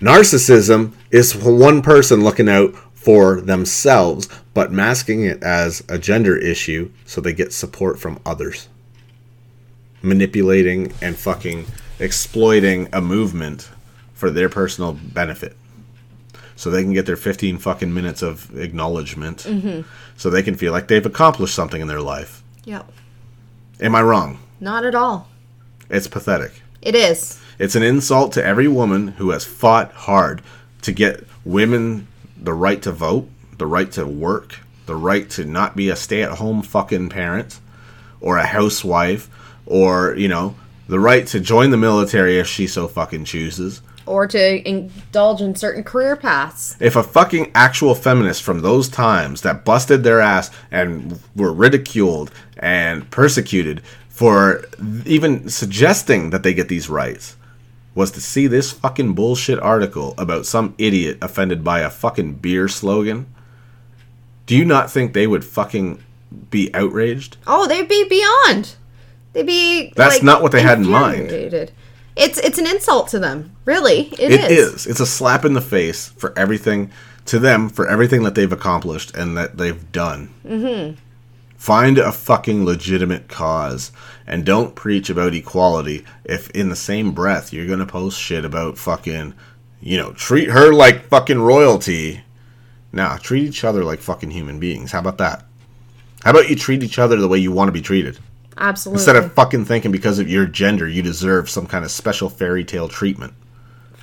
narcissism 0.00 0.92
is 1.10 1.34
one 1.34 1.82
person 1.82 2.22
looking 2.22 2.48
out 2.48 2.74
for 2.94 3.40
themselves, 3.40 4.28
but 4.52 4.72
masking 4.72 5.24
it 5.24 5.42
as 5.42 5.84
a 5.88 5.98
gender 5.98 6.36
issue 6.36 6.90
so 7.04 7.20
they 7.20 7.32
get 7.32 7.52
support 7.52 7.98
from 7.98 8.18
others. 8.26 8.68
Manipulating 10.02 10.92
and 11.00 11.16
fucking 11.16 11.66
exploiting 11.98 12.88
a 12.92 13.00
movement 13.00 13.70
for 14.12 14.30
their 14.30 14.48
personal 14.48 14.92
benefit. 14.92 15.56
So 16.56 16.70
they 16.70 16.82
can 16.82 16.94
get 16.94 17.06
their 17.06 17.16
15 17.16 17.58
fucking 17.58 17.92
minutes 17.92 18.22
of 18.22 18.58
acknowledgment. 18.58 19.38
Mm-hmm. 19.38 19.82
So 20.16 20.30
they 20.30 20.42
can 20.42 20.56
feel 20.56 20.72
like 20.72 20.88
they've 20.88 21.04
accomplished 21.04 21.54
something 21.54 21.80
in 21.80 21.86
their 21.86 22.00
life. 22.00 22.42
yep. 22.64 22.90
Am 23.78 23.94
I 23.94 24.00
wrong? 24.00 24.38
Not 24.58 24.86
at 24.86 24.94
all. 24.94 25.28
It's 25.90 26.08
pathetic. 26.08 26.62
It 26.80 26.94
is. 26.94 27.38
It's 27.58 27.74
an 27.74 27.82
insult 27.82 28.32
to 28.32 28.44
every 28.44 28.68
woman 28.68 29.08
who 29.08 29.30
has 29.30 29.44
fought 29.44 29.90
hard 29.92 30.42
to 30.82 30.92
get 30.92 31.24
women 31.44 32.06
the 32.36 32.52
right 32.52 32.82
to 32.82 32.92
vote, 32.92 33.28
the 33.56 33.66
right 33.66 33.90
to 33.92 34.06
work, 34.06 34.58
the 34.84 34.94
right 34.94 35.28
to 35.30 35.44
not 35.44 35.74
be 35.74 35.88
a 35.88 35.96
stay 35.96 36.22
at 36.22 36.32
home 36.32 36.62
fucking 36.62 37.08
parent 37.08 37.60
or 38.20 38.36
a 38.36 38.46
housewife 38.46 39.30
or, 39.64 40.14
you 40.16 40.28
know, 40.28 40.54
the 40.86 41.00
right 41.00 41.26
to 41.28 41.40
join 41.40 41.70
the 41.70 41.76
military 41.78 42.38
if 42.38 42.46
she 42.46 42.66
so 42.66 42.86
fucking 42.86 43.24
chooses. 43.24 43.80
Or 44.04 44.26
to 44.28 44.68
indulge 44.68 45.40
in 45.40 45.56
certain 45.56 45.82
career 45.82 46.14
paths. 46.14 46.76
If 46.78 46.94
a 46.94 47.02
fucking 47.02 47.52
actual 47.54 47.94
feminist 47.94 48.42
from 48.42 48.60
those 48.60 48.88
times 48.88 49.40
that 49.40 49.64
busted 49.64 50.04
their 50.04 50.20
ass 50.20 50.50
and 50.70 51.18
were 51.34 51.52
ridiculed 51.52 52.30
and 52.58 53.10
persecuted 53.10 53.82
for 54.08 54.64
even 55.06 55.48
suggesting 55.48 56.30
that 56.30 56.42
they 56.42 56.54
get 56.54 56.68
these 56.68 56.88
rights 56.88 57.35
was 57.96 58.12
to 58.12 58.20
see 58.20 58.46
this 58.46 58.70
fucking 58.70 59.14
bullshit 59.14 59.58
article 59.58 60.14
about 60.18 60.46
some 60.46 60.74
idiot 60.78 61.18
offended 61.20 61.64
by 61.64 61.80
a 61.80 61.90
fucking 61.90 62.34
beer 62.34 62.68
slogan, 62.68 63.26
do 64.44 64.54
you 64.54 64.64
not 64.64 64.90
think 64.90 65.12
they 65.12 65.26
would 65.26 65.44
fucking 65.44 66.00
be 66.50 66.72
outraged? 66.74 67.38
Oh, 67.46 67.66
they'd 67.66 67.88
be 67.88 68.04
beyond. 68.04 68.76
They'd 69.32 69.46
be. 69.46 69.92
That's 69.96 70.16
like, 70.16 70.22
not 70.22 70.42
what 70.42 70.52
they 70.52 70.62
had 70.62 70.78
in 70.78 70.88
mind. 70.88 71.32
It's 72.16 72.38
it's 72.38 72.58
an 72.58 72.66
insult 72.66 73.08
to 73.08 73.18
them. 73.18 73.56
Really, 73.64 74.08
It 74.18 74.50
is. 74.50 74.86
It's 74.86 75.00
a 75.00 75.06
slap 75.06 75.44
in 75.44 75.54
the 75.54 75.60
face 75.60 76.08
for 76.08 76.32
everything 76.38 76.92
to 77.26 77.38
them 77.38 77.68
for 77.68 77.88
everything 77.88 78.22
that 78.22 78.34
they've 78.34 78.52
accomplished 78.52 79.14
and 79.16 79.36
that 79.36 79.58
they've 79.58 79.90
done. 79.92 80.32
Mm-hmm. 80.44 80.96
Find 81.56 81.98
a 81.98 82.12
fucking 82.12 82.64
legitimate 82.64 83.28
cause 83.28 83.90
and 84.26 84.44
don't 84.44 84.74
preach 84.74 85.08
about 85.08 85.34
equality 85.34 86.04
if 86.24 86.50
in 86.50 86.68
the 86.68 86.76
same 86.76 87.12
breath 87.12 87.52
you're 87.52 87.66
gonna 87.66 87.86
post 87.86 88.20
shit 88.20 88.44
about 88.44 88.78
fucking, 88.78 89.34
you 89.80 89.96
know, 89.96 90.12
treat 90.12 90.50
her 90.50 90.72
like 90.72 91.08
fucking 91.08 91.40
royalty. 91.40 92.22
Nah, 92.92 93.16
treat 93.16 93.44
each 93.44 93.64
other 93.64 93.84
like 93.84 94.00
fucking 94.00 94.30
human 94.30 94.58
beings. 94.58 94.92
How 94.92 95.00
about 95.00 95.18
that? 95.18 95.44
How 96.22 96.30
about 96.30 96.48
you 96.50 96.56
treat 96.56 96.82
each 96.82 96.98
other 96.98 97.16
the 97.16 97.28
way 97.28 97.38
you 97.38 97.52
want 97.52 97.68
to 97.68 97.72
be 97.72 97.82
treated? 97.82 98.18
Absolutely. 98.58 99.00
Instead 99.00 99.16
of 99.16 99.32
fucking 99.32 99.64
thinking 99.64 99.92
because 99.92 100.18
of 100.18 100.30
your 100.30 100.46
gender 100.46 100.88
you 100.88 101.02
deserve 101.02 101.48
some 101.50 101.66
kind 101.66 101.84
of 101.84 101.90
special 101.90 102.28
fairy 102.30 102.64
tale 102.64 102.88
treatment. 102.88 103.34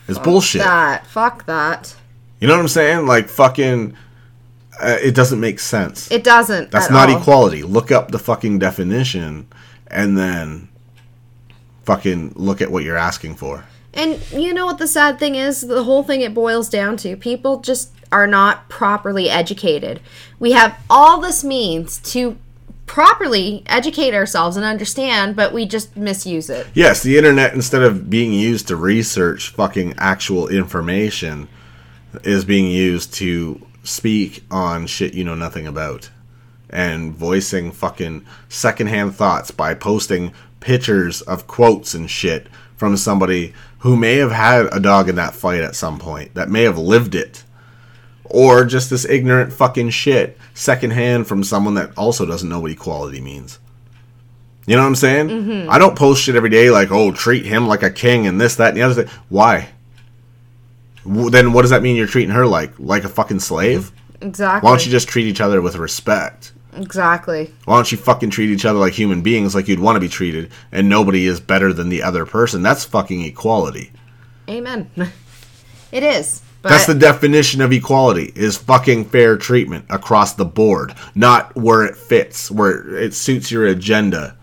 It's 0.07 0.19
bullshit. 0.19 0.61
that. 0.61 1.07
Fuck 1.07 1.45
that. 1.45 1.95
You 2.39 2.47
know 2.47 2.55
what 2.55 2.61
I'm 2.61 2.67
saying? 2.67 3.07
Like 3.07 3.29
fucking, 3.29 3.95
uh, 4.79 4.97
it 5.01 5.15
doesn't 5.15 5.39
make 5.39 5.59
sense. 5.59 6.11
It 6.11 6.23
doesn't. 6.23 6.71
That's 6.71 6.87
at 6.87 6.91
not 6.91 7.09
all. 7.09 7.19
equality. 7.19 7.63
Look 7.63 7.91
up 7.91 8.11
the 8.11 8.19
fucking 8.19 8.59
definition, 8.59 9.47
and 9.87 10.17
then 10.17 10.69
fucking 11.83 12.33
look 12.35 12.61
at 12.61 12.71
what 12.71 12.83
you're 12.83 12.97
asking 12.97 13.35
for. 13.35 13.65
And 13.93 14.19
you 14.31 14.53
know 14.53 14.65
what 14.65 14.79
the 14.79 14.87
sad 14.87 15.19
thing 15.19 15.35
is? 15.35 15.61
The 15.61 15.83
whole 15.83 16.03
thing 16.03 16.21
it 16.21 16.33
boils 16.33 16.69
down 16.69 16.97
to 16.97 17.15
people 17.15 17.59
just 17.59 17.91
are 18.11 18.27
not 18.27 18.69
properly 18.69 19.29
educated. 19.29 19.99
We 20.39 20.53
have 20.53 20.79
all 20.89 21.19
this 21.19 21.43
means 21.43 21.99
to 22.11 22.37
properly 22.85 23.63
educate 23.65 24.13
ourselves 24.13 24.57
and 24.57 24.65
understand, 24.65 25.35
but 25.35 25.53
we 25.53 25.65
just 25.65 25.95
misuse 25.95 26.49
it. 26.49 26.67
Yes, 26.73 27.01
the 27.01 27.17
internet 27.17 27.53
instead 27.53 27.81
of 27.81 28.09
being 28.09 28.33
used 28.33 28.67
to 28.67 28.75
research 28.75 29.49
fucking 29.49 29.95
actual 29.97 30.47
information 30.47 31.47
is 32.23 32.45
being 32.45 32.67
used 32.67 33.13
to 33.15 33.65
speak 33.83 34.43
on 34.49 34.87
shit 34.87 35.13
you 35.13 35.23
know 35.23 35.35
nothing 35.35 35.67
about 35.67 36.09
and 36.69 37.13
voicing 37.13 37.71
fucking 37.71 38.25
secondhand 38.49 39.15
thoughts 39.15 39.51
by 39.51 39.73
posting 39.73 40.33
pictures 40.59 41.21
of 41.21 41.45
quotes 41.45 41.93
and 41.93 42.09
shit 42.09 42.47
from 42.75 42.97
somebody 42.97 43.53
who 43.79 43.95
may 43.95 44.15
have 44.15 44.31
had 44.31 44.65
a 44.71 44.79
dog 44.79 45.07
in 45.07 45.15
that 45.15 45.35
fight 45.35 45.61
at 45.61 45.75
some 45.75 45.99
point, 45.99 46.33
that 46.33 46.49
may 46.49 46.63
have 46.63 46.77
lived 46.77 47.15
it. 47.15 47.43
Or 48.25 48.65
just 48.65 48.89
this 48.89 49.05
ignorant 49.05 49.53
fucking 49.53 49.91
shit 49.91 50.37
secondhand 50.53 51.27
from 51.27 51.43
someone 51.43 51.75
that 51.75 51.95
also 51.97 52.25
doesn't 52.25 52.49
know 52.49 52.61
what 52.61 52.71
equality 52.71 53.21
means. 53.21 53.59
You 54.65 54.77
know 54.77 54.81
what 54.81 54.87
I'm 54.87 54.95
saying? 54.95 55.27
Mm-hmm. 55.27 55.69
I 55.69 55.77
don't 55.77 55.97
post 55.97 56.23
shit 56.23 56.35
every 56.35 56.49
day 56.49 56.69
like, 56.71 56.91
oh, 56.91 57.11
treat 57.11 57.45
him 57.45 57.67
like 57.67 57.83
a 57.83 57.91
king 57.91 58.25
and 58.25 58.39
this, 58.39 58.55
that, 58.55 58.69
and 58.69 58.77
the 58.77 58.81
other 58.81 59.03
thing. 59.03 59.13
Why? 59.27 59.69
Then 61.05 61.53
what 61.53 61.61
does 61.61 61.71
that 61.71 61.81
mean 61.81 61.95
you're 61.95 62.07
treating 62.07 62.33
her 62.33 62.45
like? 62.47 62.77
Like 62.79 63.03
a 63.03 63.09
fucking 63.09 63.39
slave? 63.39 63.91
Exactly. 64.21 64.65
Why 64.65 64.71
don't 64.75 64.85
you 64.85 64.91
just 64.91 65.07
treat 65.07 65.27
each 65.27 65.41
other 65.41 65.61
with 65.61 65.75
respect? 65.75 66.53
Exactly. 66.75 67.53
Why 67.65 67.75
don't 67.75 67.91
you 67.91 67.97
fucking 67.97 68.31
treat 68.31 68.49
each 68.49 68.65
other 68.65 68.79
like 68.79 68.93
human 68.93 69.21
beings, 69.21 69.53
like 69.53 69.67
you'd 69.67 69.79
want 69.79 69.95
to 69.95 69.99
be 69.99 70.09
treated, 70.09 70.51
and 70.71 70.89
nobody 70.89 71.27
is 71.27 71.39
better 71.39 71.73
than 71.73 71.89
the 71.89 72.01
other 72.01 72.25
person? 72.25 72.63
That's 72.63 72.85
fucking 72.85 73.21
equality. 73.23 73.91
Amen. 74.49 74.89
It 75.91 76.01
is. 76.01 76.41
But 76.63 76.69
That's 76.69 76.87
the 76.87 76.95
definition 76.95 77.61
of 77.61 77.71
equality: 77.71 78.31
is 78.35 78.57
fucking 78.57 79.05
fair 79.05 79.37
treatment 79.37 79.85
across 79.91 80.33
the 80.33 80.43
board, 80.43 80.95
not 81.13 81.55
where 81.55 81.85
it 81.85 81.95
fits, 81.95 82.49
where 82.49 82.95
it 82.95 83.13
suits 83.13 83.51
your 83.51 83.67
agenda. 83.67 84.35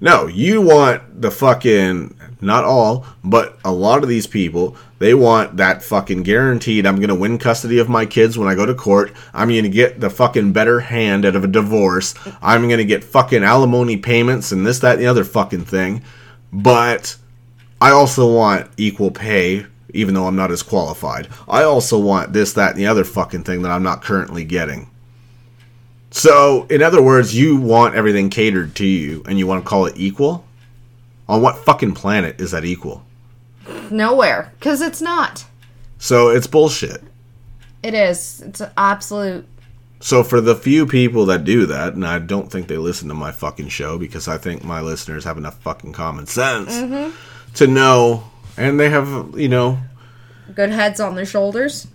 No, 0.00 0.26
you 0.26 0.60
want 0.60 1.22
the 1.22 1.30
fucking 1.30 2.17
not 2.40 2.64
all, 2.64 3.04
but 3.24 3.58
a 3.64 3.72
lot 3.72 4.02
of 4.02 4.08
these 4.08 4.26
people, 4.26 4.76
they 4.98 5.14
want 5.14 5.56
that 5.56 5.82
fucking 5.82 6.22
guaranteed 6.22 6.86
I'm 6.86 6.96
going 6.96 7.08
to 7.08 7.14
win 7.14 7.38
custody 7.38 7.78
of 7.78 7.88
my 7.88 8.06
kids 8.06 8.38
when 8.38 8.48
I 8.48 8.54
go 8.54 8.66
to 8.66 8.74
court. 8.74 9.12
I'm 9.32 9.48
going 9.48 9.62
to 9.64 9.68
get 9.68 10.00
the 10.00 10.10
fucking 10.10 10.52
better 10.52 10.80
hand 10.80 11.24
out 11.24 11.36
of 11.36 11.44
a 11.44 11.48
divorce. 11.48 12.14
I'm 12.40 12.68
going 12.68 12.78
to 12.78 12.84
get 12.84 13.04
fucking 13.04 13.42
alimony 13.42 13.96
payments 13.96 14.52
and 14.52 14.66
this 14.66 14.78
that 14.80 14.94
and 14.94 15.02
the 15.02 15.06
other 15.06 15.24
fucking 15.24 15.64
thing. 15.64 16.02
But 16.52 17.16
I 17.80 17.90
also 17.90 18.32
want 18.32 18.70
equal 18.76 19.10
pay 19.10 19.66
even 19.94 20.14
though 20.14 20.26
I'm 20.26 20.36
not 20.36 20.50
as 20.50 20.62
qualified. 20.62 21.28
I 21.48 21.62
also 21.62 21.98
want 21.98 22.32
this 22.32 22.52
that 22.54 22.72
and 22.72 22.78
the 22.78 22.86
other 22.86 23.04
fucking 23.04 23.44
thing 23.44 23.62
that 23.62 23.72
I'm 23.72 23.82
not 23.82 24.02
currently 24.02 24.44
getting. 24.44 24.90
So, 26.10 26.66
in 26.70 26.82
other 26.82 27.02
words, 27.02 27.34
you 27.34 27.56
want 27.56 27.94
everything 27.94 28.30
catered 28.30 28.74
to 28.76 28.86
you 28.86 29.22
and 29.26 29.38
you 29.38 29.46
want 29.46 29.64
to 29.64 29.68
call 29.68 29.86
it 29.86 29.94
equal? 29.96 30.44
On 31.28 31.42
what 31.42 31.58
fucking 31.58 31.92
planet 31.92 32.40
is 32.40 32.52
that 32.52 32.64
equal? 32.64 33.04
nowhere. 33.90 34.52
Because 34.58 34.80
it's 34.80 35.00
not. 35.00 35.44
So, 35.98 36.28
it's 36.28 36.46
bullshit. 36.46 37.02
It 37.82 37.94
is. 37.94 38.40
It's 38.40 38.62
absolute. 38.76 39.46
So, 40.00 40.22
for 40.22 40.40
the 40.40 40.54
few 40.54 40.86
people 40.86 41.26
that 41.26 41.44
do 41.44 41.66
that, 41.66 41.94
and 41.94 42.06
I 42.06 42.18
don't 42.18 42.50
think 42.50 42.68
they 42.68 42.76
listen 42.76 43.08
to 43.08 43.14
my 43.14 43.32
fucking 43.32 43.68
show 43.68 43.98
because 43.98 44.28
I 44.28 44.38
think 44.38 44.62
my 44.62 44.80
listeners 44.80 45.24
have 45.24 45.38
enough 45.38 45.60
fucking 45.60 45.92
common 45.92 46.26
sense 46.26 46.74
mm-hmm. 46.74 47.14
to 47.54 47.66
know, 47.66 48.24
and 48.56 48.78
they 48.78 48.90
have, 48.90 49.34
you 49.36 49.48
know, 49.48 49.78
Good 50.54 50.70
heads 50.70 50.98
on 50.98 51.14
their 51.14 51.26
shoulders. 51.26 51.86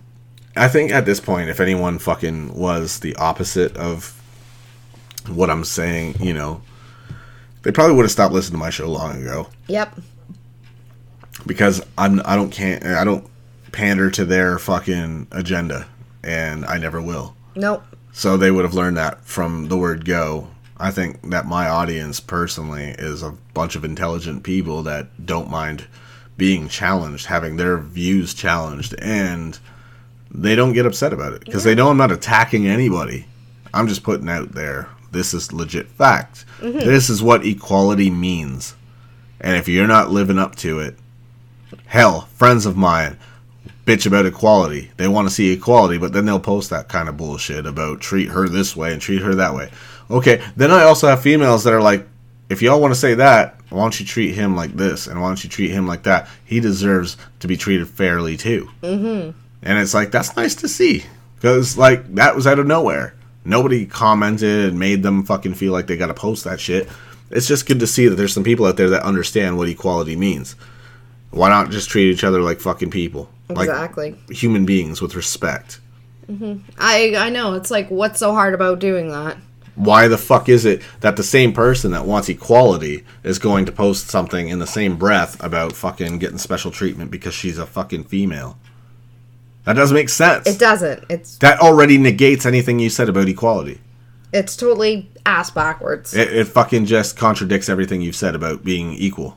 I 0.54 0.68
think 0.68 0.92
at 0.92 1.06
this 1.06 1.18
point, 1.18 1.50
if 1.50 1.58
anyone 1.58 1.98
fucking 1.98 2.54
was 2.54 3.00
the 3.00 3.16
opposite 3.16 3.76
of 3.76 4.20
what 5.28 5.50
I'm 5.50 5.64
saying, 5.64 6.16
you 6.20 6.32
know, 6.32 6.62
they 7.64 7.72
probably 7.72 7.96
would 7.96 8.04
have 8.04 8.12
stopped 8.12 8.32
listening 8.32 8.52
to 8.58 8.64
my 8.64 8.70
show 8.70 8.88
long 8.88 9.20
ago 9.20 9.48
Yep. 9.66 9.98
because 11.46 11.84
I'm 11.98 12.20
I 12.24 12.36
don't 12.36 12.50
can't 12.50 12.84
I 12.84 13.04
don't 13.04 13.26
pander 13.72 14.10
to 14.10 14.24
their 14.24 14.58
fucking 14.58 15.26
agenda, 15.32 15.88
and 16.22 16.64
I 16.66 16.78
never 16.78 17.00
will. 17.02 17.34
Nope. 17.56 17.82
So 18.12 18.36
they 18.36 18.50
would 18.52 18.64
have 18.64 18.74
learned 18.74 18.96
that 18.96 19.24
from 19.24 19.68
the 19.68 19.76
word 19.76 20.04
go. 20.04 20.48
I 20.76 20.90
think 20.90 21.28
that 21.30 21.46
my 21.46 21.68
audience 21.68 22.20
personally 22.20 22.94
is 22.98 23.22
a 23.22 23.34
bunch 23.54 23.74
of 23.76 23.84
intelligent 23.84 24.42
people 24.44 24.82
that 24.84 25.24
don't 25.26 25.50
mind 25.50 25.86
being 26.36 26.68
challenged, 26.68 27.26
having 27.26 27.56
their 27.56 27.78
views 27.78 28.34
challenged, 28.34 28.94
and 29.00 29.58
they 30.30 30.54
don't 30.56 30.72
get 30.72 30.86
upset 30.86 31.12
about 31.12 31.32
it 31.32 31.44
because 31.44 31.62
they 31.64 31.74
know 31.76 31.90
I'm 31.90 31.96
not 31.96 32.10
attacking 32.12 32.66
anybody. 32.66 33.26
I'm 33.72 33.88
just 33.88 34.02
putting 34.04 34.28
out 34.28 34.52
there 34.52 34.88
this 35.14 35.32
is 35.32 35.52
legit 35.52 35.88
fact. 35.88 36.44
This 36.60 37.08
is 37.08 37.22
what 37.22 37.46
equality 37.46 38.10
means. 38.10 38.74
And 39.40 39.56
if 39.56 39.68
you're 39.68 39.86
not 39.86 40.10
living 40.10 40.38
up 40.38 40.56
to 40.56 40.80
it, 40.80 40.96
hell, 41.86 42.22
friends 42.36 42.66
of 42.66 42.76
mine 42.76 43.18
bitch 43.84 44.06
about 44.06 44.26
equality. 44.26 44.90
They 44.96 45.08
want 45.08 45.28
to 45.28 45.34
see 45.34 45.52
equality, 45.52 45.98
but 45.98 46.12
then 46.12 46.24
they'll 46.24 46.40
post 46.40 46.70
that 46.70 46.88
kind 46.88 47.08
of 47.08 47.16
bullshit 47.16 47.66
about 47.66 48.00
treat 48.00 48.28
her 48.30 48.48
this 48.48 48.74
way 48.74 48.92
and 48.92 49.00
treat 49.00 49.22
her 49.22 49.34
that 49.34 49.54
way. 49.54 49.70
Okay, 50.10 50.42
then 50.56 50.70
I 50.70 50.84
also 50.84 51.08
have 51.08 51.22
females 51.22 51.64
that 51.64 51.72
are 51.72 51.82
like, 51.82 52.06
if 52.48 52.62
y'all 52.62 52.80
want 52.80 52.92
to 52.92 53.00
say 53.00 53.14
that, 53.14 53.60
why 53.70 53.82
don't 53.82 53.98
you 53.98 54.06
treat 54.06 54.34
him 54.34 54.54
like 54.54 54.74
this 54.74 55.06
and 55.06 55.20
why 55.20 55.28
don't 55.28 55.42
you 55.42 55.50
treat 55.50 55.70
him 55.70 55.86
like 55.86 56.04
that? 56.04 56.28
He 56.44 56.60
deserves 56.60 57.16
to 57.40 57.48
be 57.48 57.56
treated 57.56 57.88
fairly 57.88 58.36
too. 58.36 58.70
Mm-hmm. 58.82 59.38
And 59.62 59.78
it's 59.78 59.94
like 59.94 60.10
that's 60.10 60.36
nice 60.36 60.54
to 60.56 60.68
see 60.68 61.04
because 61.36 61.76
like 61.76 62.14
that 62.14 62.36
was 62.36 62.46
out 62.46 62.58
of 62.58 62.66
nowhere. 62.66 63.14
Nobody 63.44 63.86
commented 63.86 64.70
and 64.70 64.78
made 64.78 65.02
them 65.02 65.24
fucking 65.24 65.54
feel 65.54 65.72
like 65.72 65.86
they 65.86 65.96
got 65.96 66.06
to 66.06 66.14
post 66.14 66.44
that 66.44 66.60
shit. 66.60 66.88
It's 67.30 67.48
just 67.48 67.66
good 67.66 67.80
to 67.80 67.86
see 67.86 68.08
that 68.08 68.14
there's 68.16 68.32
some 68.32 68.44
people 68.44 68.66
out 68.66 68.76
there 68.76 68.90
that 68.90 69.02
understand 69.02 69.58
what 69.58 69.68
equality 69.68 70.16
means. 70.16 70.56
Why 71.30 71.48
not 71.48 71.70
just 71.70 71.90
treat 71.90 72.10
each 72.10 72.24
other 72.24 72.40
like 72.40 72.60
fucking 72.60 72.90
people? 72.90 73.28
Like 73.48 73.68
human 74.30 74.64
beings 74.64 75.02
with 75.02 75.14
respect. 75.14 75.80
Mm-hmm. 76.30 76.60
I 76.78 77.14
I 77.16 77.28
know. 77.28 77.54
It's 77.54 77.70
like, 77.70 77.90
what's 77.90 78.18
so 78.18 78.32
hard 78.32 78.54
about 78.54 78.78
doing 78.78 79.08
that? 79.10 79.36
Why 79.74 80.06
the 80.06 80.16
fuck 80.16 80.48
is 80.48 80.64
it 80.64 80.82
that 81.00 81.16
the 81.16 81.24
same 81.24 81.52
person 81.52 81.90
that 81.90 82.06
wants 82.06 82.28
equality 82.28 83.04
is 83.24 83.38
going 83.38 83.66
to 83.66 83.72
post 83.72 84.08
something 84.08 84.48
in 84.48 84.60
the 84.60 84.66
same 84.66 84.96
breath 84.96 85.42
about 85.42 85.72
fucking 85.72 86.18
getting 86.18 86.38
special 86.38 86.70
treatment 86.70 87.10
because 87.10 87.34
she's 87.34 87.58
a 87.58 87.66
fucking 87.66 88.04
female? 88.04 88.56
That 89.64 89.74
doesn't 89.74 89.94
make 89.94 90.08
sense. 90.10 90.46
It 90.46 90.58
doesn't. 90.58 91.04
It's 91.08 91.38
that 91.38 91.60
already 91.60 91.98
negates 91.98 92.46
anything 92.46 92.78
you 92.78 92.90
said 92.90 93.08
about 93.08 93.28
equality. 93.28 93.80
it's 94.32 94.56
totally 94.56 95.10
ass 95.24 95.50
backwards. 95.50 96.14
It, 96.14 96.32
it 96.32 96.44
fucking 96.48 96.86
just 96.86 97.16
contradicts 97.16 97.68
everything 97.68 98.02
you've 98.02 98.16
said 98.16 98.34
about 98.34 98.64
being 98.64 98.92
equal. 98.92 99.36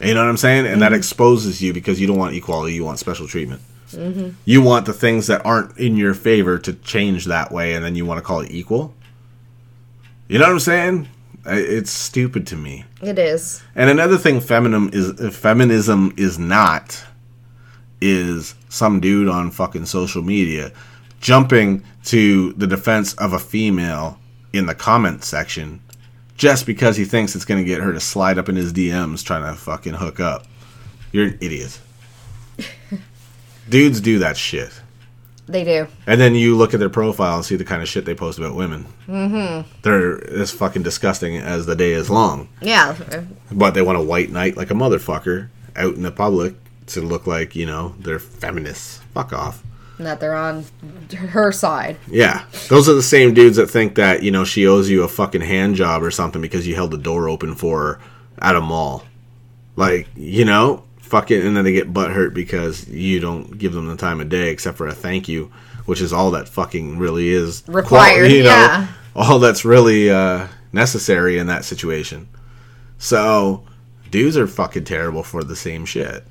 You 0.00 0.14
know 0.14 0.20
what 0.20 0.30
I'm 0.30 0.36
saying? 0.36 0.66
And 0.66 0.80
that 0.82 0.92
mm-hmm. 0.92 0.98
exposes 0.98 1.62
you 1.62 1.72
because 1.72 2.00
you 2.00 2.06
don't 2.06 2.18
want 2.18 2.34
equality, 2.34 2.74
you 2.74 2.84
want 2.84 2.98
special 2.98 3.26
treatment. 3.26 3.60
Mm-hmm. 3.92 4.30
You 4.44 4.62
want 4.62 4.86
the 4.86 4.92
things 4.92 5.26
that 5.26 5.44
aren't 5.44 5.76
in 5.76 5.96
your 5.96 6.14
favor 6.14 6.58
to 6.58 6.72
change 6.72 7.26
that 7.26 7.50
way, 7.50 7.74
and 7.74 7.84
then 7.84 7.96
you 7.96 8.06
want 8.06 8.18
to 8.18 8.22
call 8.22 8.40
it 8.40 8.50
equal. 8.50 8.94
You 10.28 10.38
know 10.38 10.46
what 10.46 10.52
I'm 10.52 10.60
saying? 10.60 11.08
It's 11.44 11.90
stupid 11.90 12.46
to 12.48 12.56
me. 12.56 12.84
It 13.02 13.18
is. 13.18 13.62
And 13.74 13.90
another 13.90 14.16
thing 14.16 14.40
feminism 14.40 14.90
is 14.92 15.36
feminism 15.36 16.14
is 16.16 16.38
not 16.38 17.02
is 18.00 18.54
some 18.70 19.00
dude 19.00 19.28
on 19.28 19.50
fucking 19.50 19.84
social 19.84 20.22
media 20.22 20.72
jumping 21.20 21.84
to 22.04 22.54
the 22.54 22.66
defense 22.66 23.12
of 23.14 23.34
a 23.34 23.38
female 23.38 24.18
in 24.52 24.66
the 24.66 24.74
comment 24.74 25.22
section 25.22 25.80
just 26.36 26.64
because 26.64 26.96
he 26.96 27.04
thinks 27.04 27.36
it's 27.36 27.44
going 27.44 27.62
to 27.62 27.68
get 27.68 27.82
her 27.82 27.92
to 27.92 28.00
slide 28.00 28.38
up 28.38 28.48
in 28.48 28.56
his 28.56 28.72
DMs 28.72 29.22
trying 29.22 29.42
to 29.42 29.60
fucking 29.60 29.92
hook 29.92 30.20
up. 30.20 30.46
You're 31.12 31.26
an 31.26 31.38
idiot. 31.42 31.78
Dudes 33.68 34.00
do 34.00 34.20
that 34.20 34.38
shit. 34.38 34.80
They 35.46 35.64
do. 35.64 35.88
And 36.06 36.20
then 36.20 36.34
you 36.34 36.56
look 36.56 36.72
at 36.72 36.80
their 36.80 36.88
profile 36.88 37.36
and 37.36 37.44
see 37.44 37.56
the 37.56 37.64
kind 37.64 37.82
of 37.82 37.88
shit 37.88 38.04
they 38.04 38.14
post 38.14 38.38
about 38.38 38.54
women. 38.54 38.86
Mm-hmm. 39.06 39.68
They're 39.82 40.24
as 40.32 40.52
fucking 40.52 40.82
disgusting 40.82 41.36
as 41.36 41.66
the 41.66 41.74
day 41.74 41.92
is 41.92 42.08
long. 42.08 42.48
Yeah. 42.62 42.96
But 43.50 43.72
they 43.72 43.82
want 43.82 43.98
a 43.98 44.02
white 44.02 44.30
knight 44.30 44.56
like 44.56 44.70
a 44.70 44.74
motherfucker 44.74 45.48
out 45.76 45.94
in 45.94 46.02
the 46.02 46.12
public 46.12 46.54
to 46.94 47.00
look 47.00 47.26
like, 47.26 47.54
you 47.56 47.66
know, 47.66 47.94
they're 47.98 48.18
feminists. 48.18 48.98
Fuck 49.14 49.32
off. 49.32 49.62
And 49.98 50.06
That 50.06 50.18
they're 50.20 50.34
on 50.34 50.64
her 51.14 51.52
side. 51.52 51.98
Yeah. 52.08 52.44
Those 52.68 52.88
are 52.88 52.94
the 52.94 53.02
same 53.02 53.34
dudes 53.34 53.56
that 53.56 53.66
think 53.66 53.96
that, 53.96 54.22
you 54.22 54.30
know, 54.30 54.44
she 54.44 54.66
owes 54.66 54.88
you 54.88 55.02
a 55.02 55.08
fucking 55.08 55.42
hand 55.42 55.74
job 55.74 56.02
or 56.02 56.10
something 56.10 56.40
because 56.40 56.66
you 56.66 56.74
held 56.74 56.90
the 56.90 56.98
door 56.98 57.28
open 57.28 57.54
for 57.54 57.80
her 57.80 58.00
at 58.38 58.56
a 58.56 58.60
mall. 58.60 59.04
Like, 59.76 60.08
you 60.16 60.44
know, 60.44 60.84
fucking, 61.02 61.42
and 61.46 61.56
then 61.56 61.64
they 61.64 61.72
get 61.72 61.92
butthurt 61.92 62.32
because 62.32 62.88
you 62.88 63.20
don't 63.20 63.58
give 63.58 63.72
them 63.74 63.88
the 63.88 63.96
time 63.96 64.20
of 64.20 64.28
day 64.30 64.50
except 64.50 64.78
for 64.78 64.86
a 64.86 64.94
thank 64.94 65.28
you, 65.28 65.52
which 65.84 66.00
is 66.00 66.12
all 66.12 66.30
that 66.30 66.48
fucking 66.48 66.98
really 66.98 67.28
is 67.28 67.62
Required, 67.66 68.30
You 68.30 68.44
yeah. 68.44 68.88
all 69.14 69.38
that's 69.38 69.64
really 69.64 70.10
uh, 70.10 70.46
necessary 70.72 71.36
in 71.38 71.46
that 71.48 71.64
situation. 71.64 72.28
So 72.98 73.64
dudes 74.10 74.36
are 74.36 74.46
fucking 74.46 74.84
terrible 74.84 75.22
for 75.22 75.44
the 75.44 75.56
same 75.56 75.84
shit. 75.84 76.24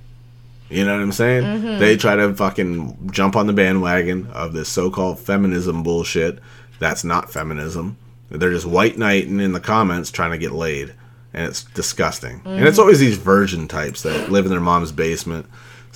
You 0.70 0.86
know 0.86 0.94
what 0.94 1.02
I'm 1.02 1.12
saying? 1.12 1.44
Mm-hmm. 1.44 1.80
They 1.80 1.98
try 1.98 2.16
to 2.16 2.34
fucking 2.34 3.10
jump 3.12 3.36
on 3.36 3.48
the 3.48 3.54
bandwagon 3.54 4.28
of 4.28 4.54
this 4.54 4.70
so-called 4.70 5.20
feminism 5.20 5.82
bullshit. 5.82 6.40
That's 6.78 7.04
not 7.04 7.32
feminism. 7.32 7.98
They're 8.30 8.52
just 8.52 8.68
white 8.68 8.98
knighting 8.98 9.40
in 9.40 9.54
the 9.54 9.60
comments 9.60 10.12
trying 10.12 10.32
to 10.32 10.38
get 10.38 10.52
laid, 10.52 10.94
and 11.34 11.48
it's 11.48 11.64
disgusting. 11.64 12.42
And 12.46 12.68
it's 12.68 12.78
mm. 12.78 12.82
always 12.82 13.00
these 13.00 13.18
virgin 13.18 13.68
types 13.68 14.04
that 14.04 14.32
live 14.32 14.46
in 14.46 14.52
their 14.52 14.60
mom's 14.60 14.92
basement. 14.92 15.48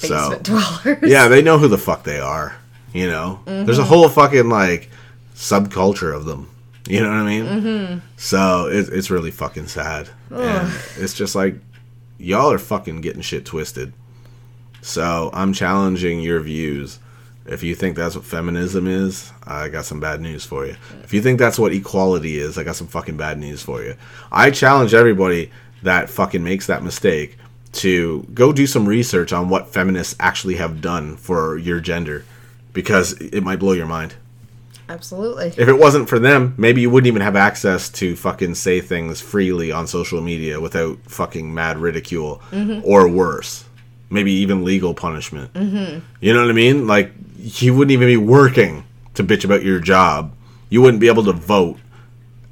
Basement 0.01 0.47
so 0.47 0.59
dwellers. 0.83 1.03
yeah, 1.03 1.27
they 1.27 1.43
know 1.43 1.59
who 1.59 1.67
the 1.67 1.77
fuck 1.77 2.03
they 2.03 2.19
are. 2.19 2.55
You 2.93 3.07
know, 3.07 3.41
there's 3.45 3.77
a 3.77 3.81
mm-hmm. 3.81 3.89
whole 3.89 4.09
fucking 4.09 4.49
like 4.49 4.89
subculture 5.35 6.15
of 6.15 6.25
them. 6.25 6.49
You 6.87 7.01
know 7.01 7.09
what 7.09 7.17
I 7.17 7.25
mean? 7.25 7.45
Mm-hmm. 7.45 7.99
So 8.17 8.67
it, 8.67 8.89
it's 8.89 9.09
really 9.09 9.31
fucking 9.31 9.67
sad, 9.67 10.09
and 10.31 10.73
it's 10.97 11.13
just 11.13 11.35
like 11.35 11.55
y'all 12.17 12.51
are 12.51 12.59
fucking 12.59 13.01
getting 13.01 13.21
shit 13.21 13.45
twisted. 13.45 13.93
So 14.83 15.29
I'm 15.33 15.53
challenging 15.53 16.19
your 16.19 16.41
views. 16.41 16.99
If 17.45 17.63
you 17.63 17.73
think 17.73 17.95
that's 17.95 18.15
what 18.15 18.25
feminism 18.25 18.85
is, 18.85 19.31
I 19.45 19.69
got 19.69 19.85
some 19.85 19.99
bad 19.99 20.21
news 20.21 20.45
for 20.45 20.65
you. 20.65 20.75
If 21.03 21.13
you 21.13 21.21
think 21.21 21.39
that's 21.39 21.57
what 21.57 21.73
equality 21.73 22.37
is, 22.37 22.57
I 22.57 22.63
got 22.63 22.75
some 22.75 22.87
fucking 22.87 23.17
bad 23.17 23.37
news 23.37 23.61
for 23.61 23.81
you. 23.81 23.95
I 24.31 24.51
challenge 24.51 24.93
everybody 24.93 25.51
that 25.83 26.09
fucking 26.09 26.43
makes 26.43 26.67
that 26.67 26.83
mistake 26.83 27.37
to 27.73 28.27
go 28.33 28.53
do 28.53 28.67
some 28.67 28.85
research 28.85 29.33
on 29.33 29.49
what 29.49 29.73
feminists 29.73 30.15
actually 30.19 30.55
have 30.55 30.81
done 30.81 31.17
for 31.17 31.57
your 31.57 31.79
gender 31.79 32.25
because 32.73 33.13
it 33.13 33.41
might 33.41 33.59
blow 33.59 33.73
your 33.73 33.87
mind. 33.87 34.15
Absolutely. 34.89 35.47
If 35.47 35.69
it 35.69 35.79
wasn't 35.79 36.09
for 36.09 36.19
them, 36.19 36.55
maybe 36.57 36.81
you 36.81 36.89
wouldn't 36.89 37.07
even 37.07 37.21
have 37.21 37.37
access 37.37 37.89
to 37.91 38.15
fucking 38.15 38.55
say 38.55 38.81
things 38.81 39.21
freely 39.21 39.71
on 39.71 39.87
social 39.87 40.21
media 40.21 40.59
without 40.59 40.99
fucking 41.07 41.53
mad 41.53 41.77
ridicule 41.77 42.41
mm-hmm. 42.51 42.81
or 42.83 43.07
worse. 43.07 43.65
Maybe 44.13 44.31
even 44.31 44.63
legal 44.63 44.93
punishment. 44.93 45.51
Mm-hmm. 45.53 45.99
You 46.21 46.33
know 46.33 46.41
what 46.41 46.49
I 46.49 46.53
mean? 46.53 46.87
Like, 46.87 47.11
you 47.37 47.73
wouldn't 47.73 47.91
even 47.91 48.07
be 48.07 48.17
working 48.17 48.85
to 49.15 49.23
bitch 49.23 49.43
about 49.43 49.63
your 49.63 49.79
job. 49.79 50.33
You 50.69 50.81
wouldn't 50.81 51.01
be 51.01 51.07
able 51.07 51.23
to 51.25 51.33
vote 51.33 51.79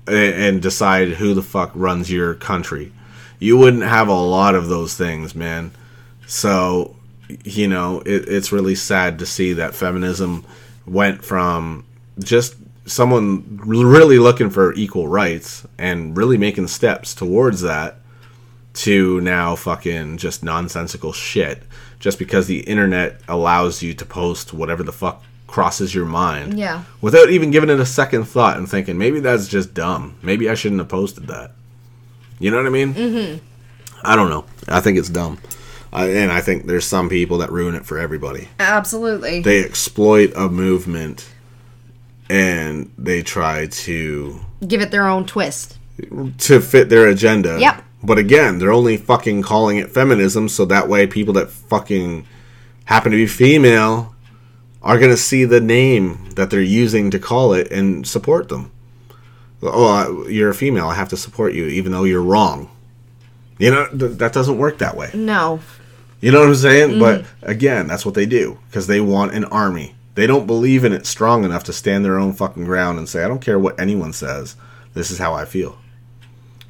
and 0.08 0.62
decide 0.62 1.10
who 1.10 1.34
the 1.34 1.42
fuck 1.42 1.72
runs 1.74 2.12
your 2.12 2.34
country. 2.34 2.92
You 3.40 3.58
wouldn't 3.58 3.84
have 3.84 4.08
a 4.08 4.14
lot 4.14 4.56
of 4.56 4.68
those 4.68 4.96
things, 4.96 5.36
man. 5.36 5.72
So, 6.28 6.96
you 7.44 7.68
know, 7.68 8.02
it, 8.02 8.28
it's 8.28 8.52
really 8.52 8.76
sad 8.76 9.20
to 9.20 9.26
see 9.26 9.54
that 9.54 9.76
feminism 9.76 10.46
went 10.86 11.24
from 11.24 11.86
just 12.20 12.56
someone 12.86 13.60
really 13.64 14.20
looking 14.20 14.50
for 14.50 14.74
equal 14.74 15.08
rights 15.08 15.66
and 15.78 16.18
really 16.18 16.38
making 16.38 16.68
steps 16.68 17.14
towards 17.14 17.62
that 17.62 18.01
to 18.74 19.20
now 19.22 19.56
fucking 19.56 20.18
just 20.18 20.44
nonsensical 20.44 21.12
shit 21.12 21.64
just 22.00 22.18
because 22.18 22.48
the 22.48 22.62
internet 22.62 23.20
allows 23.28 23.82
you 23.84 23.94
to 23.94 24.06
post 24.06 24.54
whatever 24.54 24.82
the 24.84 24.92
fuck 24.92 25.24
crosses 25.48 25.94
your 25.94 26.06
mind 26.06 26.58
Yeah. 26.58 26.84
without 27.02 27.30
even 27.30 27.52
giving 27.52 27.70
it 27.70 27.80
a 27.80 27.86
second 27.86 28.24
thought 28.26 28.56
and 28.58 28.70
thinking 28.70 28.98
maybe 28.98 29.20
that's 29.20 29.48
just 29.50 29.74
dumb 29.74 30.16
maybe 30.22 30.50
i 30.50 30.54
shouldn't 30.54 30.80
have 30.80 30.88
posted 30.88 31.28
that 31.28 31.52
you 32.40 32.50
know 32.50 32.58
what 32.58 32.66
i 32.66 32.70
mean 32.70 32.94
mm-hmm. 32.94 33.38
i 34.06 34.16
don't 34.16 34.30
know 34.30 34.46
i 34.70 34.80
think 34.80 34.98
it's 34.98 35.10
dumb 35.10 35.38
I, 35.92 36.08
and 36.12 36.32
i 36.32 36.40
think 36.40 36.68
there's 36.68 36.86
some 36.86 37.10
people 37.10 37.40
that 37.40 37.52
ruin 37.52 37.76
it 37.76 37.86
for 37.86 37.98
everybody 38.00 38.48
Absolutely. 38.60 39.42
they 39.42 39.62
exploit 39.66 40.32
a 40.38 40.48
movement 40.48 41.28
and 42.30 42.90
they 42.98 43.22
try 43.22 43.68
to 43.68 44.40
Give 44.66 44.80
it 44.82 44.92
their 44.92 45.06
own 45.06 45.26
twist. 45.26 45.78
to 46.38 46.62
fit 46.62 46.88
their 46.90 47.08
agenda. 47.08 47.60
Yep. 47.60 47.84
But 48.04 48.18
again, 48.18 48.58
they're 48.58 48.72
only 48.72 48.98
fucking 48.98 49.44
calling 49.44 49.78
it 49.78 49.92
feminism 49.92 50.50
so 50.50 50.66
that 50.66 50.88
way 50.88 51.06
people 51.06 51.34
that 51.36 51.50
fucking 51.50 52.26
happen 52.86 53.12
to 53.12 53.18
be 53.18 53.28
female 53.28 54.16
are 54.82 54.98
going 54.98 55.12
to 55.12 55.18
see 55.18 55.46
the 55.46 55.62
name 55.62 56.32
that 56.36 56.50
they're 56.50 56.62
using 56.62 57.12
to 57.12 57.20
call 57.20 57.54
it 57.54 57.72
and 57.72 58.08
support 58.08 58.50
them. 58.50 58.72
Oh, 59.62 60.26
uh, 60.26 60.28
you're 60.28 60.50
a 60.50 60.56
female. 60.56 60.88
I 60.88 60.96
have 60.96 61.10
to 61.10 61.18
support 61.18 61.54
you 61.54 61.68
even 61.68 61.92
though 61.92 62.04
you're 62.04 62.22
wrong. 62.22 62.72
You 63.60 63.70
know, 63.70 63.88
th- 63.90 64.18
that 64.18 64.34
doesn't 64.34 64.58
work 64.58 64.80
that 64.80 64.98
way. 64.98 65.12
No. 65.14 65.60
You 66.20 66.32
know 66.32 66.40
what 66.40 66.50
I'm 66.50 66.56
saying? 66.56 66.90
Mm-hmm. 66.92 67.00
But 67.00 67.26
again, 67.44 67.88
that's 67.88 68.06
what 68.06 68.16
they 68.16 68.26
do 68.26 68.58
because 68.68 68.88
they 68.88 69.00
want 69.00 69.34
an 69.34 69.46
army. 69.46 69.96
They 70.16 70.28
don't 70.28 70.48
believe 70.48 70.84
in 70.84 70.94
it 70.94 71.06
strong 71.06 71.44
enough 71.44 71.64
to 71.66 71.74
stand 71.74 72.04
their 72.04 72.18
own 72.18 72.34
fucking 72.34 72.66
ground 72.66 72.98
and 72.98 73.08
say, 73.08 73.24
I 73.24 73.28
don't 73.28 73.42
care 73.42 73.60
what 73.60 73.80
anyone 73.80 74.14
says. 74.14 74.56
This 74.94 75.12
is 75.12 75.20
how 75.20 75.34
I 75.34 75.46
feel. 75.46 75.78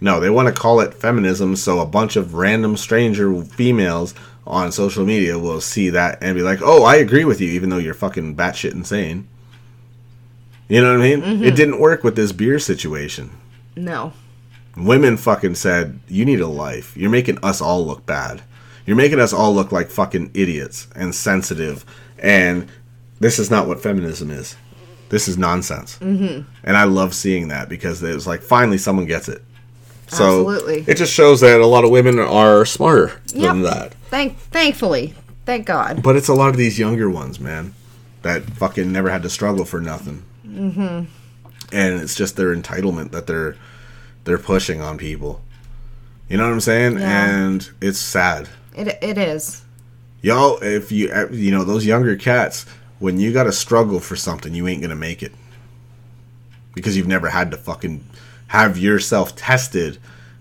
No, 0.03 0.19
they 0.19 0.29
want 0.31 0.47
to 0.53 0.59
call 0.59 0.79
it 0.81 0.95
feminism 0.95 1.55
so 1.55 1.79
a 1.79 1.85
bunch 1.85 2.15
of 2.15 2.33
random 2.33 2.75
stranger 2.75 3.41
females 3.43 4.15
on 4.47 4.71
social 4.71 5.05
media 5.05 5.37
will 5.37 5.61
see 5.61 5.91
that 5.91 6.17
and 6.21 6.35
be 6.35 6.41
like, 6.41 6.59
oh, 6.63 6.83
I 6.83 6.95
agree 6.95 7.23
with 7.23 7.39
you, 7.39 7.51
even 7.51 7.69
though 7.69 7.77
you're 7.77 7.93
fucking 7.93 8.35
batshit 8.35 8.73
insane. 8.73 9.27
You 10.67 10.81
know 10.81 10.97
what 10.97 11.05
I 11.05 11.15
mean? 11.15 11.43
It 11.43 11.55
didn't 11.55 11.79
work 11.79 12.03
with 12.03 12.15
this 12.15 12.31
beer 12.31 12.57
situation 12.57 13.29
No. 13.75 14.13
women 14.75 15.17
fucking 15.17 15.55
said, 15.55 15.99
"You 16.07 16.23
need 16.25 16.39
a 16.39 16.47
life. 16.47 16.95
You're 16.95 17.09
making 17.09 17.37
us 17.43 17.61
all 17.61 17.85
look 17.85 18.05
bad. 18.05 18.41
You're 18.85 18.95
making 18.97 19.19
us 19.19 19.33
all 19.33 19.53
look 19.53 19.71
like 19.71 19.89
fucking 19.91 20.31
idiots 20.33 20.87
and 20.95 21.13
sensitive. 21.13 21.85
And 22.17 22.67
this 23.19 23.37
is 23.37 23.51
not 23.51 23.67
what 23.67 23.83
feminism 23.83 24.31
is. 24.31 24.55
This 25.09 25.27
is 25.27 25.37
nonsense." 25.37 25.97
Mm-hmm. 26.01 26.49
And 26.63 26.77
I 26.77 26.85
love 26.85 27.13
seeing 27.13 27.49
that 27.49 27.67
because 27.69 28.01
it 28.01 28.13
was 28.15 28.25
like 28.25 28.41
finally 28.41 28.77
someone 28.77 29.05
gets 29.05 29.27
it. 29.27 29.43
So 30.11 30.49
Absolutely. 30.51 30.83
it 30.91 30.97
just 30.97 31.13
shows 31.13 31.39
that 31.39 31.61
a 31.61 31.65
lot 31.65 31.85
of 31.85 31.89
women 31.89 32.19
are 32.19 32.65
smarter 32.65 33.21
than 33.33 33.61
that. 33.61 33.93
Thank 34.09 34.37
thankfully. 34.37 35.13
Thank 35.45 35.65
God. 35.65 36.03
But 36.03 36.17
it's 36.17 36.27
a 36.27 36.33
lot 36.33 36.49
of 36.49 36.57
these 36.57 36.77
younger 36.77 37.09
ones, 37.09 37.39
man, 37.39 37.73
that 38.21 38.43
fucking 38.43 38.91
never 38.91 39.09
had 39.09 39.23
to 39.23 39.29
struggle 39.29 39.63
for 39.63 39.79
nothing. 39.79 40.23
Mm-hmm. 40.45 41.05
And 41.73 42.01
it's 42.01 42.13
just 42.13 42.35
their 42.35 42.53
entitlement 42.53 43.11
that 43.11 43.25
they're 43.25 43.55
they're 44.25 44.37
pushing 44.37 44.81
on 44.81 44.97
people. 44.97 45.41
You 46.27 46.35
know 46.35 46.43
what 46.43 46.53
I'm 46.53 46.59
saying? 46.59 46.99
Yeah. 46.99 47.29
And 47.29 47.69
it's 47.79 47.99
sad. 47.99 48.49
It 48.75 48.89
it 49.01 49.17
is. 49.17 49.63
Y'all, 50.21 50.61
if 50.61 50.91
you 50.91 51.09
uh, 51.09 51.29
you 51.31 51.51
know 51.51 51.63
those 51.63 51.85
younger 51.85 52.17
cats, 52.17 52.65
when 52.99 53.17
you 53.17 53.31
got 53.31 53.43
to 53.43 53.53
struggle 53.53 54.01
for 54.01 54.17
something, 54.17 54.53
you 54.53 54.67
ain't 54.67 54.81
gonna 54.81 54.93
make 54.93 55.23
it 55.23 55.31
because 56.73 56.97
you've 56.97 57.07
never 57.07 57.29
had 57.29 57.51
to 57.51 57.57
fucking 57.57 58.03
have 58.51 58.77
yourself 58.77 59.33
tested 59.33 59.97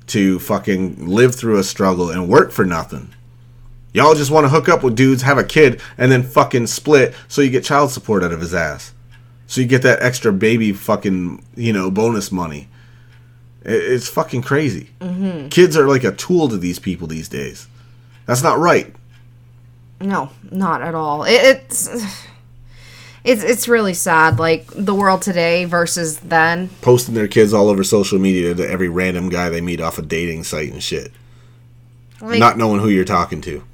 to 0.09 0.41
fucking 0.41 1.07
live 1.07 1.33
through 1.33 1.57
a 1.59 1.63
struggle 1.63 2.11
and 2.11 2.29
work 2.29 2.51
for 2.51 2.65
nothing. 2.65 3.15
Y'all 3.93 4.17
just 4.17 4.33
want 4.33 4.45
to 4.45 4.49
hook 4.49 4.69
up 4.69 4.83
with 4.83 4.97
dudes, 4.97 5.23
have 5.23 5.39
a 5.39 5.45
kid, 5.45 5.81
and 5.97 6.11
then 6.11 6.25
fucking 6.25 6.67
split 6.67 7.15
so 7.29 7.41
you 7.41 7.51
get 7.51 7.63
child 7.63 7.93
support 7.93 8.25
out 8.25 8.33
of 8.33 8.41
his 8.41 8.53
ass. 8.53 8.93
So 9.47 9.61
you 9.61 9.69
get 9.69 9.83
that 9.83 10.03
extra 10.03 10.33
baby 10.33 10.73
fucking, 10.73 11.45
you 11.55 11.73
know, 11.73 11.89
bonus 11.89 12.33
money. 12.33 12.67
It's 13.63 14.09
fucking 14.09 14.43
crazy. 14.43 14.91
Mm-hmm. 14.99 15.47
Kids 15.47 15.77
are 15.77 15.87
like 15.87 16.03
a 16.03 16.11
tool 16.11 16.49
to 16.49 16.59
these 16.59 16.81
people 16.81 17.07
these 17.07 17.29
days. 17.29 17.69
That's 18.27 18.43
not 18.43 18.59
right. 18.59 18.93
No, 20.01 20.31
not 20.51 20.83
at 20.83 20.97
all. 20.97 21.23
It's 21.23 21.89
it's 23.25 23.43
it's 23.43 23.69
really 23.69 23.95
sad. 23.95 24.39
Like 24.39 24.67
the 24.75 24.95
world 24.95 25.23
today 25.23 25.65
versus 25.65 26.19
then. 26.21 26.69
posting 26.83 27.15
their 27.15 27.29
kids 27.29 27.53
all 27.53 27.69
over 27.69 27.85
social 27.85 28.19
media 28.19 28.55
to 28.55 28.69
every 28.69 28.89
random 28.89 29.29
guy 29.29 29.49
they 29.49 29.61
meet 29.61 29.81
off 29.81 29.99
a 29.99 30.03
dating 30.03 30.45
site 30.45 30.73
and 30.73 30.83
shit. 30.83 31.13
Like 32.21 32.39
Not 32.39 32.59
knowing 32.59 32.81
who 32.81 32.89
you're 32.89 33.05
talking 33.05 33.41
to. 33.43 33.65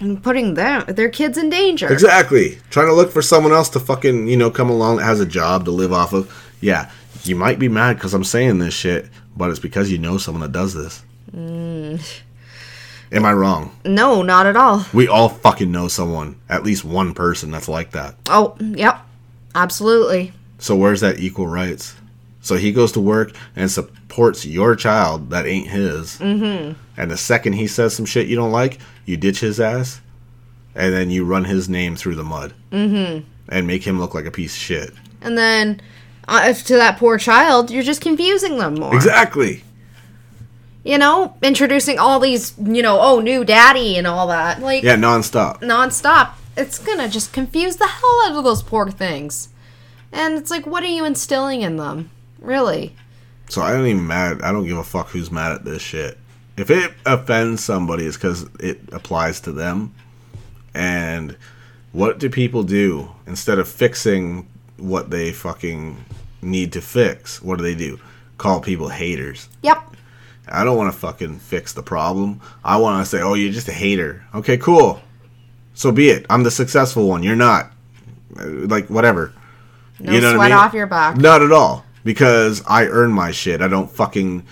and 0.00 0.22
putting 0.22 0.54
them 0.54 0.84
their 0.88 1.08
kids 1.08 1.38
in 1.38 1.48
danger. 1.50 1.90
Exactly. 1.90 2.58
Trying 2.70 2.88
to 2.88 2.92
look 2.92 3.10
for 3.10 3.22
someone 3.22 3.52
else 3.52 3.68
to 3.70 3.80
fucking, 3.80 4.26
you 4.28 4.36
know, 4.36 4.50
come 4.50 4.68
along 4.68 4.96
that 4.98 5.04
has 5.04 5.20
a 5.20 5.26
job 5.26 5.64
to 5.66 5.70
live 5.70 5.92
off 5.92 6.12
of. 6.12 6.30
Yeah, 6.60 6.90
you 7.22 7.36
might 7.36 7.58
be 7.58 7.68
mad 7.68 7.94
because 7.94 8.12
I'm 8.12 8.24
saying 8.24 8.58
this 8.58 8.74
shit, 8.74 9.08
but 9.36 9.50
it's 9.50 9.58
because 9.58 9.90
you 9.90 9.98
know 9.98 10.18
someone 10.18 10.42
that 10.42 10.52
does 10.52 10.74
this. 10.74 11.02
Mm. 11.34 12.00
Am 13.12 13.24
I 13.24 13.32
wrong? 13.32 13.76
No, 13.84 14.22
not 14.22 14.46
at 14.46 14.56
all. 14.56 14.84
We 14.92 15.08
all 15.08 15.28
fucking 15.28 15.70
know 15.70 15.88
someone, 15.88 16.40
at 16.48 16.64
least 16.64 16.84
one 16.84 17.14
person 17.14 17.50
that's 17.50 17.68
like 17.68 17.92
that. 17.92 18.16
Oh, 18.26 18.56
yep. 18.60 19.00
Absolutely. 19.54 20.32
So 20.58 20.74
where's 20.74 21.00
that 21.00 21.20
equal 21.20 21.46
rights? 21.46 21.94
So 22.40 22.56
he 22.56 22.72
goes 22.72 22.92
to 22.92 23.00
work 23.00 23.32
and 23.56 23.70
supports 23.70 24.44
your 24.44 24.76
child 24.76 25.30
that 25.30 25.46
ain't 25.46 25.68
his. 25.68 26.18
Mm-hmm. 26.18 26.78
And 26.96 27.10
the 27.10 27.16
second 27.16 27.54
he 27.54 27.66
says 27.66 27.94
some 27.94 28.04
shit 28.04 28.26
you 28.26 28.36
don't 28.36 28.52
like, 28.52 28.78
you 29.06 29.16
ditch 29.16 29.40
his 29.40 29.60
ass, 29.60 30.00
and 30.74 30.92
then 30.92 31.10
you 31.10 31.24
run 31.24 31.44
his 31.44 31.68
name 31.68 31.96
through 31.96 32.16
the 32.16 32.24
mud. 32.24 32.52
Mm-hmm. 32.70 33.26
And 33.48 33.66
make 33.66 33.84
him 33.84 34.00
look 34.00 34.14
like 34.14 34.26
a 34.26 34.30
piece 34.30 34.54
of 34.54 34.60
shit. 34.60 34.92
And 35.20 35.38
then 35.38 35.80
uh, 36.28 36.44
if 36.46 36.64
to 36.66 36.74
that 36.74 36.98
poor 36.98 37.18
child, 37.18 37.70
you're 37.70 37.82
just 37.82 38.00
confusing 38.00 38.58
them 38.58 38.74
more. 38.74 38.94
Exactly. 38.94 39.62
You 40.84 40.98
know, 40.98 41.34
introducing 41.42 41.98
all 41.98 42.20
these, 42.20 42.52
you 42.62 42.82
know, 42.82 43.00
oh, 43.00 43.20
new 43.20 43.44
daddy 43.44 43.96
and 43.96 44.06
all 44.06 44.26
that. 44.28 44.60
Like 44.60 44.82
Yeah, 44.84 44.96
nonstop. 44.96 45.60
nonstop. 45.60 46.32
It's 46.56 46.78
gonna 46.78 47.08
just 47.08 47.32
confuse 47.32 47.76
the 47.76 47.86
hell 47.86 48.20
out 48.26 48.36
of 48.36 48.44
those 48.44 48.62
poor 48.62 48.90
things. 48.90 49.48
And 50.12 50.34
it's 50.34 50.50
like, 50.50 50.66
what 50.66 50.82
are 50.84 50.88
you 50.88 51.04
instilling 51.04 51.62
in 51.62 51.76
them? 51.76 52.10
Really? 52.38 52.94
So 53.48 53.62
I 53.62 53.72
don't 53.72 53.86
even 53.86 54.06
mad. 54.06 54.42
I 54.42 54.52
don't 54.52 54.66
give 54.66 54.76
a 54.76 54.84
fuck 54.84 55.08
who's 55.08 55.30
mad 55.30 55.52
at 55.52 55.64
this 55.64 55.82
shit. 55.82 56.18
If 56.56 56.70
it 56.70 56.92
offends 57.04 57.64
somebody, 57.64 58.04
it's 58.06 58.16
because 58.16 58.44
it 58.60 58.80
applies 58.92 59.40
to 59.40 59.52
them. 59.52 59.92
And 60.74 61.36
what 61.92 62.18
do 62.18 62.28
people 62.30 62.62
do 62.62 63.10
instead 63.26 63.58
of 63.58 63.68
fixing 63.68 64.46
what 64.76 65.10
they 65.10 65.32
fucking 65.32 66.04
need 66.42 66.72
to 66.74 66.80
fix? 66.80 67.42
What 67.42 67.58
do 67.58 67.64
they 67.64 67.74
do? 67.74 67.98
Call 68.38 68.60
people 68.60 68.88
haters. 68.90 69.48
Yep. 69.62 69.93
I 70.48 70.64
don't 70.64 70.76
want 70.76 70.92
to 70.92 70.98
fucking 70.98 71.38
fix 71.38 71.72
the 71.72 71.82
problem. 71.82 72.40
I 72.64 72.76
want 72.76 73.04
to 73.04 73.08
say, 73.10 73.22
oh, 73.22 73.34
you're 73.34 73.52
just 73.52 73.68
a 73.68 73.72
hater. 73.72 74.24
Okay, 74.34 74.56
cool. 74.58 75.00
So 75.74 75.90
be 75.90 76.08
it. 76.10 76.26
I'm 76.30 76.42
the 76.42 76.50
successful 76.50 77.08
one. 77.08 77.22
You're 77.22 77.36
not. 77.36 77.72
Uh, 78.38 78.46
Like, 78.66 78.88
whatever. 78.88 79.32
No 80.00 80.12
You 80.12 80.20
know 80.20 80.28
what 80.28 80.34
I 80.34 80.36
sweat 80.38 80.50
mean? 80.50 80.58
off 80.58 80.74
your 80.74 80.86
back. 80.86 81.16
Not 81.16 81.42
at 81.42 81.52
all. 81.52 81.84
Because 82.04 82.62
I 82.66 82.86
earn 82.86 83.12
my 83.12 83.30
shit. 83.30 83.62
I 83.62 83.68
don't 83.68 83.90
fucking, 83.90 84.44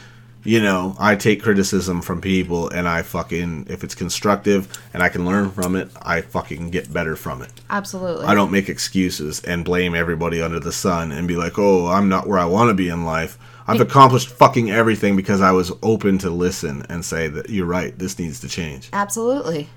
you 0.45 0.61
know, 0.62 0.97
I 0.99 1.16
take 1.16 1.43
criticism 1.43 2.01
from 2.01 2.20
people 2.22 2.70
and 2.70 2.88
I 2.88 3.03
fucking, 3.03 3.66
if 3.68 3.84
it's 3.84 3.95
constructive 3.95 4.68
and 4.95 5.03
I 5.03 5.11
can 5.11 5.26
learn 5.26 5.51
from 5.51 5.76
it, 5.76 5.90
I 6.01 6.22
fucking 6.22 6.70
get 6.70 6.90
better 6.93 7.14
from 7.16 7.43
it. 7.43 7.51
Absolutely. 7.68 8.24
I 8.24 8.34
don't 8.34 8.51
make 8.51 8.68
excuses 8.70 9.40
and 9.45 9.64
blame 9.64 9.95
everybody 9.95 10.40
under 10.40 10.59
the 10.61 10.72
sun 10.72 11.12
and 11.12 11.28
be 11.28 11.36
like, 11.36 11.59
oh, 11.59 11.88
I'm 11.88 12.09
not 12.09 12.26
where 12.26 12.38
I 12.38 12.47
want 12.47 12.70
to 12.70 12.74
be 12.74 12.88
in 12.88 13.05
life. 13.05 13.36
I've 13.66 13.80
accomplished 13.80 14.28
fucking 14.28 14.70
everything 14.70 15.16
because 15.16 15.40
I 15.40 15.52
was 15.52 15.72
open 15.82 16.18
to 16.18 16.30
listen 16.30 16.84
and 16.88 17.04
say 17.04 17.28
that 17.28 17.50
you're 17.50 17.66
right, 17.66 17.96
this 17.98 18.18
needs 18.18 18.40
to 18.40 18.48
change. 18.48 18.88
Absolutely. 18.92 19.68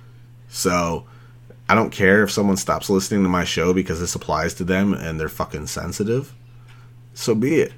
So 0.49 1.05
I 1.69 1.75
don't 1.75 1.91
care 1.91 2.23
if 2.23 2.31
someone 2.31 2.57
stops 2.57 2.89
listening 2.89 3.23
to 3.23 3.29
my 3.29 3.43
show 3.43 3.73
because 3.73 3.99
this 3.99 4.15
applies 4.15 4.53
to 4.55 4.63
them 4.63 4.93
and 4.93 5.19
they're 5.19 5.29
fucking 5.29 5.67
sensitive. 5.67 6.33
So 7.13 7.35
be 7.35 7.55
it. 7.55 7.73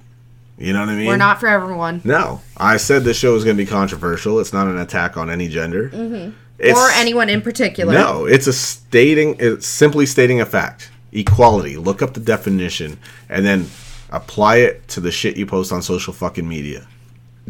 You 0.57 0.73
know 0.73 0.79
what 0.79 0.89
I 0.89 0.95
mean? 0.95 1.07
We're 1.07 1.17
not 1.17 1.39
for 1.39 1.47
everyone. 1.47 2.01
No. 2.03 2.41
I 2.57 2.77
said 2.77 3.03
this 3.03 3.17
show 3.17 3.35
is 3.35 3.43
going 3.43 3.55
to 3.55 3.63
be 3.63 3.69
controversial. 3.69 4.39
It's 4.39 4.53
not 4.53 4.67
an 4.67 4.77
attack 4.79 5.15
on 5.15 5.29
any 5.29 5.47
gender. 5.47 5.89
Mm-hmm. 5.89 6.71
or 6.71 6.89
anyone 6.95 7.29
in 7.29 7.41
particular. 7.41 7.93
No, 7.93 8.25
it's 8.25 8.47
a 8.47 8.53
stating. 8.53 9.35
It's 9.39 9.67
simply 9.67 10.07
stating 10.07 10.41
a 10.41 10.45
fact. 10.45 10.89
Equality. 11.11 11.77
Look 11.77 12.01
up 12.01 12.15
the 12.15 12.19
definition 12.19 12.97
and 13.29 13.45
then 13.45 13.67
apply 14.09 14.57
it 14.57 14.87
to 14.89 14.99
the 14.99 15.11
shit 15.11 15.37
you 15.37 15.45
post 15.45 15.71
on 15.71 15.81
social 15.81 16.13
fucking 16.13 16.47
media. 16.47 16.87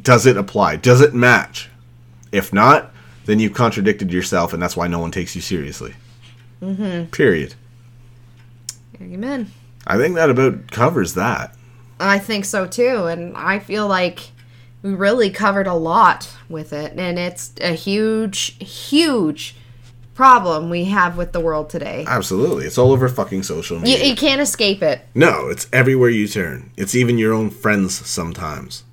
Does 0.01 0.26
it 0.26 0.38
apply? 0.38 0.78
Does 0.78 1.01
it 1.01 1.14
match? 1.14 1.70
If 2.32 2.53
not, 2.53 2.91
then 3.26 3.39
you've 3.39 3.53
contradicted 3.53 4.12
yourself, 4.12 4.53
and 4.53 4.62
that's 4.62 4.78
why 4.78 4.88
no 4.88 4.99
one 4.99 5.12
takes 5.12 5.36
you 5.36 5.41
seriously. 5.41 5.95
Mm-hmm. 6.62 7.12
Period. 7.12 7.55
Amen. 9.01 9.51
I 9.86 9.97
think 9.97 10.16
that 10.16 10.30
about 10.30 10.72
covers 10.72 11.14
that. 11.14 11.55
I 11.99 12.20
think 12.20 12.45
so 12.45 12.68
too, 12.68 13.05
and 13.05 13.36
I 13.36 13.60
feel 13.60 13.88
like 13.88 14.32
we 14.82 14.93
really 14.93 15.30
covered 15.30 15.68
a 15.68 15.74
lot 15.74 16.30
with 16.49 16.74
it, 16.74 16.93
and 16.97 17.18
it's 17.18 17.53
a 17.62 17.74
huge, 17.74 18.58
huge 18.64 19.55
problem 20.18 20.72
we 20.72 20.86
have 20.86 21.15
with 21.15 21.32
the 21.32 21.39
world 21.39 21.70
today. 21.70 22.03
Absolutely, 22.07 22.65
it's 22.65 22.80
all 22.80 22.91
over 22.91 23.07
fucking 23.07 23.43
social 23.43 23.78
You, 23.78 23.84
media. 23.84 24.05
you 24.05 24.15
can't 24.15 24.41
escape 24.41 24.82
it. 24.82 25.01
No, 25.13 25.47
it's 25.47 25.68
everywhere 25.72 26.09
you 26.09 26.28
turn. 26.28 26.72
It's 26.76 26.95
even 26.95 27.20
your 27.20 27.34
own 27.34 27.51
friends 27.51 27.93
sometimes. 28.09 28.84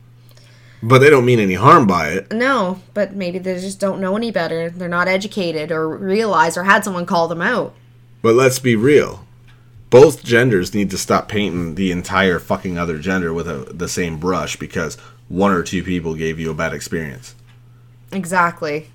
But 0.82 0.98
they 0.98 1.08
don't 1.08 1.24
mean 1.24 1.40
any 1.40 1.54
harm 1.54 1.86
by 1.86 2.10
it. 2.10 2.30
No, 2.30 2.80
but 2.92 3.14
maybe 3.14 3.38
they 3.38 3.54
just 3.58 3.80
don't 3.80 4.02
know 4.02 4.16
any 4.16 4.30
better. 4.30 4.68
They're 4.68 4.86
not 4.86 5.08
educated 5.08 5.72
or 5.72 5.96
realize 5.96 6.58
or 6.58 6.64
had 6.64 6.84
someone 6.84 7.06
call 7.06 7.26
them 7.26 7.40
out. 7.40 7.74
But 8.20 8.34
let's 8.34 8.58
be 8.58 8.76
real. 8.76 9.24
Both 9.88 10.24
genders 10.24 10.74
need 10.74 10.90
to 10.90 10.98
stop 10.98 11.26
painting 11.28 11.74
the 11.76 11.90
entire 11.90 12.38
fucking 12.38 12.76
other 12.76 12.98
gender 12.98 13.32
with 13.32 13.48
a, 13.48 13.72
the 13.72 13.88
same 13.88 14.18
brush 14.18 14.56
because 14.56 14.96
one 15.28 15.52
or 15.52 15.62
two 15.62 15.82
people 15.82 16.14
gave 16.14 16.38
you 16.38 16.50
a 16.50 16.54
bad 16.54 16.74
experience. 16.74 17.34
Exactly. 18.12 18.90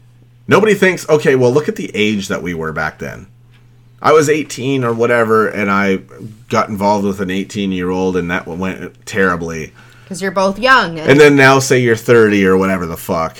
Nobody 0.50 0.74
thinks, 0.74 1.08
okay, 1.08 1.36
well, 1.36 1.52
look 1.52 1.70
at 1.70 1.76
the 1.76 1.91
age 1.93 2.28
that 2.28 2.41
we 2.41 2.56
were 2.56 2.74
back 2.74 2.97
then. 2.97 3.28
I 4.02 4.14
was 4.14 4.30
18 4.30 4.84
or 4.84 4.95
whatever, 4.95 5.47
and 5.47 5.70
I 5.70 5.97
got 6.50 6.70
involved 6.70 7.06
with 7.06 7.22
an 7.22 7.30
18 7.30 7.72
year 7.72 7.91
old, 7.91 8.18
and 8.18 8.32
that 8.32 8.47
went 8.47 9.06
terribly. 9.06 9.74
Because 10.04 10.24
you're 10.24 10.32
both 10.32 10.58
young. 10.58 10.97
And, 10.97 11.12
And 11.12 11.20
then 11.20 11.36
now 11.36 11.60
say 11.60 11.80
you're 11.80 11.95
30 11.95 12.47
or 12.47 12.58
whatever 12.58 12.88
the 12.88 12.97
fuck. 12.97 13.38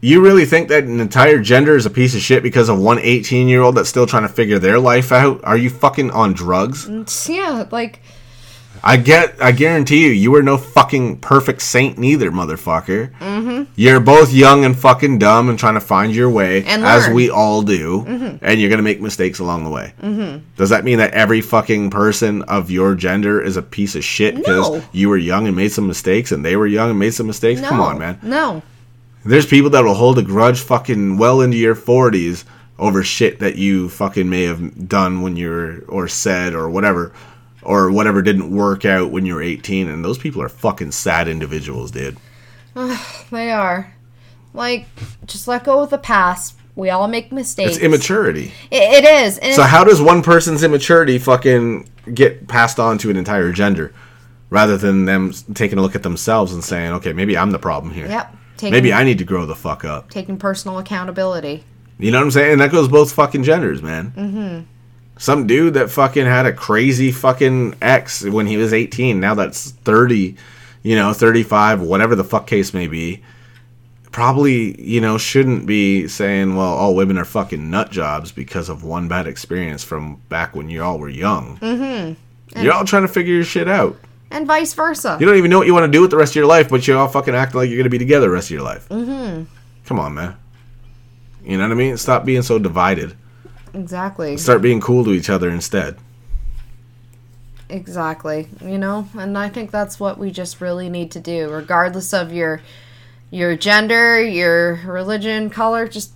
You 0.00 0.22
really 0.22 0.44
think 0.44 0.68
that 0.68 0.84
an 0.84 1.00
entire 1.00 1.40
gender 1.40 1.74
is 1.74 1.86
a 1.86 1.90
piece 1.90 2.14
of 2.14 2.20
shit 2.20 2.44
because 2.44 2.68
of 2.68 2.78
one 2.78 3.00
18 3.00 3.48
year 3.48 3.60
old 3.60 3.74
that's 3.74 3.88
still 3.88 4.06
trying 4.06 4.22
to 4.22 4.28
figure 4.28 4.60
their 4.60 4.78
life 4.78 5.10
out? 5.10 5.42
Are 5.42 5.56
you 5.56 5.70
fucking 5.70 6.12
on 6.12 6.34
drugs? 6.34 6.86
Mm, 6.86 7.28
yeah, 7.34 7.64
like, 7.72 8.00
I 8.86 8.98
get, 8.98 9.42
I 9.42 9.52
guarantee 9.52 10.04
you, 10.04 10.10
you 10.10 10.30
were 10.30 10.42
no 10.42 10.58
fucking 10.58 11.20
perfect 11.20 11.62
saint 11.62 11.96
neither, 11.96 12.30
motherfucker. 12.30 13.12
Mm-hmm. 13.18 13.72
You're 13.76 13.98
both 13.98 14.30
young 14.30 14.66
and 14.66 14.76
fucking 14.78 15.18
dumb 15.20 15.48
and 15.48 15.58
trying 15.58 15.72
to 15.74 15.80
find 15.80 16.14
your 16.14 16.28
way, 16.28 16.64
And 16.66 16.84
as 16.84 17.08
we 17.08 17.30
all 17.30 17.62
do, 17.62 18.04
and 18.42 18.60
you're 18.60 18.68
gonna 18.68 18.82
make 18.82 19.00
mistakes 19.00 19.38
along 19.38 19.64
the 19.64 19.70
way. 19.70 19.94
Mm-hmm. 20.02 20.44
Does 20.58 20.68
that 20.68 20.84
mean 20.84 20.98
that 20.98 21.12
every 21.14 21.40
fucking 21.40 21.88
person 21.88 22.42
of 22.42 22.70
your 22.70 22.94
gender 22.94 23.40
is 23.40 23.56
a 23.56 23.62
piece 23.62 23.94
of 23.94 24.04
shit 24.04 24.36
because 24.36 24.68
No. 24.70 24.82
you 24.92 25.08
were 25.08 25.16
young 25.16 25.46
and 25.46 25.56
made 25.56 25.72
some 25.72 25.86
mistakes, 25.86 26.30
and 26.30 26.44
they 26.44 26.54
were 26.54 26.66
young 26.66 26.90
and 26.90 26.98
made 26.98 27.14
some 27.14 27.26
mistakes? 27.26 27.62
no. 27.62 27.70
Come 27.70 27.80
on, 27.80 27.98
man. 27.98 28.18
No. 28.22 28.62
There's 29.24 29.46
people 29.46 29.70
that 29.70 29.82
will 29.82 29.94
hold 29.94 30.18
a 30.18 30.22
grudge 30.22 30.60
fucking 30.60 31.16
well 31.16 31.40
into 31.40 31.56
your 31.56 31.74
40s 31.74 32.44
over 32.78 33.02
shit 33.02 33.38
that 33.38 33.56
you 33.56 33.88
fucking 33.88 34.28
may 34.28 34.42
have 34.42 34.86
done 34.90 35.22
when 35.22 35.36
you're 35.36 35.82
or 35.86 36.06
said 36.06 36.52
or 36.52 36.68
whatever 36.68 37.12
or 37.64 37.90
whatever 37.90 38.22
didn't 38.22 38.54
work 38.54 38.84
out 38.84 39.10
when 39.10 39.26
you 39.26 39.34
were 39.34 39.42
18 39.42 39.88
and 39.88 40.04
those 40.04 40.18
people 40.18 40.42
are 40.42 40.48
fucking 40.48 40.92
sad 40.92 41.28
individuals, 41.28 41.90
dude. 41.90 42.16
They 43.30 43.50
are. 43.50 43.94
Like, 44.52 44.86
just 45.26 45.48
let 45.48 45.64
go 45.64 45.80
of 45.80 45.90
the 45.90 45.98
past. 45.98 46.56
We 46.76 46.90
all 46.90 47.08
make 47.08 47.32
mistakes. 47.32 47.76
It's 47.76 47.84
immaturity. 47.84 48.52
It, 48.70 49.04
it 49.04 49.04
is. 49.04 49.38
And 49.38 49.54
So 49.54 49.62
how 49.62 49.84
does 49.84 50.00
one 50.02 50.22
person's 50.22 50.62
immaturity 50.62 51.18
fucking 51.18 51.88
get 52.12 52.48
passed 52.48 52.78
on 52.78 52.98
to 52.98 53.10
an 53.10 53.16
entire 53.16 53.52
gender 53.52 53.92
rather 54.50 54.76
than 54.76 55.04
them 55.04 55.32
taking 55.54 55.78
a 55.78 55.82
look 55.82 55.94
at 55.94 56.02
themselves 56.02 56.52
and 56.52 56.62
saying, 56.62 56.92
"Okay, 56.94 57.12
maybe 57.12 57.36
I'm 57.36 57.50
the 57.50 57.58
problem 57.58 57.92
here. 57.92 58.06
Yep. 58.06 58.36
Taking, 58.56 58.72
Maybe 58.72 58.92
I 58.92 59.02
need 59.02 59.18
to 59.18 59.24
grow 59.24 59.46
the 59.46 59.54
fuck 59.54 59.84
up." 59.84 60.10
taking 60.10 60.36
personal 60.36 60.78
accountability. 60.78 61.64
You 61.98 62.10
know 62.10 62.18
what 62.18 62.24
I'm 62.24 62.30
saying? 62.32 62.52
And 62.52 62.60
that 62.60 62.70
goes 62.72 62.88
both 62.88 63.12
fucking 63.12 63.44
genders, 63.44 63.82
man. 63.82 64.12
Mm-hmm. 64.16 64.60
Some 65.16 65.46
dude 65.46 65.74
that 65.74 65.90
fucking 65.90 66.26
had 66.26 66.46
a 66.46 66.52
crazy 66.52 67.12
fucking 67.12 67.76
ex 67.80 68.24
when 68.24 68.46
he 68.46 68.56
was 68.56 68.72
18, 68.72 69.20
now 69.20 69.34
that's 69.34 69.70
30, 69.70 70.36
you 70.82 70.96
know, 70.96 71.12
35, 71.12 71.80
whatever 71.80 72.16
the 72.16 72.24
fuck 72.24 72.46
case 72.46 72.74
may 72.74 72.88
be, 72.88 73.22
probably, 74.10 74.80
you 74.80 75.00
know, 75.00 75.16
shouldn't 75.16 75.66
be 75.66 76.08
saying, 76.08 76.56
well, 76.56 76.72
all 76.72 76.94
women 76.94 77.16
are 77.16 77.24
fucking 77.24 77.70
nut 77.70 77.90
jobs 77.90 78.32
because 78.32 78.68
of 78.68 78.84
one 78.84 79.08
bad 79.08 79.26
experience 79.26 79.84
from 79.84 80.16
back 80.28 80.54
when 80.54 80.68
you 80.68 80.82
all 80.82 80.98
were 80.98 81.08
young. 81.08 81.58
Mm-hmm. 81.58 82.62
You're 82.62 82.72
all 82.72 82.84
trying 82.84 83.02
to 83.02 83.08
figure 83.08 83.34
your 83.34 83.44
shit 83.44 83.68
out. 83.68 83.96
And 84.30 84.46
vice 84.46 84.74
versa. 84.74 85.16
You 85.20 85.26
don't 85.26 85.36
even 85.36 85.50
know 85.50 85.58
what 85.58 85.66
you 85.66 85.74
want 85.74 85.84
to 85.84 85.96
do 85.96 86.00
with 86.00 86.10
the 86.10 86.16
rest 86.16 86.32
of 86.32 86.36
your 86.36 86.46
life, 86.46 86.68
but 86.68 86.86
you 86.86 86.98
all 86.98 87.08
fucking 87.08 87.34
act 87.34 87.54
like 87.54 87.68
you're 87.68 87.76
going 87.76 87.84
to 87.84 87.90
be 87.90 87.98
together 87.98 88.26
the 88.26 88.32
rest 88.32 88.48
of 88.48 88.52
your 88.52 88.62
life. 88.62 88.88
Mm-hmm. 88.88 89.44
Come 89.84 90.00
on, 90.00 90.14
man. 90.14 90.36
You 91.44 91.56
know 91.56 91.64
what 91.64 91.72
I 91.72 91.76
mean? 91.76 91.96
Stop 91.96 92.24
being 92.24 92.42
so 92.42 92.58
divided. 92.58 93.16
Exactly. 93.74 94.36
Start 94.36 94.62
being 94.62 94.80
cool 94.80 95.04
to 95.04 95.12
each 95.12 95.28
other 95.28 95.50
instead. 95.50 95.96
Exactly. 97.68 98.48
You 98.60 98.78
know, 98.78 99.08
and 99.18 99.36
I 99.36 99.48
think 99.48 99.70
that's 99.70 99.98
what 99.98 100.18
we 100.18 100.30
just 100.30 100.60
really 100.60 100.88
need 100.88 101.10
to 101.12 101.20
do, 101.20 101.50
regardless 101.50 102.12
of 102.12 102.32
your 102.32 102.62
your 103.30 103.56
gender, 103.56 104.22
your 104.22 104.74
religion, 104.84 105.50
color. 105.50 105.88
Just 105.88 106.12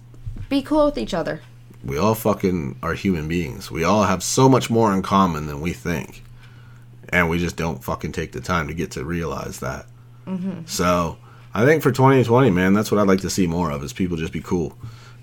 be 0.48 0.62
cool 0.62 0.86
with 0.86 0.98
each 0.98 1.14
other. 1.14 1.40
We 1.84 1.98
all 1.98 2.14
fucking 2.14 2.78
are 2.82 2.94
human 2.94 3.28
beings. 3.28 3.70
We 3.70 3.82
all 3.82 4.04
have 4.04 4.22
so 4.22 4.48
much 4.48 4.70
more 4.70 4.92
in 4.92 5.02
common 5.02 5.46
than 5.46 5.60
we 5.60 5.72
think. 5.72 6.22
And 7.08 7.30
we 7.30 7.38
just 7.38 7.56
don't 7.56 7.82
fucking 7.82 8.12
take 8.12 8.32
the 8.32 8.40
time 8.40 8.68
to 8.68 8.74
get 8.74 8.90
to 8.92 9.04
realize 9.04 9.60
that. 9.60 9.86
Mm-hmm. 10.26 10.66
So, 10.66 11.16
I 11.54 11.64
think 11.64 11.82
for 11.82 11.90
2020, 11.90 12.50
man, 12.50 12.74
that's 12.74 12.92
what 12.92 13.00
I'd 13.00 13.08
like 13.08 13.22
to 13.22 13.30
see 13.30 13.46
more 13.46 13.70
of 13.70 13.82
is 13.82 13.94
people 13.94 14.18
just 14.18 14.32
be 14.32 14.42
cool 14.42 14.76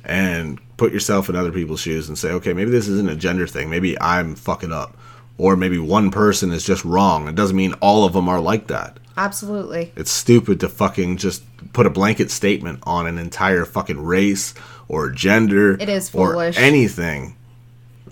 and 0.06 0.60
put 0.78 0.92
yourself 0.94 1.30
in 1.30 1.36
other 1.36 1.52
people's 1.52 1.80
shoes 1.80 2.08
and 2.08 2.18
say, 2.18 2.32
okay, 2.32 2.54
maybe 2.54 2.72
this 2.72 2.88
isn't 2.88 3.10
a 3.10 3.16
gender 3.16 3.48
thing. 3.48 3.70
Maybe 3.70 4.00
I'm 4.02 4.36
fucking 4.36 4.72
up. 4.72 4.98
Or 5.38 5.56
maybe 5.56 5.78
one 5.80 6.12
person 6.12 6.52
is 6.52 6.64
just 6.66 6.86
wrong. 6.86 7.28
It 7.28 7.36
doesn't 7.36 7.56
mean 7.58 7.74
all 7.82 8.06
of 8.06 8.14
them 8.14 8.30
are 8.30 8.40
like 8.40 8.68
that. 8.68 8.98
Absolutely. 9.18 9.92
It's 9.96 10.12
stupid 10.12 10.60
to 10.62 10.70
fucking 10.70 11.18
just 11.18 11.44
put 11.74 11.86
a 11.86 11.90
blanket 11.90 12.32
statement 12.32 12.80
on 12.84 13.08
an 13.08 13.18
entire 13.18 13.66
fucking 13.66 14.02
race 14.04 14.54
or 14.88 15.10
gender. 15.10 15.78
It 15.80 15.90
is 15.90 16.14
Or 16.14 16.32
foolish. 16.32 16.58
anything. 16.58 17.36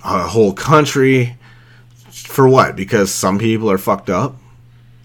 A 0.03 0.27
whole 0.27 0.53
country. 0.53 1.37
For 2.11 2.47
what? 2.47 2.75
Because 2.75 3.13
some 3.13 3.39
people 3.39 3.69
are 3.71 3.77
fucked 3.77 4.09
up? 4.09 4.35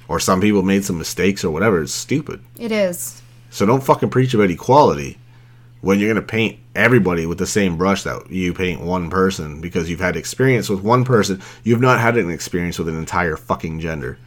Or 0.08 0.18
some 0.20 0.40
people 0.40 0.62
made 0.62 0.84
some 0.84 0.98
mistakes 0.98 1.44
or 1.44 1.50
whatever. 1.50 1.82
It's 1.82 1.92
stupid. 1.92 2.42
It 2.58 2.72
is. 2.72 3.20
So 3.50 3.66
don't 3.66 3.82
fucking 3.82 4.10
preach 4.10 4.34
about 4.34 4.50
equality 4.50 5.18
when 5.80 5.98
you're 5.98 6.12
going 6.12 6.24
to 6.24 6.28
paint 6.28 6.58
everybody 6.74 7.26
with 7.26 7.38
the 7.38 7.46
same 7.46 7.76
brush 7.76 8.02
that 8.02 8.30
you 8.30 8.52
paint 8.52 8.80
one 8.80 9.10
person 9.10 9.60
because 9.60 9.88
you've 9.88 10.00
had 10.00 10.16
experience 10.16 10.68
with 10.68 10.80
one 10.82 11.04
person. 11.04 11.42
You've 11.64 11.80
not 11.80 12.00
had 12.00 12.16
an 12.16 12.30
experience 12.30 12.78
with 12.78 12.88
an 12.88 12.96
entire 12.96 13.36
fucking 13.36 13.80
gender. 13.80 14.18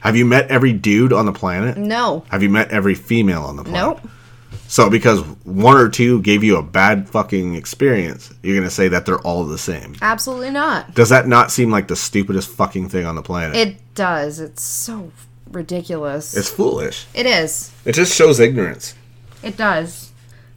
Have 0.00 0.16
you 0.16 0.24
met 0.24 0.48
every 0.48 0.72
dude 0.72 1.12
on 1.12 1.26
the 1.26 1.32
planet? 1.32 1.76
No. 1.76 2.24
Have 2.30 2.42
you 2.42 2.48
met 2.48 2.70
every 2.70 2.94
female 2.94 3.42
on 3.42 3.56
the 3.56 3.64
planet? 3.64 4.02
Nope. 4.02 4.10
So 4.66 4.88
because 4.88 5.20
one 5.44 5.76
or 5.76 5.88
two 5.88 6.22
gave 6.22 6.42
you 6.42 6.56
a 6.56 6.62
bad 6.62 7.08
fucking 7.08 7.54
experience, 7.56 8.32
you're 8.42 8.56
gonna 8.56 8.70
say 8.70 8.88
that 8.88 9.04
they're 9.04 9.20
all 9.20 9.44
the 9.44 9.58
same. 9.58 9.96
Absolutely 10.00 10.50
not. 10.50 10.94
Does 10.94 11.10
that 11.10 11.28
not 11.28 11.50
seem 11.52 11.70
like 11.70 11.88
the 11.88 11.96
stupidest 11.96 12.48
fucking 12.48 12.88
thing 12.88 13.04
on 13.04 13.14
the 13.14 13.22
planet? 13.22 13.54
It 13.56 13.76
does. 13.94 14.40
It's 14.40 14.62
so 14.62 15.12
ridiculous. 15.50 16.34
it's 16.34 16.48
foolish. 16.50 17.06
it 17.14 17.26
is. 17.26 17.70
It 17.84 17.92
just 17.92 18.16
shows 18.16 18.40
ignorance. 18.40 18.94
It 19.42 19.56
does. 19.56 20.11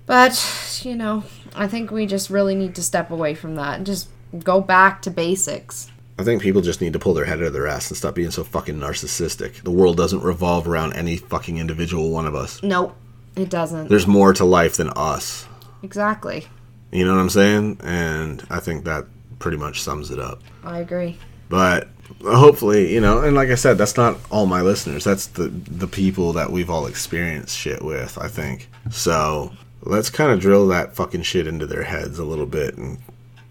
But, 0.05 0.81
you 0.83 0.95
know, 0.95 1.23
I 1.55 1.67
think 1.67 1.91
we 1.91 2.05
just 2.05 2.29
really 2.29 2.55
need 2.55 2.75
to 2.75 2.83
step 2.83 3.11
away 3.11 3.33
from 3.33 3.55
that 3.55 3.77
and 3.77 3.85
just 3.85 4.09
go 4.43 4.61
back 4.61 5.01
to 5.03 5.11
basics. 5.11 5.91
I 6.17 6.23
think 6.23 6.41
people 6.41 6.61
just 6.61 6.81
need 6.81 6.93
to 6.93 6.99
pull 6.99 7.13
their 7.13 7.25
head 7.25 7.39
out 7.39 7.45
of 7.45 7.53
their 7.53 7.67
ass 7.67 7.89
and 7.89 7.97
stop 7.97 8.15
being 8.15 8.31
so 8.31 8.43
fucking 8.43 8.79
narcissistic. 8.79 9.63
The 9.63 9.71
world 9.71 9.97
doesn't 9.97 10.21
revolve 10.21 10.67
around 10.67 10.93
any 10.93 11.17
fucking 11.17 11.57
individual 11.57 12.09
one 12.09 12.25
of 12.25 12.35
us. 12.35 12.63
Nope, 12.63 12.95
it 13.35 13.49
doesn't. 13.49 13.89
There's 13.89 14.07
more 14.07 14.33
to 14.33 14.45
life 14.45 14.77
than 14.77 14.89
us. 14.91 15.45
Exactly. 15.83 16.47
You 16.91 17.05
know 17.05 17.13
what 17.13 17.19
I'm 17.19 17.29
saying? 17.29 17.79
And 17.83 18.45
I 18.49 18.59
think 18.61 18.85
that 18.85 19.05
pretty 19.39 19.57
much 19.57 19.81
sums 19.81 20.09
it 20.11 20.19
up. 20.19 20.41
I 20.63 20.79
agree. 20.79 21.17
But 21.49 21.89
hopefully, 22.23 22.93
you 22.93 23.01
know, 23.01 23.21
and 23.21 23.35
like 23.35 23.49
I 23.49 23.55
said, 23.55 23.77
that's 23.77 23.97
not 23.97 24.17
all 24.31 24.45
my 24.45 24.61
listeners. 24.61 25.03
That's 25.03 25.27
the 25.27 25.47
the 25.49 25.87
people 25.87 26.33
that 26.33 26.51
we've 26.51 26.69
all 26.69 26.87
experienced 26.87 27.57
shit 27.57 27.83
with, 27.83 28.17
I 28.17 28.29
think. 28.29 28.69
So, 28.89 29.51
let's 29.85 30.09
kind 30.09 30.31
of 30.31 30.39
drill 30.39 30.67
that 30.67 30.95
fucking 30.95 31.21
shit 31.21 31.47
into 31.47 31.65
their 31.65 31.83
heads 31.83 32.19
a 32.19 32.25
little 32.25 32.45
bit 32.45 32.75
and 32.75 32.97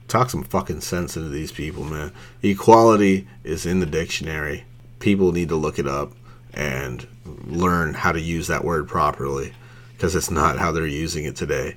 talk 0.08 0.30
some 0.30 0.42
fucking 0.42 0.80
sense 0.80 1.16
into 1.16 1.28
these 1.28 1.52
people, 1.52 1.84
man. 1.84 2.12
Equality 2.42 3.26
is 3.42 3.64
in 3.66 3.80
the 3.80 3.86
dictionary. 3.86 4.64
People 4.98 5.32
need 5.32 5.48
to 5.48 5.56
look 5.56 5.78
it 5.78 5.86
up 5.86 6.12
and 6.52 7.06
learn 7.46 7.94
how 7.94 8.12
to 8.12 8.20
use 8.20 8.46
that 8.48 8.64
word 8.64 8.88
properly 8.88 9.52
because 9.92 10.14
it's 10.14 10.30
not 10.30 10.58
how 10.58 10.72
they're 10.72 10.86
using 10.86 11.24
it 11.24 11.36
today. 11.36 11.76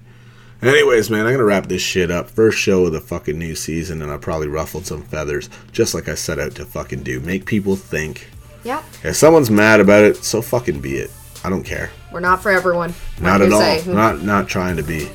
Anyways, 0.61 1.09
man, 1.11 1.27
I'm 1.27 1.33
gonna 1.33 1.43
wrap 1.43 1.67
this 1.67 1.83
shit 1.83 2.09
up. 2.09 2.29
First 2.29 2.57
show 2.57 2.85
of 2.85 2.91
the 2.91 2.99
fucking 2.99 3.37
new 3.37 3.53
season, 3.53 4.01
and 4.01 4.11
I 4.11 4.17
probably 4.17 4.47
ruffled 4.47 4.87
some 4.87 5.03
feathers, 5.03 5.51
just 5.71 5.93
like 5.93 6.09
I 6.09 6.15
set 6.15 6.39
out 6.39 6.55
to 6.55 6.65
fucking 6.65 7.03
do. 7.03 7.19
Make 7.19 7.45
people 7.45 7.75
think. 7.75 8.27
Yep. 8.63 8.83
If 9.03 9.15
someone's 9.15 9.51
mad 9.51 9.79
about 9.79 10.03
it, 10.03 10.17
so 10.17 10.41
fucking 10.41 10.81
be 10.81 10.97
it. 10.97 11.11
I 11.43 11.49
don't 11.51 11.63
care. 11.63 11.91
We're 12.11 12.19
not 12.19 12.41
for 12.41 12.51
everyone. 12.51 12.93
Not 13.19 13.41
at 13.41 13.51
all. 13.51 13.59
say. 13.59 13.83
Not 13.85 14.23
not 14.23 14.47
trying 14.47 14.77
to 14.77 14.83
be. 14.83 15.09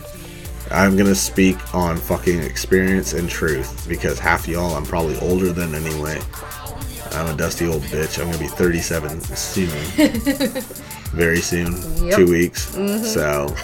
I'm 0.70 0.96
gonna 0.96 1.14
speak 1.14 1.74
on 1.74 1.96
fucking 1.96 2.40
experience 2.42 3.12
and 3.12 3.28
truth 3.28 3.86
because 3.88 4.18
half 4.18 4.48
y'all 4.48 4.74
I'm 4.74 4.84
probably 4.84 5.18
older 5.20 5.52
than 5.52 5.74
anyway. 5.74 6.20
I'm 7.12 7.26
a 7.26 7.36
dusty 7.36 7.66
old 7.66 7.82
bitch. 7.82 8.18
I'm 8.18 8.26
gonna 8.26 8.38
be 8.38 8.48
37 8.48 9.20
soon. 9.20 9.68
Very 11.12 11.40
soon. 11.42 12.06
Yep. 12.06 12.16
Two 12.16 12.30
weeks. 12.30 12.74
Mm-hmm. 12.74 13.04
So, 13.04 13.54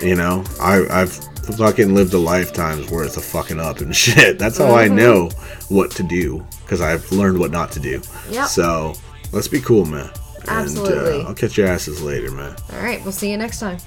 you 0.06 0.16
know, 0.16 0.44
I, 0.60 0.84
I've 0.90 1.12
fucking 1.56 1.94
lived 1.94 2.14
a 2.14 2.18
lifetime's 2.18 2.90
worth 2.90 3.16
of 3.16 3.24
fucking 3.24 3.60
up 3.60 3.80
and 3.80 3.94
shit. 4.04 4.38
That's 4.38 4.58
how 4.58 4.74
I 4.74 4.86
mm-hmm. 4.86 4.96
know 4.96 5.30
what 5.68 5.92
to 5.92 6.02
do 6.02 6.44
because 6.62 6.80
I've 6.80 7.10
learned 7.12 7.38
what 7.38 7.52
not 7.52 7.70
to 7.72 7.80
do. 7.80 8.02
Yep. 8.30 8.48
So, 8.48 8.94
let's 9.32 9.48
be 9.48 9.60
cool, 9.60 9.84
man. 9.84 10.10
Absolutely. 10.46 11.18
And 11.18 11.26
uh, 11.26 11.28
I'll 11.28 11.34
catch 11.34 11.56
your 11.56 11.66
asses 11.66 12.02
later, 12.02 12.30
man. 12.30 12.54
All 12.72 12.80
right, 12.80 13.02
we'll 13.02 13.12
see 13.12 13.30
you 13.30 13.36
next 13.36 13.58
time. 13.60 13.78